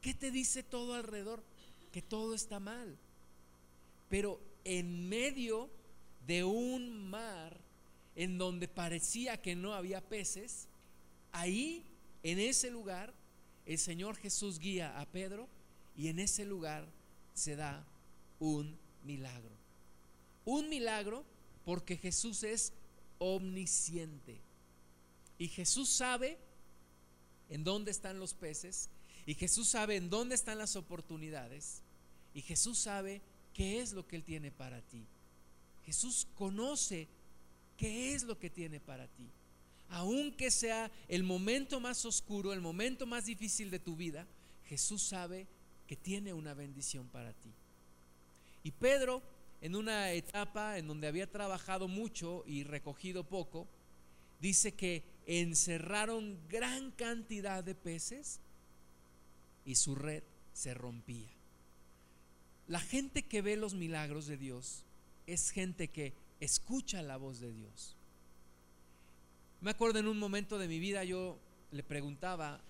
¿Qué 0.00 0.14
te 0.14 0.30
dice 0.30 0.62
todo 0.62 0.94
alrededor? 0.94 1.42
Que 1.92 2.00
todo 2.00 2.34
está 2.34 2.58
mal. 2.58 2.96
Pero 4.08 4.40
en 4.64 5.10
medio 5.10 5.68
de 6.26 6.42
un 6.42 7.10
mar 7.10 7.54
en 8.16 8.38
donde 8.38 8.66
parecía 8.66 9.42
que 9.42 9.54
no 9.54 9.74
había 9.74 10.00
peces, 10.00 10.69
ahí, 11.32 11.84
en 12.22 12.38
ese 12.38 12.70
lugar, 12.70 13.12
el 13.66 13.78
Señor 13.78 14.16
Jesús 14.16 14.58
guía 14.58 14.98
a 15.00 15.06
Pedro 15.06 15.48
y 15.96 16.08
en 16.08 16.18
ese 16.18 16.44
lugar 16.44 16.86
se 17.34 17.56
da 17.56 17.84
un 18.38 18.76
milagro. 19.04 19.50
Un 20.44 20.68
milagro 20.68 21.24
porque 21.64 21.96
Jesús 21.96 22.42
es 22.42 22.72
omnisciente. 23.18 24.40
Y 25.38 25.48
Jesús 25.48 25.88
sabe 25.88 26.38
en 27.48 27.64
dónde 27.64 27.90
están 27.90 28.18
los 28.18 28.34
peces. 28.34 28.88
Y 29.26 29.34
Jesús 29.34 29.68
sabe 29.68 29.96
en 29.96 30.10
dónde 30.10 30.34
están 30.34 30.58
las 30.58 30.76
oportunidades. 30.76 31.82
Y 32.34 32.42
Jesús 32.42 32.78
sabe 32.78 33.20
qué 33.52 33.80
es 33.80 33.92
lo 33.92 34.06
que 34.06 34.16
Él 34.16 34.24
tiene 34.24 34.50
para 34.50 34.80
ti. 34.82 35.06
Jesús 35.84 36.26
conoce 36.34 37.08
qué 37.76 38.14
es 38.14 38.22
lo 38.22 38.38
que 38.38 38.50
tiene 38.50 38.80
para 38.80 39.06
ti. 39.08 39.28
Aunque 39.90 40.50
sea 40.50 40.90
el 41.08 41.24
momento 41.24 41.80
más 41.80 42.04
oscuro, 42.04 42.52
el 42.52 42.60
momento 42.60 43.06
más 43.06 43.26
difícil 43.26 43.70
de 43.70 43.78
tu 43.78 43.96
vida, 43.96 44.26
Jesús 44.66 45.02
sabe 45.02 45.46
que 45.86 45.96
tiene 45.96 46.32
una 46.32 46.54
bendición 46.54 47.08
para 47.08 47.32
ti. 47.32 47.50
Y 48.62 48.70
Pedro, 48.70 49.22
en 49.60 49.74
una 49.74 50.12
etapa 50.12 50.78
en 50.78 50.86
donde 50.86 51.08
había 51.08 51.30
trabajado 51.30 51.88
mucho 51.88 52.44
y 52.46 52.62
recogido 52.62 53.24
poco, 53.24 53.66
dice 54.40 54.72
que 54.72 55.02
encerraron 55.26 56.38
gran 56.48 56.92
cantidad 56.92 57.64
de 57.64 57.74
peces 57.74 58.38
y 59.64 59.74
su 59.74 59.94
red 59.94 60.22
se 60.52 60.74
rompía. 60.74 61.28
La 62.68 62.80
gente 62.80 63.24
que 63.24 63.42
ve 63.42 63.56
los 63.56 63.74
milagros 63.74 64.26
de 64.26 64.36
Dios 64.36 64.84
es 65.26 65.50
gente 65.50 65.88
que 65.88 66.12
escucha 66.38 67.02
la 67.02 67.16
voz 67.16 67.40
de 67.40 67.52
Dios. 67.52 67.96
Me 69.60 69.70
acuerdo 69.72 69.98
en 69.98 70.08
un 70.08 70.18
momento 70.18 70.58
de 70.58 70.68
mi 70.68 70.78
vida 70.78 71.04
yo 71.04 71.38
le 71.70 71.82
preguntaba 71.82 72.60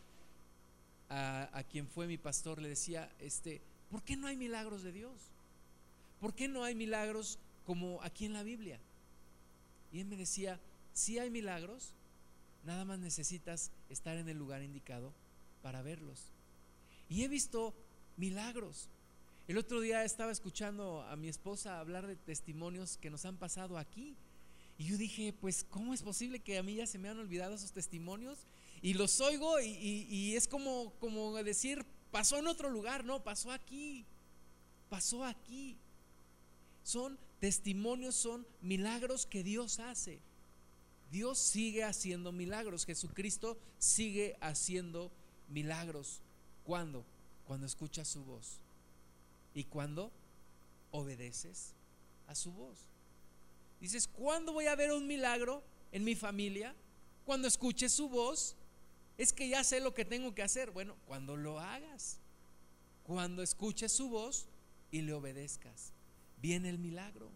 a, 1.09 1.65
quien 1.71 1.87
fue 1.87 2.07
mi 2.07 2.19
pastor, 2.19 2.61
le 2.61 2.69
decía, 2.69 3.11
este, 3.21 3.61
¿por 3.91 4.03
qué 4.03 4.17
no 4.17 4.27
hay 4.27 4.37
milagros 4.37 4.83
de 4.83 4.93
Dios? 4.93 5.13
¿Por 6.21 6.35
qué 6.35 6.49
no 6.49 6.65
hay 6.65 6.75
milagros 6.75 7.39
como 7.65 8.03
aquí 8.03 8.27
en 8.27 8.33
la 8.33 8.43
Biblia? 8.43 8.79
Y 9.93 10.01
él 10.01 10.07
me 10.07 10.17
decía, 10.17 10.59
si 10.93 11.19
hay 11.19 11.31
milagros, 11.31 11.95
nada 12.65 12.85
más 12.85 12.99
necesitas 12.99 13.71
estar 13.89 14.17
en 14.17 14.29
el 14.29 14.37
lugar 14.37 14.63
indicado 14.63 15.13
para 15.63 15.83
verlos. 15.83 16.33
Y 17.09 17.23
he 17.23 17.29
visto 17.29 17.75
milagros. 18.17 18.89
El 19.49 19.59
otro 19.59 19.81
día 19.81 20.05
estaba 20.05 20.31
escuchando 20.31 21.03
a 21.03 21.17
mi 21.17 21.29
esposa 21.29 21.81
hablar 21.81 22.07
de 22.07 22.17
testimonios 22.17 22.99
que 22.99 23.11
nos 23.11 23.25
han 23.25 23.37
pasado 23.37 23.79
aquí. 23.79 24.17
Y 24.81 24.87
yo 24.87 24.97
dije, 24.97 25.35
pues, 25.35 25.67
¿cómo 25.69 25.93
es 25.93 26.03
posible 26.03 26.41
que 26.41 26.57
a 26.57 26.63
mí 26.63 26.77
ya 26.77 26.87
se 26.87 26.97
me 26.97 27.11
han 27.11 27.19
olvidado 27.19 27.55
esos 27.55 27.71
testimonios? 27.71 28.39
Y 28.81 28.95
los 28.95 29.21
oigo 29.21 29.61
y, 29.61 30.35
es 30.35 30.49
como, 30.49 30.95
como 31.01 31.35
decir, 31.43 31.85
pasó 32.11 32.39
en 32.39 32.47
otro 32.47 32.71
lugar, 32.71 33.05
no, 33.05 33.23
pasó 33.23 33.53
aquí, 33.53 34.07
pasó 34.89 35.23
aquí. 35.23 35.77
Son 36.83 37.19
testimonios, 37.41 38.15
son 38.15 38.47
milagros 38.63 39.27
que 39.27 39.45
Dios 39.45 39.81
hace. 39.81 40.19
Dios 41.13 41.39
sigue 41.39 41.85
haciendo 41.85 42.33
milagros, 42.33 42.87
Jesucristo 42.87 43.59
sigue 43.79 44.39
haciendo 44.41 45.11
milagros. 45.51 46.23
¿Cuándo? 46.65 47.05
Cuando 47.47 47.67
escuchas 47.67 48.09
su 48.09 48.25
voz 48.25 48.61
y 49.55 49.65
cuando 49.65 50.11
obedeces 50.91 51.75
a 52.29 52.35
su 52.35 52.51
voz. 52.51 52.90
Dices, 53.81 54.07
¿cuándo 54.07 54.53
voy 54.53 54.67
a 54.67 54.77
ver 54.77 54.93
un 54.93 55.07
milagro 55.07 55.63
en 55.93 56.05
mi 56.05 56.15
familia? 56.15 56.75
Cuando 57.25 57.49
escuches 57.49 57.93
su 57.93 58.09
voz, 58.09 58.57
es 59.17 59.33
que 59.33 59.49
ya 59.49 59.65
sé 59.65 59.81
lo 59.81 59.95
que 59.95 60.05
tengo 60.05 60.35
que 60.35 60.43
hacer. 60.43 60.71
Bueno, 60.71 60.97
cuando 61.07 61.37
lo 61.37 61.59
hagas, 61.59 62.19
cuando 63.03 63.43
escuches 63.43 63.93
su 63.93 64.09
voz 64.09 64.47
y 64.91 65.03
le 65.03 65.13
obedezcas, 65.13 65.93
viene 66.41 66.69
el 66.69 66.79
milagro. 66.79 67.31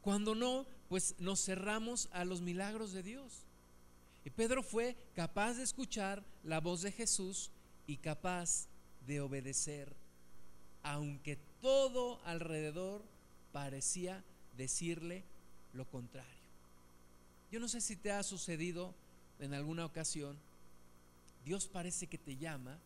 Cuando 0.00 0.34
no, 0.34 0.66
pues 0.88 1.14
nos 1.18 1.44
cerramos 1.44 2.08
a 2.12 2.24
los 2.24 2.40
milagros 2.40 2.92
de 2.92 3.02
Dios. 3.02 3.46
Y 4.24 4.30
Pedro 4.30 4.62
fue 4.62 4.96
capaz 5.14 5.54
de 5.54 5.64
escuchar 5.64 6.24
la 6.42 6.60
voz 6.60 6.82
de 6.82 6.92
Jesús 6.92 7.50
y 7.86 7.98
capaz 7.98 8.68
de 9.06 9.20
obedecer 9.20 9.94
aunque 10.84 11.36
todo 11.60 12.20
alrededor 12.24 13.02
parecía 13.52 14.22
decirle 14.56 15.22
lo 15.72 15.84
contrario. 15.86 16.32
Yo 17.50 17.60
no 17.60 17.68
sé 17.68 17.80
si 17.80 17.96
te 17.96 18.10
ha 18.10 18.22
sucedido 18.22 18.94
en 19.38 19.54
alguna 19.54 19.84
ocasión, 19.84 20.36
Dios 21.44 21.66
parece 21.66 22.06
que 22.06 22.18
te 22.18 22.36
llama 22.36 22.78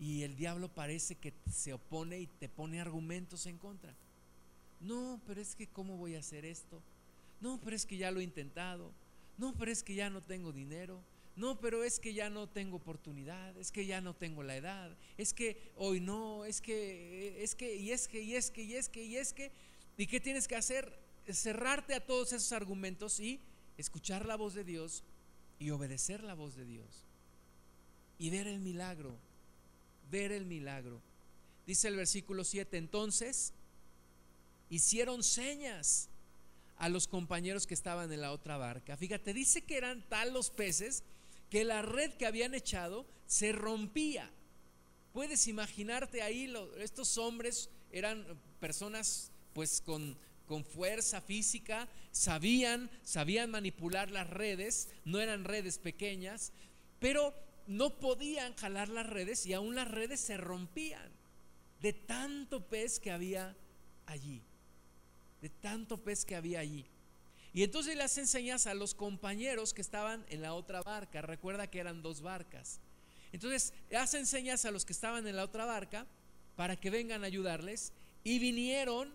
y 0.00 0.22
el 0.22 0.36
diablo 0.36 0.68
parece 0.68 1.14
que 1.16 1.32
se 1.50 1.72
opone 1.72 2.20
y 2.20 2.26
te 2.26 2.48
pone 2.48 2.80
argumentos 2.80 3.46
en 3.46 3.58
contra. 3.58 3.92
No, 4.80 5.20
pero 5.26 5.40
es 5.40 5.54
que 5.54 5.66
¿cómo 5.66 5.96
voy 5.96 6.14
a 6.14 6.20
hacer 6.20 6.44
esto? 6.44 6.80
No, 7.40 7.60
pero 7.62 7.76
es 7.76 7.84
que 7.84 7.96
ya 7.96 8.10
lo 8.10 8.20
he 8.20 8.24
intentado. 8.24 8.90
No, 9.36 9.54
pero 9.54 9.70
es 9.70 9.82
que 9.82 9.94
ya 9.94 10.10
no 10.10 10.22
tengo 10.22 10.52
dinero. 10.52 11.00
No, 11.36 11.60
pero 11.60 11.84
es 11.84 12.00
que 12.00 12.14
ya 12.14 12.30
no 12.30 12.48
tengo 12.48 12.78
oportunidad, 12.78 13.56
es 13.56 13.70
que 13.70 13.86
ya 13.86 14.00
no 14.00 14.12
tengo 14.12 14.42
la 14.42 14.56
edad, 14.56 14.90
es 15.16 15.32
que 15.32 15.70
hoy 15.76 16.00
no, 16.00 16.44
es 16.44 16.60
que, 16.60 17.44
es 17.44 17.54
que, 17.54 17.76
y 17.76 17.92
es 17.92 18.08
que, 18.08 18.20
y 18.20 18.34
es 18.34 18.50
que, 18.50 18.64
y 18.64 18.74
es 18.74 18.88
que, 18.88 19.04
y 19.04 19.16
es 19.16 19.32
que, 19.32 19.52
¿y 19.96 20.08
qué 20.08 20.18
tienes 20.18 20.48
que 20.48 20.56
hacer? 20.56 20.98
Cerrarte 21.34 21.94
a 21.94 22.04
todos 22.04 22.32
esos 22.32 22.52
argumentos 22.52 23.20
y 23.20 23.40
escuchar 23.76 24.26
la 24.26 24.36
voz 24.36 24.54
de 24.54 24.64
Dios 24.64 25.02
y 25.58 25.70
obedecer 25.70 26.22
la 26.24 26.34
voz 26.34 26.56
de 26.56 26.64
Dios. 26.64 27.04
Y 28.18 28.30
ver 28.30 28.46
el 28.46 28.60
milagro, 28.60 29.14
ver 30.10 30.32
el 30.32 30.44
milagro. 30.44 31.00
Dice 31.66 31.88
el 31.88 31.96
versículo 31.96 32.44
7, 32.44 32.76
entonces 32.76 33.52
hicieron 34.70 35.22
señas 35.22 36.08
a 36.78 36.88
los 36.88 37.08
compañeros 37.08 37.66
que 37.66 37.74
estaban 37.74 38.12
en 38.12 38.20
la 38.20 38.32
otra 38.32 38.56
barca. 38.56 38.96
Fíjate, 38.96 39.34
dice 39.34 39.62
que 39.62 39.76
eran 39.76 40.02
tal 40.08 40.32
los 40.32 40.50
peces 40.50 41.02
que 41.50 41.64
la 41.64 41.82
red 41.82 42.12
que 42.14 42.26
habían 42.26 42.54
echado 42.54 43.04
se 43.26 43.52
rompía. 43.52 44.30
Puedes 45.12 45.48
imaginarte 45.48 46.22
ahí, 46.22 46.52
estos 46.78 47.18
hombres 47.18 47.70
eran 47.90 48.24
personas 48.60 49.32
pues 49.54 49.80
con, 49.80 50.16
con 50.48 50.64
fuerza 50.64 51.20
física, 51.20 51.86
sabían, 52.10 52.90
sabían 53.04 53.52
manipular 53.52 54.10
las 54.10 54.28
redes, 54.28 54.88
no 55.04 55.20
eran 55.20 55.44
redes 55.44 55.78
pequeñas, 55.78 56.52
pero 56.98 57.32
no 57.68 58.00
podían 58.00 58.54
jalar 58.56 58.88
las 58.88 59.06
redes 59.06 59.46
y 59.46 59.52
aún 59.52 59.76
las 59.76 59.88
redes 59.88 60.18
se 60.18 60.36
rompían 60.36 61.12
de 61.80 61.92
tanto 61.92 62.66
pez 62.66 62.98
que 62.98 63.12
había 63.12 63.56
allí, 64.06 64.42
de 65.40 65.50
tanto 65.50 66.02
pez 66.02 66.24
que 66.24 66.34
había 66.34 66.60
allí. 66.60 66.86
Y 67.52 67.62
entonces 67.62 67.98
hace 68.00 68.20
enseñas 68.20 68.66
a 68.66 68.74
los 68.74 68.94
compañeros 68.94 69.74
que 69.74 69.80
estaban 69.80 70.24
en 70.28 70.42
la 70.42 70.54
otra 70.54 70.82
barca. 70.82 71.22
Recuerda 71.22 71.68
que 71.68 71.78
eran 71.78 72.02
dos 72.02 72.20
barcas. 72.20 72.80
Entonces 73.32 73.72
hace 73.96 74.18
enseñas 74.18 74.64
a 74.64 74.70
los 74.70 74.84
que 74.84 74.92
estaban 74.92 75.26
en 75.26 75.36
la 75.36 75.44
otra 75.44 75.64
barca 75.64 76.06
para 76.56 76.76
que 76.76 76.90
vengan 76.90 77.24
a 77.24 77.26
ayudarles. 77.26 77.92
Y 78.24 78.38
vinieron, 78.38 79.12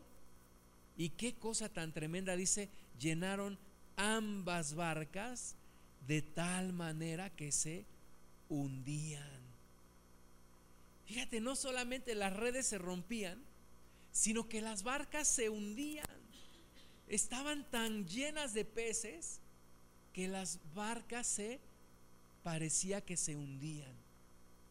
y 0.98 1.10
qué 1.10 1.34
cosa 1.34 1.70
tan 1.70 1.92
tremenda, 1.92 2.36
dice, 2.36 2.70
llenaron 3.00 3.58
ambas 3.96 4.76
barcas 4.76 5.56
de 6.08 6.22
tal 6.22 6.74
manera 6.74 7.30
que 7.30 7.52
se 7.52 7.86
hundían. 8.50 9.44
Fíjate, 11.06 11.42
no 11.42 11.56
solamente 11.56 12.16
las 12.16 12.34
redes 12.34 12.68
se 12.68 12.78
rompían, 12.78 13.42
sino 14.12 14.48
que 14.48 14.62
las 14.62 14.84
barcas 14.84 15.28
se 15.28 15.50
hundían 15.50 16.06
estaban 17.08 17.70
tan 17.70 18.08
llenas 18.08 18.54
de 18.54 18.66
peces 18.66 19.40
que 20.14 20.28
las 20.28 20.60
barcas 20.74 21.28
se 21.28 21.60
parecía 22.44 23.02
que 23.02 23.18
se 23.18 23.36
hundían, 23.36 23.96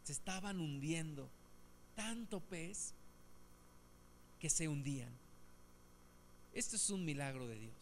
se 0.05 0.13
estaban 0.13 0.61
hundiendo, 0.61 1.31
tanto 1.95 2.41
pez 2.41 2.95
que 4.41 4.51
se 4.51 4.69
hundían. 4.69 5.22
Esto 6.55 6.77
es 6.77 6.91
un 6.91 7.05
milagro 7.05 7.47
de 7.47 7.59
Dios. 7.59 7.75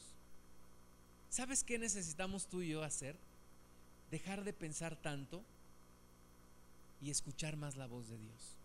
¿Sabes 1.28 1.62
qué 1.64 1.78
necesitamos 1.78 2.48
tú 2.48 2.62
y 2.62 2.70
yo 2.70 2.82
hacer? 2.82 3.16
Dejar 4.10 4.44
de 4.44 4.52
pensar 4.52 4.96
tanto 4.96 5.42
y 7.00 7.10
escuchar 7.10 7.56
más 7.56 7.76
la 7.76 7.86
voz 7.86 8.08
de 8.08 8.18
Dios. 8.18 8.56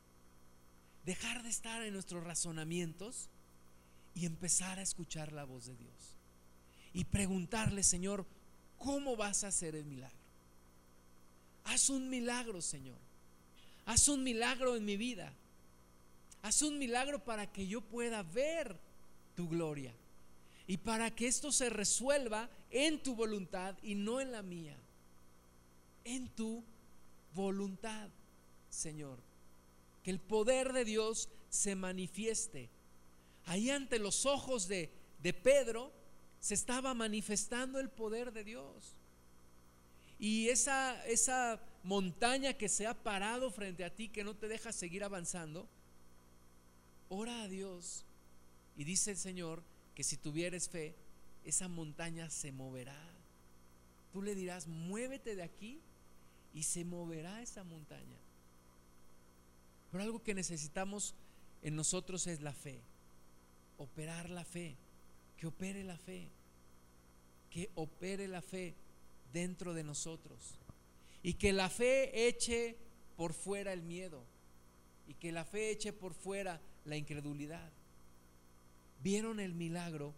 Dejar 1.05 1.43
de 1.43 1.49
estar 1.49 1.83
en 1.83 1.93
nuestros 1.93 2.23
razonamientos 2.23 3.29
y 4.15 4.25
empezar 4.25 4.79
a 4.79 4.81
escuchar 4.81 5.31
la 5.31 5.43
voz 5.43 5.67
de 5.67 5.75
Dios. 5.75 6.15
Y 6.93 7.05
preguntarle, 7.05 7.83
Señor, 7.83 8.25
¿cómo 8.77 9.15
vas 9.15 9.43
a 9.43 9.49
hacer 9.49 9.75
el 9.75 9.85
milagro? 9.85 10.17
Haz 11.65 11.89
un 11.89 12.09
milagro, 12.09 12.61
Señor. 12.61 12.97
Haz 13.85 14.07
un 14.07 14.23
milagro 14.23 14.75
en 14.75 14.85
mi 14.85 14.97
vida. 14.97 15.33
Haz 16.41 16.61
un 16.61 16.79
milagro 16.79 17.23
para 17.23 17.51
que 17.51 17.67
yo 17.67 17.81
pueda 17.81 18.23
ver 18.23 18.79
tu 19.35 19.47
gloria. 19.47 19.93
Y 20.67 20.77
para 20.77 21.13
que 21.13 21.27
esto 21.27 21.51
se 21.51 21.69
resuelva 21.69 22.49
en 22.71 23.01
tu 23.01 23.15
voluntad 23.15 23.75
y 23.83 23.95
no 23.95 24.19
en 24.19 24.31
la 24.31 24.41
mía. 24.41 24.75
En 26.03 26.27
tu 26.29 26.63
voluntad, 27.33 28.09
Señor. 28.69 29.19
Que 30.03 30.11
el 30.11 30.19
poder 30.19 30.73
de 30.73 30.85
Dios 30.85 31.29
se 31.49 31.75
manifieste. 31.75 32.69
Ahí 33.45 33.69
ante 33.69 33.99
los 33.99 34.25
ojos 34.25 34.67
de, 34.67 34.89
de 35.21 35.33
Pedro 35.33 35.91
se 36.39 36.55
estaba 36.55 36.93
manifestando 36.93 37.79
el 37.79 37.89
poder 37.89 38.31
de 38.31 38.43
Dios. 38.43 38.95
Y 40.17 40.49
esa, 40.49 41.05
esa 41.05 41.59
montaña 41.83 42.53
que 42.53 42.69
se 42.69 42.87
ha 42.87 42.93
parado 42.93 43.51
frente 43.51 43.83
a 43.83 43.93
ti, 43.93 44.09
que 44.09 44.23
no 44.23 44.35
te 44.35 44.47
deja 44.47 44.71
seguir 44.71 45.03
avanzando, 45.03 45.67
ora 47.09 47.43
a 47.43 47.47
Dios 47.47 48.05
y 48.77 48.83
dice 48.83 49.11
el 49.11 49.17
Señor 49.17 49.63
que 49.93 50.03
si 50.03 50.17
tuvieres 50.17 50.69
fe, 50.69 50.95
esa 51.43 51.67
montaña 51.67 52.29
se 52.29 52.51
moverá. 52.51 52.99
Tú 54.11 54.21
le 54.21 54.35
dirás, 54.35 54.67
muévete 54.67 55.35
de 55.35 55.43
aquí 55.43 55.79
y 56.53 56.63
se 56.63 56.83
moverá 56.83 57.41
esa 57.41 57.63
montaña. 57.63 58.17
Pero 59.91 60.03
algo 60.03 60.23
que 60.23 60.33
necesitamos 60.33 61.15
en 61.61 61.75
nosotros 61.75 62.27
es 62.27 62.41
la 62.41 62.53
fe, 62.53 62.81
operar 63.77 64.29
la 64.29 64.43
fe, 64.43 64.75
que 65.37 65.47
opere 65.47 65.83
la 65.83 65.97
fe, 65.97 66.27
que 67.49 67.69
opere 67.75 68.27
la 68.27 68.41
fe 68.41 68.73
dentro 69.31 69.73
de 69.73 69.83
nosotros. 69.83 70.55
Y 71.23 71.33
que 71.35 71.53
la 71.53 71.69
fe 71.69 72.27
eche 72.27 72.75
por 73.15 73.33
fuera 73.33 73.73
el 73.73 73.81
miedo. 73.81 74.23
Y 75.07 75.13
que 75.13 75.31
la 75.31 75.45
fe 75.45 75.71
eche 75.71 75.93
por 75.93 76.13
fuera 76.13 76.61
la 76.85 76.97
incredulidad. 76.97 77.71
Vieron 79.03 79.39
el 79.39 79.53
milagro 79.53 80.13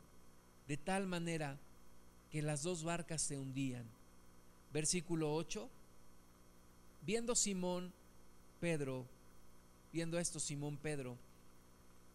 de 0.68 0.78
tal 0.78 1.08
manera 1.08 1.58
que 2.32 2.42
las 2.42 2.64
dos 2.64 2.84
barcas 2.84 3.22
se 3.22 3.38
hundían. 3.38 3.86
Versículo 4.74 5.34
8. 5.34 5.70
Viendo 7.02 7.36
Simón, 7.36 7.94
Pedro, 8.60 9.06
viendo 9.94 10.20
esto 10.20 10.40
Simón 10.40 10.78
Pedro, 10.78 11.18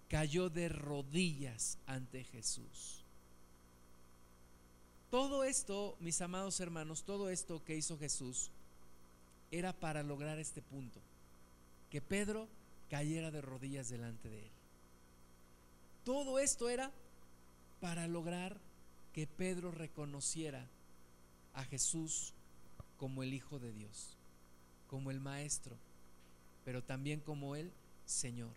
cayó 0.08 0.50
de 0.50 0.68
rodillas 0.68 1.78
ante 1.86 2.24
Jesús. 2.24 3.02
Todo 5.10 5.44
esto, 5.44 5.96
mis 6.00 6.20
amados 6.20 6.60
hermanos, 6.60 7.04
todo 7.04 7.30
esto 7.30 7.62
que 7.64 7.76
hizo 7.76 7.98
Jesús 7.98 8.50
era 9.50 9.72
para 9.72 10.02
lograr 10.02 10.38
este 10.38 10.62
punto, 10.62 11.00
que 11.90 12.00
Pedro 12.00 12.48
cayera 12.90 13.30
de 13.30 13.40
rodillas 13.40 13.88
delante 13.88 14.28
de 14.28 14.40
él. 14.40 14.50
Todo 16.04 16.38
esto 16.38 16.68
era 16.68 16.90
para 17.80 18.06
lograr 18.06 18.60
que 19.12 19.26
Pedro 19.26 19.70
reconociera 19.70 20.68
a 21.54 21.64
Jesús 21.64 22.34
como 22.96 23.22
el 23.22 23.34
Hijo 23.34 23.58
de 23.58 23.72
Dios, 23.72 24.16
como 24.86 25.10
el 25.10 25.20
Maestro, 25.20 25.76
pero 26.64 26.82
también 26.82 27.20
como 27.20 27.56
el 27.56 27.72
Señor. 28.04 28.54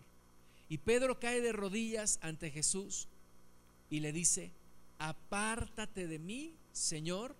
Y 0.68 0.78
Pedro 0.78 1.20
cae 1.20 1.40
de 1.40 1.52
rodillas 1.52 2.18
ante 2.22 2.50
Jesús 2.50 3.08
y 3.90 4.00
le 4.00 4.12
dice, 4.12 4.52
apártate 4.98 6.06
de 6.06 6.18
mí, 6.18 6.54
Señor, 6.72 7.36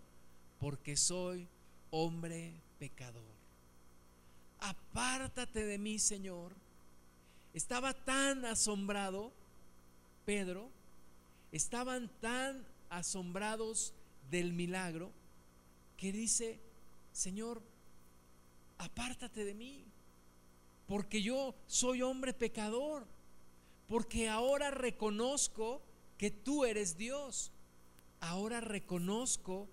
porque 0.58 0.96
soy 0.96 1.48
hombre 1.90 2.60
pecador. 2.78 3.36
Apártate 4.60 5.64
de 5.64 5.78
mí, 5.78 5.98
Señor. 5.98 6.54
Estaba 7.52 7.94
tan 7.94 8.44
asombrado, 8.44 9.32
Pedro, 10.26 10.68
estaban 11.52 12.10
tan 12.20 12.66
asombrados 12.90 13.94
del 14.30 14.52
milagro, 14.52 15.12
que 15.96 16.12
dice, 16.12 16.60
Señor, 17.12 17.62
apártate 18.76 19.46
de 19.46 19.54
mí, 19.54 19.86
porque 20.86 21.22
yo 21.22 21.54
soy 21.66 22.02
hombre 22.02 22.34
pecador, 22.34 23.06
porque 23.88 24.28
ahora 24.28 24.70
reconozco 24.70 25.80
que 26.18 26.30
tú 26.30 26.64
eres 26.64 26.98
Dios. 26.98 27.52
Ahora 28.20 28.60
reconozco 28.60 29.68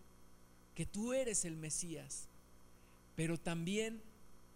que 0.75 0.85
tú 0.85 1.13
eres 1.13 1.45
el 1.45 1.55
Mesías, 1.55 2.27
pero 3.15 3.39
también 3.39 4.01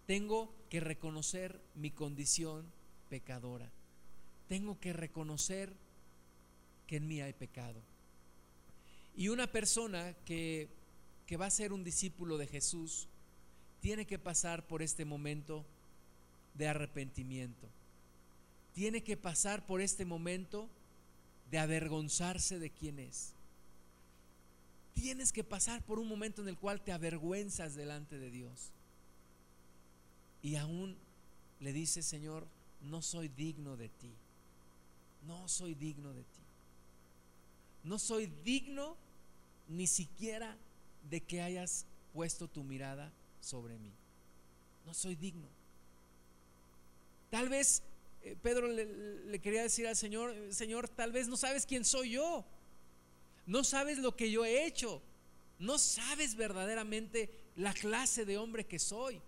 tengo 0.06 0.54
que 0.68 0.80
reconocer 0.80 1.60
mi 1.74 1.90
condición 1.90 2.70
pecadora. 3.08 3.70
Tengo 4.48 4.78
que 4.78 4.92
reconocer 4.92 5.74
que 6.88 6.96
en 6.96 7.06
mí 7.06 7.20
hay 7.20 7.32
pecado. 7.32 7.80
Y 9.16 9.28
una 9.28 9.46
persona 9.46 10.14
que, 10.24 10.68
que 11.26 11.36
va 11.36 11.46
a 11.46 11.50
ser 11.50 11.72
un 11.72 11.84
discípulo 11.84 12.38
de 12.38 12.48
Jesús 12.48 13.06
tiene 13.80 14.06
que 14.06 14.18
pasar 14.18 14.66
por 14.66 14.82
este 14.82 15.04
momento 15.04 15.64
de 16.54 16.66
arrepentimiento. 16.66 17.68
Tiene 18.74 19.02
que 19.04 19.16
pasar 19.16 19.64
por 19.66 19.80
este 19.80 20.04
momento 20.04 20.68
de 21.50 21.58
avergonzarse 21.58 22.58
de 22.58 22.70
quién 22.70 22.98
es. 22.98 23.32
Tienes 24.94 25.32
que 25.32 25.44
pasar 25.44 25.82
por 25.84 25.98
un 25.98 26.08
momento 26.08 26.42
en 26.42 26.48
el 26.48 26.58
cual 26.58 26.80
te 26.80 26.92
avergüenzas 26.92 27.74
delante 27.74 28.18
de 28.18 28.30
Dios. 28.30 28.72
Y 30.42 30.56
aún 30.56 30.96
le 31.60 31.72
dice, 31.72 32.02
Señor, 32.02 32.46
no 32.82 33.02
soy 33.02 33.28
digno 33.28 33.76
de 33.76 33.88
ti. 33.88 34.12
No 35.26 35.48
soy 35.48 35.74
digno 35.74 36.12
de 36.14 36.22
ti. 36.22 36.37
No 37.88 37.98
soy 37.98 38.26
digno 38.44 38.98
ni 39.66 39.86
siquiera 39.86 40.58
de 41.08 41.22
que 41.22 41.40
hayas 41.40 41.86
puesto 42.12 42.46
tu 42.46 42.62
mirada 42.62 43.10
sobre 43.40 43.78
mí. 43.78 43.90
No 44.84 44.92
soy 44.92 45.14
digno. 45.14 45.48
Tal 47.30 47.48
vez 47.48 47.82
eh, 48.22 48.36
Pedro 48.42 48.68
le, 48.68 49.40
quería 49.40 49.62
decir 49.62 49.86
al 49.86 49.96
Señor, 49.96 50.34
Señor, 50.50 50.90
tal 50.90 51.12
vez 51.12 51.28
no 51.28 51.38
sabes 51.38 51.64
quién 51.64 51.86
soy 51.86 52.10
yo, 52.10 52.44
no 53.46 53.64
sabes 53.64 53.96
lo 53.96 54.14
que 54.14 54.30
yo 54.30 54.44
he 54.44 54.66
hecho, 54.66 55.00
no 55.58 55.78
sabes 55.78 56.34
verdaderamente 56.34 57.30
la 57.56 57.72
clase 57.72 58.26
de 58.26 58.36
hombre 58.36 58.66
que 58.66 58.78
soy. 58.78 59.18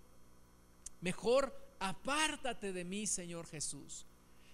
Mejor 1.00 1.58
apártate 1.78 2.74
de 2.74 2.84
mí, 2.84 3.06
Señor 3.06 3.46
Jesús. 3.46 4.04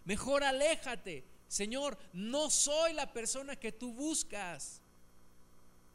Mejor 0.05 0.45
aléjate. 0.45 1.25
Señor, 1.49 1.99
no 2.13 2.51
soy 2.51 2.93
la 2.93 3.13
persona 3.13 3.57
que 3.57 3.73
tú 3.73 3.93
buscas. 3.93 4.81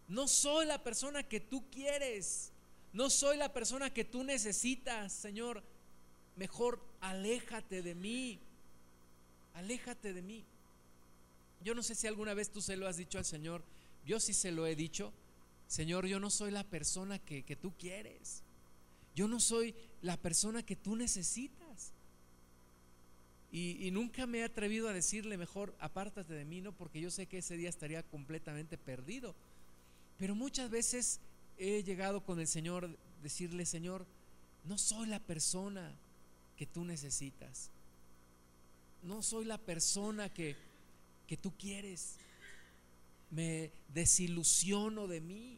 No 0.07 0.27
soy 0.27 0.65
la 0.65 0.83
persona 0.83 1.23
que 1.23 1.39
tú 1.39 1.69
quieres. 1.69 2.51
No 2.93 3.09
soy 3.09 3.37
la 3.37 3.53
persona 3.53 3.93
que 3.93 4.03
tú 4.03 4.23
necesitas, 4.23 5.13
Señor 5.13 5.63
mejor 6.35 6.83
aléjate 7.01 7.81
de 7.81 7.95
mí, 7.95 8.39
aléjate 9.53 10.13
de 10.13 10.21
mí. 10.21 10.43
Yo 11.63 11.75
no 11.75 11.83
sé 11.83 11.95
si 11.95 12.07
alguna 12.07 12.33
vez 12.33 12.49
tú 12.49 12.61
se 12.61 12.75
lo 12.75 12.87
has 12.87 12.97
dicho 12.97 13.17
al 13.17 13.25
Señor, 13.25 13.63
yo 14.05 14.19
sí 14.19 14.33
se 14.33 14.51
lo 14.51 14.65
he 14.65 14.75
dicho, 14.75 15.13
Señor, 15.67 16.07
yo 16.07 16.19
no 16.19 16.29
soy 16.29 16.51
la 16.51 16.63
persona 16.63 17.19
que, 17.19 17.43
tú 17.61 17.73
quieres, 17.77 18.41
yo 19.15 19.27
no 19.27 19.39
soy 19.39 19.75
la 20.01 20.17
persona 20.17 20.63
que 20.63 20.75
tú 20.75 20.95
necesitas. 20.95 21.60
Y, 23.53 23.91
nunca 23.91 24.25
me 24.25 24.39
he 24.39 24.43
atrevido 24.45 24.87
a 24.87 24.93
decirle 24.93 25.37
mejor, 25.37 25.75
apártate 25.79 26.33
de 26.33 26.45
mí, 26.45 26.61
¿no? 26.61 26.71
Porque 26.71 27.01
yo 27.01 27.11
sé 27.11 27.25
que 27.25 27.39
ese 27.39 27.57
día 27.57 27.67
estaría 27.67 28.01
completamente 28.01 28.77
perdido. 28.77 29.35
Pero 30.17 30.35
muchas 30.35 30.69
veces 30.69 31.19
he 31.57 31.83
llegado 31.83 32.23
con 32.23 32.39
el 32.39 32.47
Señor, 32.47 32.89
decirle, 33.21 33.65
Señor, 33.65 34.05
no 34.63 34.77
soy 34.77 35.07
la 35.07 35.19
persona 35.19 35.91
que 36.55 36.65
tú 36.65 36.85
necesitas. 36.85 37.69
No 39.03 39.21
soy 39.21 39.43
la 39.43 39.57
persona 39.57 40.29
que, 40.29 40.55
que 41.27 41.35
tú 41.35 41.51
quieres. 41.57 42.15
Me 43.31 43.71
desilusiono 43.93 45.07
de 45.07 45.19
mí. 45.19 45.57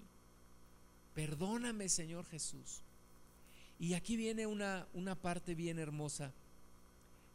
Perdóname, 1.13 1.89
Señor 1.89 2.25
Jesús. 2.25 2.81
Y 3.79 3.93
aquí 3.93 4.15
viene 4.15 4.47
una, 4.47 4.87
una 4.93 5.13
parte 5.13 5.53
bien 5.53 5.77
hermosa. 5.77 6.33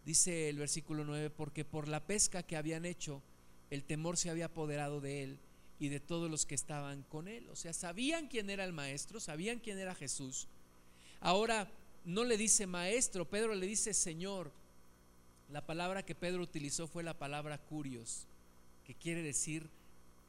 Dice 0.08 0.48
el 0.48 0.56
versículo 0.56 1.04
9, 1.04 1.28
porque 1.28 1.66
por 1.66 1.86
la 1.86 2.06
pesca 2.06 2.42
que 2.42 2.56
habían 2.56 2.86
hecho, 2.86 3.20
el 3.68 3.84
temor 3.84 4.16
se 4.16 4.30
había 4.30 4.46
apoderado 4.46 5.02
de 5.02 5.22
él 5.22 5.38
y 5.78 5.88
de 5.88 6.00
todos 6.00 6.30
los 6.30 6.46
que 6.46 6.54
estaban 6.54 7.02
con 7.10 7.28
él. 7.28 7.46
O 7.50 7.56
sea, 7.56 7.74
sabían 7.74 8.26
quién 8.26 8.48
era 8.48 8.64
el 8.64 8.72
maestro, 8.72 9.20
sabían 9.20 9.58
quién 9.58 9.78
era 9.78 9.94
Jesús. 9.94 10.48
Ahora 11.20 11.70
no 12.06 12.24
le 12.24 12.38
dice 12.38 12.66
maestro, 12.66 13.28
Pedro 13.28 13.54
le 13.54 13.66
dice 13.66 13.92
Señor. 13.92 14.50
La 15.50 15.66
palabra 15.66 16.02
que 16.02 16.14
Pedro 16.14 16.40
utilizó 16.40 16.86
fue 16.86 17.02
la 17.02 17.18
palabra 17.18 17.58
curios, 17.58 18.26
que 18.86 18.94
quiere 18.94 19.20
decir 19.20 19.68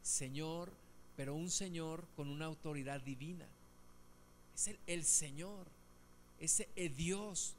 Señor, 0.01 0.73
pero 1.15 1.35
un 1.35 1.49
Señor 1.49 2.05
con 2.17 2.27
una 2.27 2.47
autoridad 2.47 2.99
divina. 2.99 3.45
Es 4.53 4.67
el, 4.67 4.79
el 4.87 5.05
Señor, 5.05 5.67
es 6.37 6.67
el 6.75 6.97
Dios. 6.97 7.55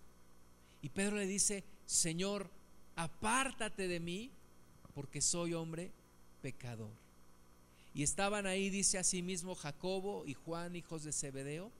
Y 0.82 0.90
Pedro 0.90 1.16
le 1.16 1.26
dice, 1.26 1.64
Señor, 1.91 2.49
apártate 2.95 3.88
de 3.88 3.99
mí, 3.99 4.30
porque 4.95 5.20
soy 5.20 5.55
hombre 5.55 5.91
pecador. 6.41 6.93
Y 7.93 8.05
estaban 8.05 8.47
ahí, 8.47 8.70
dice 8.70 8.97
asimismo, 8.97 9.57
Jacobo 9.57 10.24
y 10.24 10.34
Juan, 10.34 10.76
hijos 10.76 11.03
de 11.03 11.12
Zebedeo, 11.12 11.72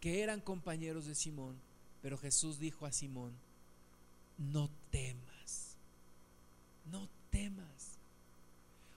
que 0.00 0.22
eran 0.22 0.40
compañeros 0.40 1.06
de 1.06 1.16
Simón. 1.16 1.56
Pero 2.00 2.16
Jesús 2.16 2.60
dijo 2.60 2.86
a 2.86 2.92
Simón, 2.92 3.32
no 4.38 4.70
temas, 4.92 5.74
no 6.88 7.08
temas. 7.30 7.98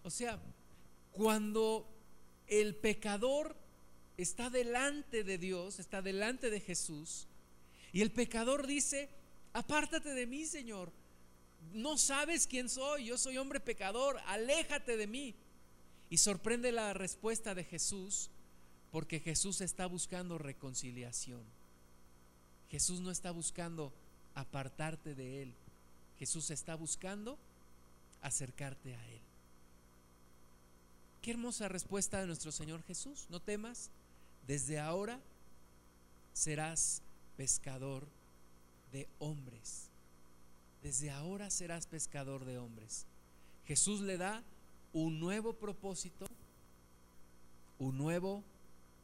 O 0.04 0.12
sea, 0.12 0.40
cuando 1.14 1.88
el 2.46 2.76
pecador 2.76 3.56
está 4.18 4.52
delante 4.52 5.24
de 5.24 5.40
Dios, 5.40 5.80
está 5.80 6.04
delante 6.04 6.52
de 6.52 6.60
Jesús, 6.60 7.26
y 7.92 8.02
el 8.02 8.12
pecador 8.12 8.68
dice, 8.68 9.10
apártate 9.54 10.14
de 10.14 10.28
mí, 10.28 10.46
Señor, 10.46 10.92
no 11.72 11.98
sabes 11.98 12.48
quién 12.48 12.70
soy, 12.70 13.06
yo 13.06 13.18
soy 13.18 13.38
hombre 13.38 13.60
pecador, 13.60 14.20
aléjate 14.26 14.98
de 14.98 15.08
mí. 15.08 15.36
Y 16.10 16.18
sorprende 16.18 16.72
la 16.72 16.94
respuesta 16.94 17.56
de 17.56 17.64
Jesús 17.64 18.30
porque 18.92 19.20
Jesús 19.20 19.62
está 19.62 19.88
buscando 19.88 20.38
reconciliación. 20.38 21.42
Jesús 22.70 23.00
no 23.00 23.10
está 23.10 23.32
buscando 23.32 23.92
apartarte 24.36 25.16
de 25.16 25.44
Él. 25.44 25.54
Jesús 26.20 26.52
está 26.52 26.76
buscando 26.76 27.38
acercarte 28.22 28.96
a 28.96 29.10
Él. 29.10 29.22
Qué 31.24 31.32
hermosa 31.32 31.68
respuesta 31.68 32.20
de 32.20 32.28
nuestro 32.28 32.52
Señor 32.52 32.84
Jesús. 32.84 33.26
No 33.30 33.40
temas, 33.40 33.90
desde 34.46 34.80
ahora 34.80 35.20
serás 36.34 37.02
pescador 37.38 38.06
de 38.94 39.08
hombres. 39.20 39.90
Desde 40.82 41.12
ahora 41.12 41.50
serás 41.50 41.88
pescador 41.88 42.46
de 42.46 42.58
hombres. 42.58 43.06
Jesús 43.66 44.00
le 44.00 44.18
da 44.18 44.42
un 44.94 45.20
nuevo 45.20 45.54
propósito, 45.54 46.28
un 47.80 47.98
nuevo 47.98 48.44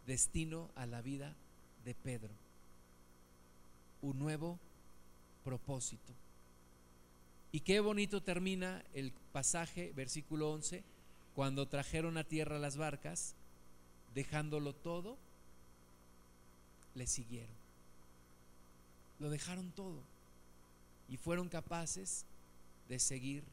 destino 0.06 0.70
a 0.76 0.86
la 0.86 1.02
vida 1.02 1.36
de 1.84 1.96
Pedro. 1.96 2.32
Un 4.02 4.20
nuevo 4.20 4.58
propósito. 5.44 6.14
Y 7.52 7.62
qué 7.62 7.80
bonito 7.80 8.22
termina 8.22 8.84
el 8.94 9.12
pasaje, 9.34 9.92
versículo 9.96 10.52
11, 10.52 10.84
cuando 11.36 11.68
trajeron 11.68 12.18
a 12.18 12.24
tierra 12.24 12.60
las 12.60 12.78
barcas, 12.78 13.34
dejándolo 14.14 14.74
todo, 14.74 15.18
le 16.94 17.08
siguieron. 17.08 17.59
Lo 19.20 19.30
dejaron 19.30 19.72
todo 19.72 20.01
y 21.09 21.17
fueron 21.17 21.49
capaces 21.49 22.26
de 22.88 22.99
seguir 22.99 23.43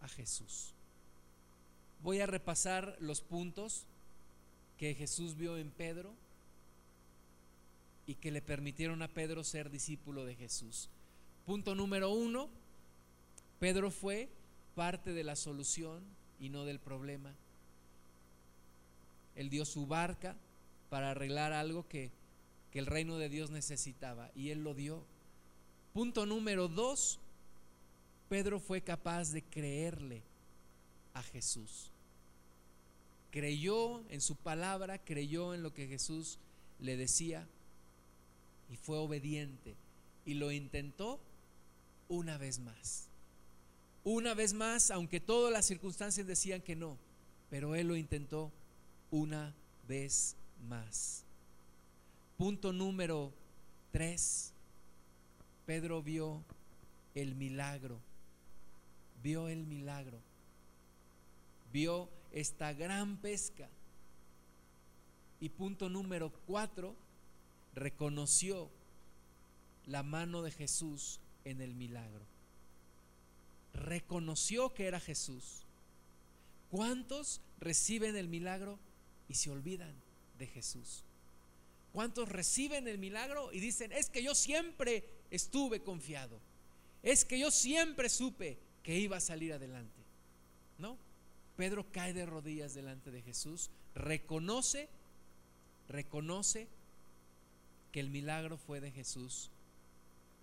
a 0.00 0.08
Jesús. 0.08 0.72
Voy 2.02 2.20
a 2.20 2.26
repasar 2.26 2.96
los 3.00 3.20
puntos 3.20 3.84
que 4.78 4.94
Jesús 4.94 5.36
vio 5.36 5.56
en 5.56 5.70
Pedro 5.70 6.14
y 8.06 8.14
que 8.14 8.30
le 8.30 8.40
permitieron 8.40 9.02
a 9.02 9.08
Pedro 9.08 9.44
ser 9.44 9.70
discípulo 9.70 10.24
de 10.24 10.34
Jesús. 10.34 10.88
Punto 11.44 11.74
número 11.74 12.10
uno, 12.10 12.48
Pedro 13.58 13.90
fue 13.90 14.28
parte 14.74 15.12
de 15.12 15.24
la 15.24 15.34
solución 15.34 16.02
y 16.38 16.48
no 16.50 16.64
del 16.64 16.78
problema. 16.78 17.34
Él 19.34 19.50
dio 19.50 19.64
su 19.64 19.86
barca 19.86 20.36
para 20.88 21.10
arreglar 21.10 21.52
algo 21.52 21.86
que, 21.88 22.10
que 22.72 22.78
el 22.78 22.86
reino 22.86 23.18
de 23.18 23.28
Dios 23.28 23.50
necesitaba 23.50 24.30
y 24.34 24.50
él 24.50 24.62
lo 24.62 24.74
dio. 24.74 25.02
Punto 25.92 26.26
número 26.26 26.68
dos, 26.68 27.18
Pedro 28.28 28.60
fue 28.60 28.82
capaz 28.82 29.32
de 29.32 29.42
creerle 29.42 30.22
a 31.14 31.22
Jesús. 31.22 31.90
Creyó 33.30 34.02
en 34.10 34.20
su 34.20 34.36
palabra, 34.36 34.98
creyó 34.98 35.54
en 35.54 35.62
lo 35.62 35.72
que 35.72 35.86
Jesús 35.86 36.38
le 36.80 36.96
decía 36.96 37.46
y 38.70 38.76
fue 38.76 38.98
obediente 38.98 39.74
y 40.24 40.34
lo 40.34 40.52
intentó 40.52 41.20
una 42.08 42.38
vez 42.38 42.58
más. 42.58 43.08
Una 44.04 44.34
vez 44.34 44.54
más, 44.54 44.90
aunque 44.90 45.20
todas 45.20 45.52
las 45.52 45.66
circunstancias 45.66 46.26
decían 46.26 46.62
que 46.62 46.76
no, 46.76 46.96
pero 47.50 47.74
él 47.74 47.88
lo 47.88 47.96
intentó 47.96 48.50
una 49.10 49.54
vez 49.86 50.36
más. 50.68 51.24
Punto 52.38 52.72
número 52.72 53.32
tres. 53.90 54.52
Pedro 55.66 56.02
vio 56.04 56.44
el 57.16 57.34
milagro, 57.34 57.98
vio 59.24 59.48
el 59.48 59.66
milagro, 59.66 60.18
vio 61.72 62.08
esta 62.32 62.72
gran 62.72 63.16
pesca. 63.16 63.68
Y 65.40 65.48
punto 65.48 65.88
número 65.88 66.32
cuatro, 66.46 66.94
reconoció 67.74 68.70
la 69.86 70.04
mano 70.04 70.42
de 70.42 70.52
Jesús 70.52 71.18
en 71.44 71.60
el 71.60 71.74
milagro. 71.74 72.24
Reconoció 73.74 74.72
que 74.74 74.86
era 74.86 75.00
Jesús. 75.00 75.64
¿Cuántos 76.70 77.40
reciben 77.58 78.16
el 78.16 78.28
milagro 78.28 78.78
y 79.28 79.34
se 79.34 79.50
olvidan 79.50 79.94
de 80.38 80.46
Jesús? 80.46 81.02
¿Cuántos 81.98 82.28
reciben 82.28 82.86
el 82.86 82.96
milagro 82.96 83.52
y 83.52 83.58
dicen, 83.58 83.90
es 83.90 84.08
que 84.08 84.22
yo 84.22 84.32
siempre 84.32 85.02
estuve 85.32 85.82
confiado. 85.82 86.38
Es 87.02 87.24
que 87.24 87.40
yo 87.40 87.50
siempre 87.50 88.08
supe 88.08 88.56
que 88.84 88.96
iba 88.96 89.16
a 89.16 89.20
salir 89.20 89.52
adelante. 89.52 90.00
¿No? 90.78 90.96
Pedro 91.56 91.90
cae 91.90 92.12
de 92.12 92.24
rodillas 92.24 92.72
delante 92.72 93.10
de 93.10 93.20
Jesús, 93.20 93.68
reconoce, 93.96 94.88
reconoce 95.88 96.68
que 97.90 97.98
el 97.98 98.10
milagro 98.10 98.58
fue 98.58 98.80
de 98.80 98.92
Jesús. 98.92 99.50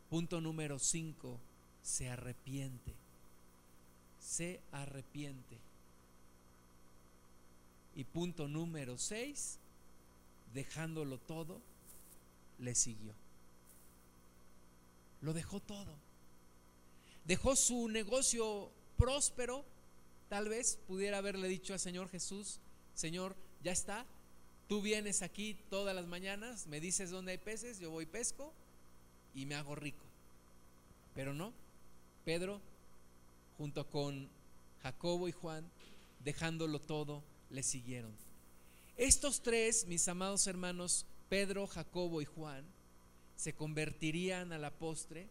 Punto 0.09 0.41
número 0.41 0.77
5, 0.77 1.39
se 1.81 2.09
arrepiente. 2.09 2.93
Se 4.19 4.59
arrepiente. 4.73 5.57
Y 7.95 8.03
punto 8.03 8.49
número 8.49 8.97
6, 8.97 9.59
dejándolo 10.53 11.17
todo, 11.17 11.61
le 12.59 12.75
siguió. 12.75 13.13
Lo 15.21 15.33
dejó 15.33 15.59
todo. 15.59 15.95
Dejó 17.25 17.55
su 17.55 17.89
negocio 17.89 18.69
próspero. 18.97 19.65
Tal 20.29 20.49
vez 20.49 20.77
pudiera 20.87 21.17
haberle 21.17 21.47
dicho 21.47 21.73
al 21.73 21.79
Señor 21.79 22.09
Jesús, 22.09 22.59
Señor, 22.93 23.35
ya 23.63 23.71
está. 23.71 24.05
Tú 24.67 24.81
vienes 24.81 25.21
aquí 25.21 25.55
todas 25.69 25.95
las 25.95 26.07
mañanas, 26.07 26.65
me 26.67 26.79
dices 26.79 27.11
dónde 27.11 27.33
hay 27.33 27.37
peces, 27.37 27.79
yo 27.79 27.91
voy 27.91 28.07
pesco 28.07 28.51
y 29.35 29.45
me 29.45 29.53
hago 29.53 29.75
rico. 29.75 30.03
Pero 31.13 31.33
no, 31.33 31.53
Pedro, 32.23 32.59
junto 33.57 33.87
con 33.87 34.27
Jacobo 34.81 35.27
y 35.27 35.31
Juan, 35.31 35.69
dejándolo 36.23 36.79
todo, 36.79 37.21
le 37.51 37.61
siguieron. 37.61 38.11
Estos 38.97 39.41
tres, 39.41 39.87
mis 39.87 40.07
amados 40.07 40.47
hermanos, 40.47 41.05
Pedro, 41.27 41.67
Jacobo 41.67 42.21
y 42.21 42.25
Juan, 42.25 42.65
se 43.35 43.53
convertirían 43.53 44.53
a 44.53 44.57
la 44.57 44.71
postre 44.71 45.27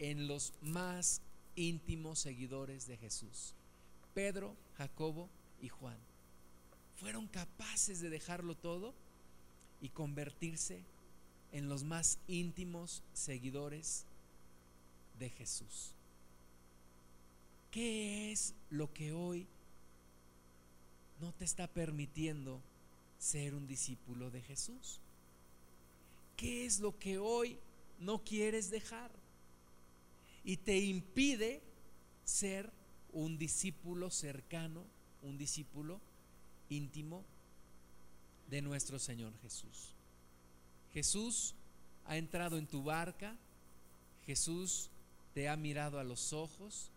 en 0.00 0.26
los 0.26 0.52
más 0.60 1.22
íntimos 1.54 2.18
seguidores 2.18 2.88
de 2.88 2.96
Jesús. 2.96 3.54
Pedro, 4.14 4.56
Jacobo 4.76 5.30
y 5.60 5.68
Juan 5.68 5.98
fueron 6.96 7.28
capaces 7.28 8.00
de 8.00 8.10
dejarlo 8.10 8.56
todo 8.56 8.94
y 9.80 9.90
convertirse 9.90 10.84
en 11.52 11.68
los 11.68 11.84
más 11.84 12.18
íntimos 12.26 13.04
seguidores 13.12 14.06
de 15.20 15.30
Jesús. 15.30 15.94
¿Qué 17.70 18.32
es 18.32 18.54
lo 18.70 18.92
que 18.92 19.12
hoy 19.12 19.46
no 21.20 21.32
te 21.32 21.44
está 21.44 21.68
permitiendo 21.68 22.60
ser 23.24 23.54
un 23.54 23.66
discípulo 23.66 24.30
de 24.30 24.42
Jesús? 24.42 25.00
¿Qué 26.36 26.66
es 26.66 26.80
lo 26.80 26.98
que 26.98 27.16
hoy 27.18 27.58
no 27.98 28.22
quieres 28.22 28.70
dejar? 28.70 29.10
Y 30.44 30.58
te 30.58 30.78
impide 30.78 31.62
ser 32.26 32.70
un 33.12 33.38
discípulo 33.38 34.10
cercano, 34.10 34.84
un 35.22 35.38
discípulo 35.38 36.00
íntimo 36.68 37.24
de 38.50 38.60
nuestro 38.60 38.98
Señor 38.98 39.32
Jesús. 39.40 39.88
Jesús 40.92 41.54
ha 42.04 42.18
entrado 42.18 42.58
en 42.58 42.66
tu 42.66 42.82
barca, 42.82 43.34
Jesús 44.26 44.90
te 45.32 45.48
ha 45.48 45.56
mirado 45.56 45.98
a 45.98 46.04
los 46.04 46.34
ojos 46.34 46.90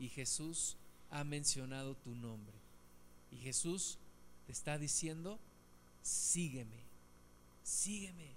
y 0.00 0.08
Jesús 0.08 0.76
ha 1.12 1.22
mencionado 1.22 1.94
tu 1.94 2.12
nombre. 2.16 2.56
Y 3.30 3.36
Jesús 3.36 3.98
te 4.46 4.52
está 4.52 4.78
diciendo, 4.78 5.38
sígueme, 6.02 6.76
sígueme. 7.62 8.28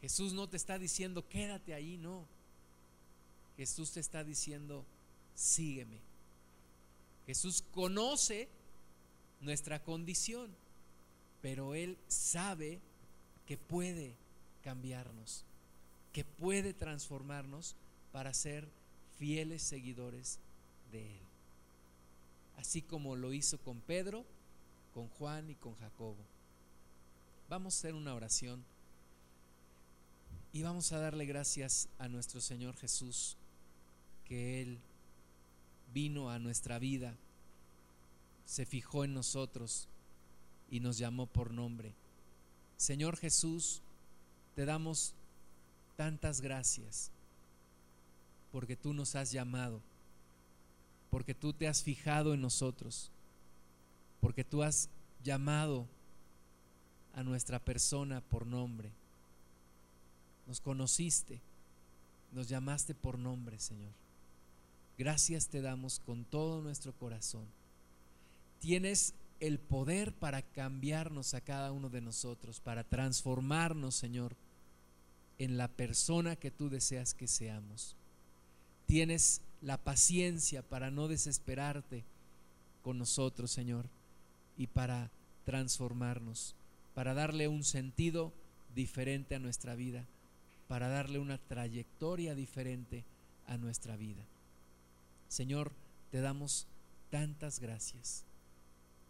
Jesús 0.00 0.32
no 0.32 0.48
te 0.48 0.56
está 0.56 0.78
diciendo, 0.78 1.26
quédate 1.28 1.74
ahí, 1.74 1.96
no. 1.98 2.24
Jesús 3.56 3.92
te 3.92 4.00
está 4.00 4.24
diciendo, 4.24 4.84
sígueme. 5.34 5.98
Jesús 7.26 7.62
conoce 7.72 8.48
nuestra 9.40 9.82
condición, 9.82 10.50
pero 11.42 11.74
Él 11.74 11.96
sabe 12.08 12.80
que 13.46 13.56
puede 13.58 14.14
cambiarnos, 14.64 15.44
que 16.12 16.24
puede 16.24 16.72
transformarnos 16.72 17.74
para 18.12 18.32
ser 18.34 18.66
fieles 19.18 19.62
seguidores 19.62 20.38
de 20.92 21.06
Él. 21.06 21.29
Así 22.60 22.82
como 22.82 23.16
lo 23.16 23.32
hizo 23.32 23.56
con 23.56 23.80
Pedro, 23.80 24.22
con 24.92 25.08
Juan 25.08 25.48
y 25.48 25.54
con 25.54 25.74
Jacobo. 25.76 26.18
Vamos 27.48 27.74
a 27.74 27.78
hacer 27.78 27.94
una 27.94 28.14
oración 28.14 28.62
y 30.52 30.62
vamos 30.62 30.92
a 30.92 30.98
darle 30.98 31.24
gracias 31.24 31.88
a 31.98 32.06
nuestro 32.08 32.38
Señor 32.42 32.76
Jesús, 32.76 33.38
que 34.26 34.60
Él 34.60 34.78
vino 35.94 36.28
a 36.28 36.38
nuestra 36.38 36.78
vida, 36.78 37.16
se 38.44 38.66
fijó 38.66 39.04
en 39.04 39.14
nosotros 39.14 39.88
y 40.70 40.80
nos 40.80 40.98
llamó 40.98 41.24
por 41.24 41.52
nombre. 41.52 41.94
Señor 42.76 43.16
Jesús, 43.16 43.80
te 44.54 44.66
damos 44.66 45.14
tantas 45.96 46.42
gracias 46.42 47.10
porque 48.52 48.76
tú 48.76 48.92
nos 48.92 49.14
has 49.14 49.32
llamado, 49.32 49.80
porque 51.10 51.34
tú 51.34 51.52
te 51.52 51.68
has 51.68 51.82
fijado 51.82 52.32
en 52.34 52.40
nosotros, 52.40 53.10
porque 54.20 54.44
tú 54.44 54.62
has 54.62 54.88
llamado 55.22 55.86
a 57.14 57.22
nuestra 57.22 57.58
persona 57.58 58.20
por 58.20 58.46
nombre. 58.46 58.90
Nos 60.46 60.60
conociste, 60.60 61.40
nos 62.32 62.48
llamaste 62.48 62.94
por 62.94 63.18
nombre, 63.18 63.58
Señor. 63.58 63.92
Gracias 64.96 65.48
te 65.48 65.60
damos 65.60 66.00
con 66.00 66.24
todo 66.24 66.62
nuestro 66.62 66.92
corazón. 66.92 67.46
Tienes 68.60 69.14
el 69.40 69.58
poder 69.58 70.12
para 70.12 70.42
cambiarnos 70.42 71.34
a 71.34 71.40
cada 71.40 71.72
uno 71.72 71.88
de 71.88 72.02
nosotros, 72.02 72.60
para 72.60 72.84
transformarnos, 72.84 73.94
Señor, 73.94 74.36
en 75.38 75.56
la 75.56 75.68
persona 75.68 76.36
que 76.36 76.50
tú 76.50 76.68
deseas 76.68 77.14
que 77.14 77.26
seamos. 77.26 77.96
Tienes 78.90 79.40
la 79.62 79.76
paciencia 79.76 80.62
para 80.62 80.90
no 80.90 81.06
desesperarte 81.06 82.02
con 82.82 82.98
nosotros, 82.98 83.52
Señor, 83.52 83.86
y 84.58 84.66
para 84.66 85.12
transformarnos, 85.44 86.56
para 86.92 87.14
darle 87.14 87.46
un 87.46 87.62
sentido 87.62 88.32
diferente 88.74 89.36
a 89.36 89.38
nuestra 89.38 89.76
vida, 89.76 90.06
para 90.66 90.88
darle 90.88 91.20
una 91.20 91.38
trayectoria 91.38 92.34
diferente 92.34 93.04
a 93.46 93.56
nuestra 93.58 93.94
vida. 93.94 94.24
Señor, 95.28 95.70
te 96.10 96.20
damos 96.20 96.66
tantas 97.10 97.60
gracias, 97.60 98.24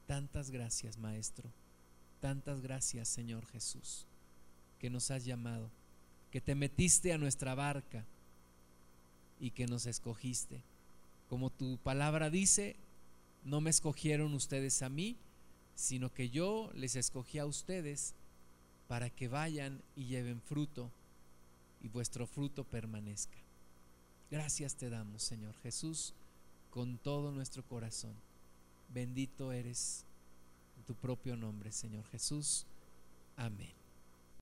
tantas 0.07 0.51
gracias, 0.51 0.99
Maestro, 0.99 1.49
tantas 2.21 2.61
gracias, 2.61 3.09
Señor 3.09 3.47
Jesús, 3.47 4.05
que 4.79 4.91
nos 4.91 5.11
has 5.11 5.25
llamado, 5.25 5.71
que 6.31 6.43
te 6.43 6.55
metiste 6.55 7.15
a 7.15 7.19
nuestra 7.19 7.55
barca 7.55 8.05
y 9.41 9.51
que 9.51 9.67
nos 9.67 9.87
escogiste. 9.87 10.63
Como 11.29 11.51
tu 11.51 11.79
palabra 11.79 12.31
dice, 12.31 12.77
no 13.45 13.61
me 13.61 13.71
escogieron 13.71 14.35
ustedes 14.35 14.83
a 14.83 14.89
mí, 14.89 15.17
sino 15.75 16.13
que 16.13 16.29
yo 16.29 16.71
les 16.75 16.95
escogí 16.95 17.39
a 17.39 17.47
ustedes 17.47 18.15
para 18.87 19.09
que 19.09 19.29
vayan 19.29 19.83
y 19.97 20.05
lleven 20.07 20.41
fruto 20.43 20.91
y 21.81 21.89
vuestro 21.89 22.27
fruto 22.27 22.65
permanezca. 22.65 23.39
Gracias 24.31 24.77
te 24.77 24.91
damos, 24.91 25.23
Señor 25.23 25.57
Jesús, 25.63 26.13
con 26.71 26.99
todo 26.99 27.33
nuestro 27.33 27.65
corazón. 27.65 28.15
Bendito 28.93 29.53
eres 29.53 30.05
en 30.77 30.85
tu 30.85 30.95
propio 30.95 31.37
nombre, 31.37 31.73
Señor 31.73 32.05
Jesús. 32.09 32.67
Amén. 33.37 33.80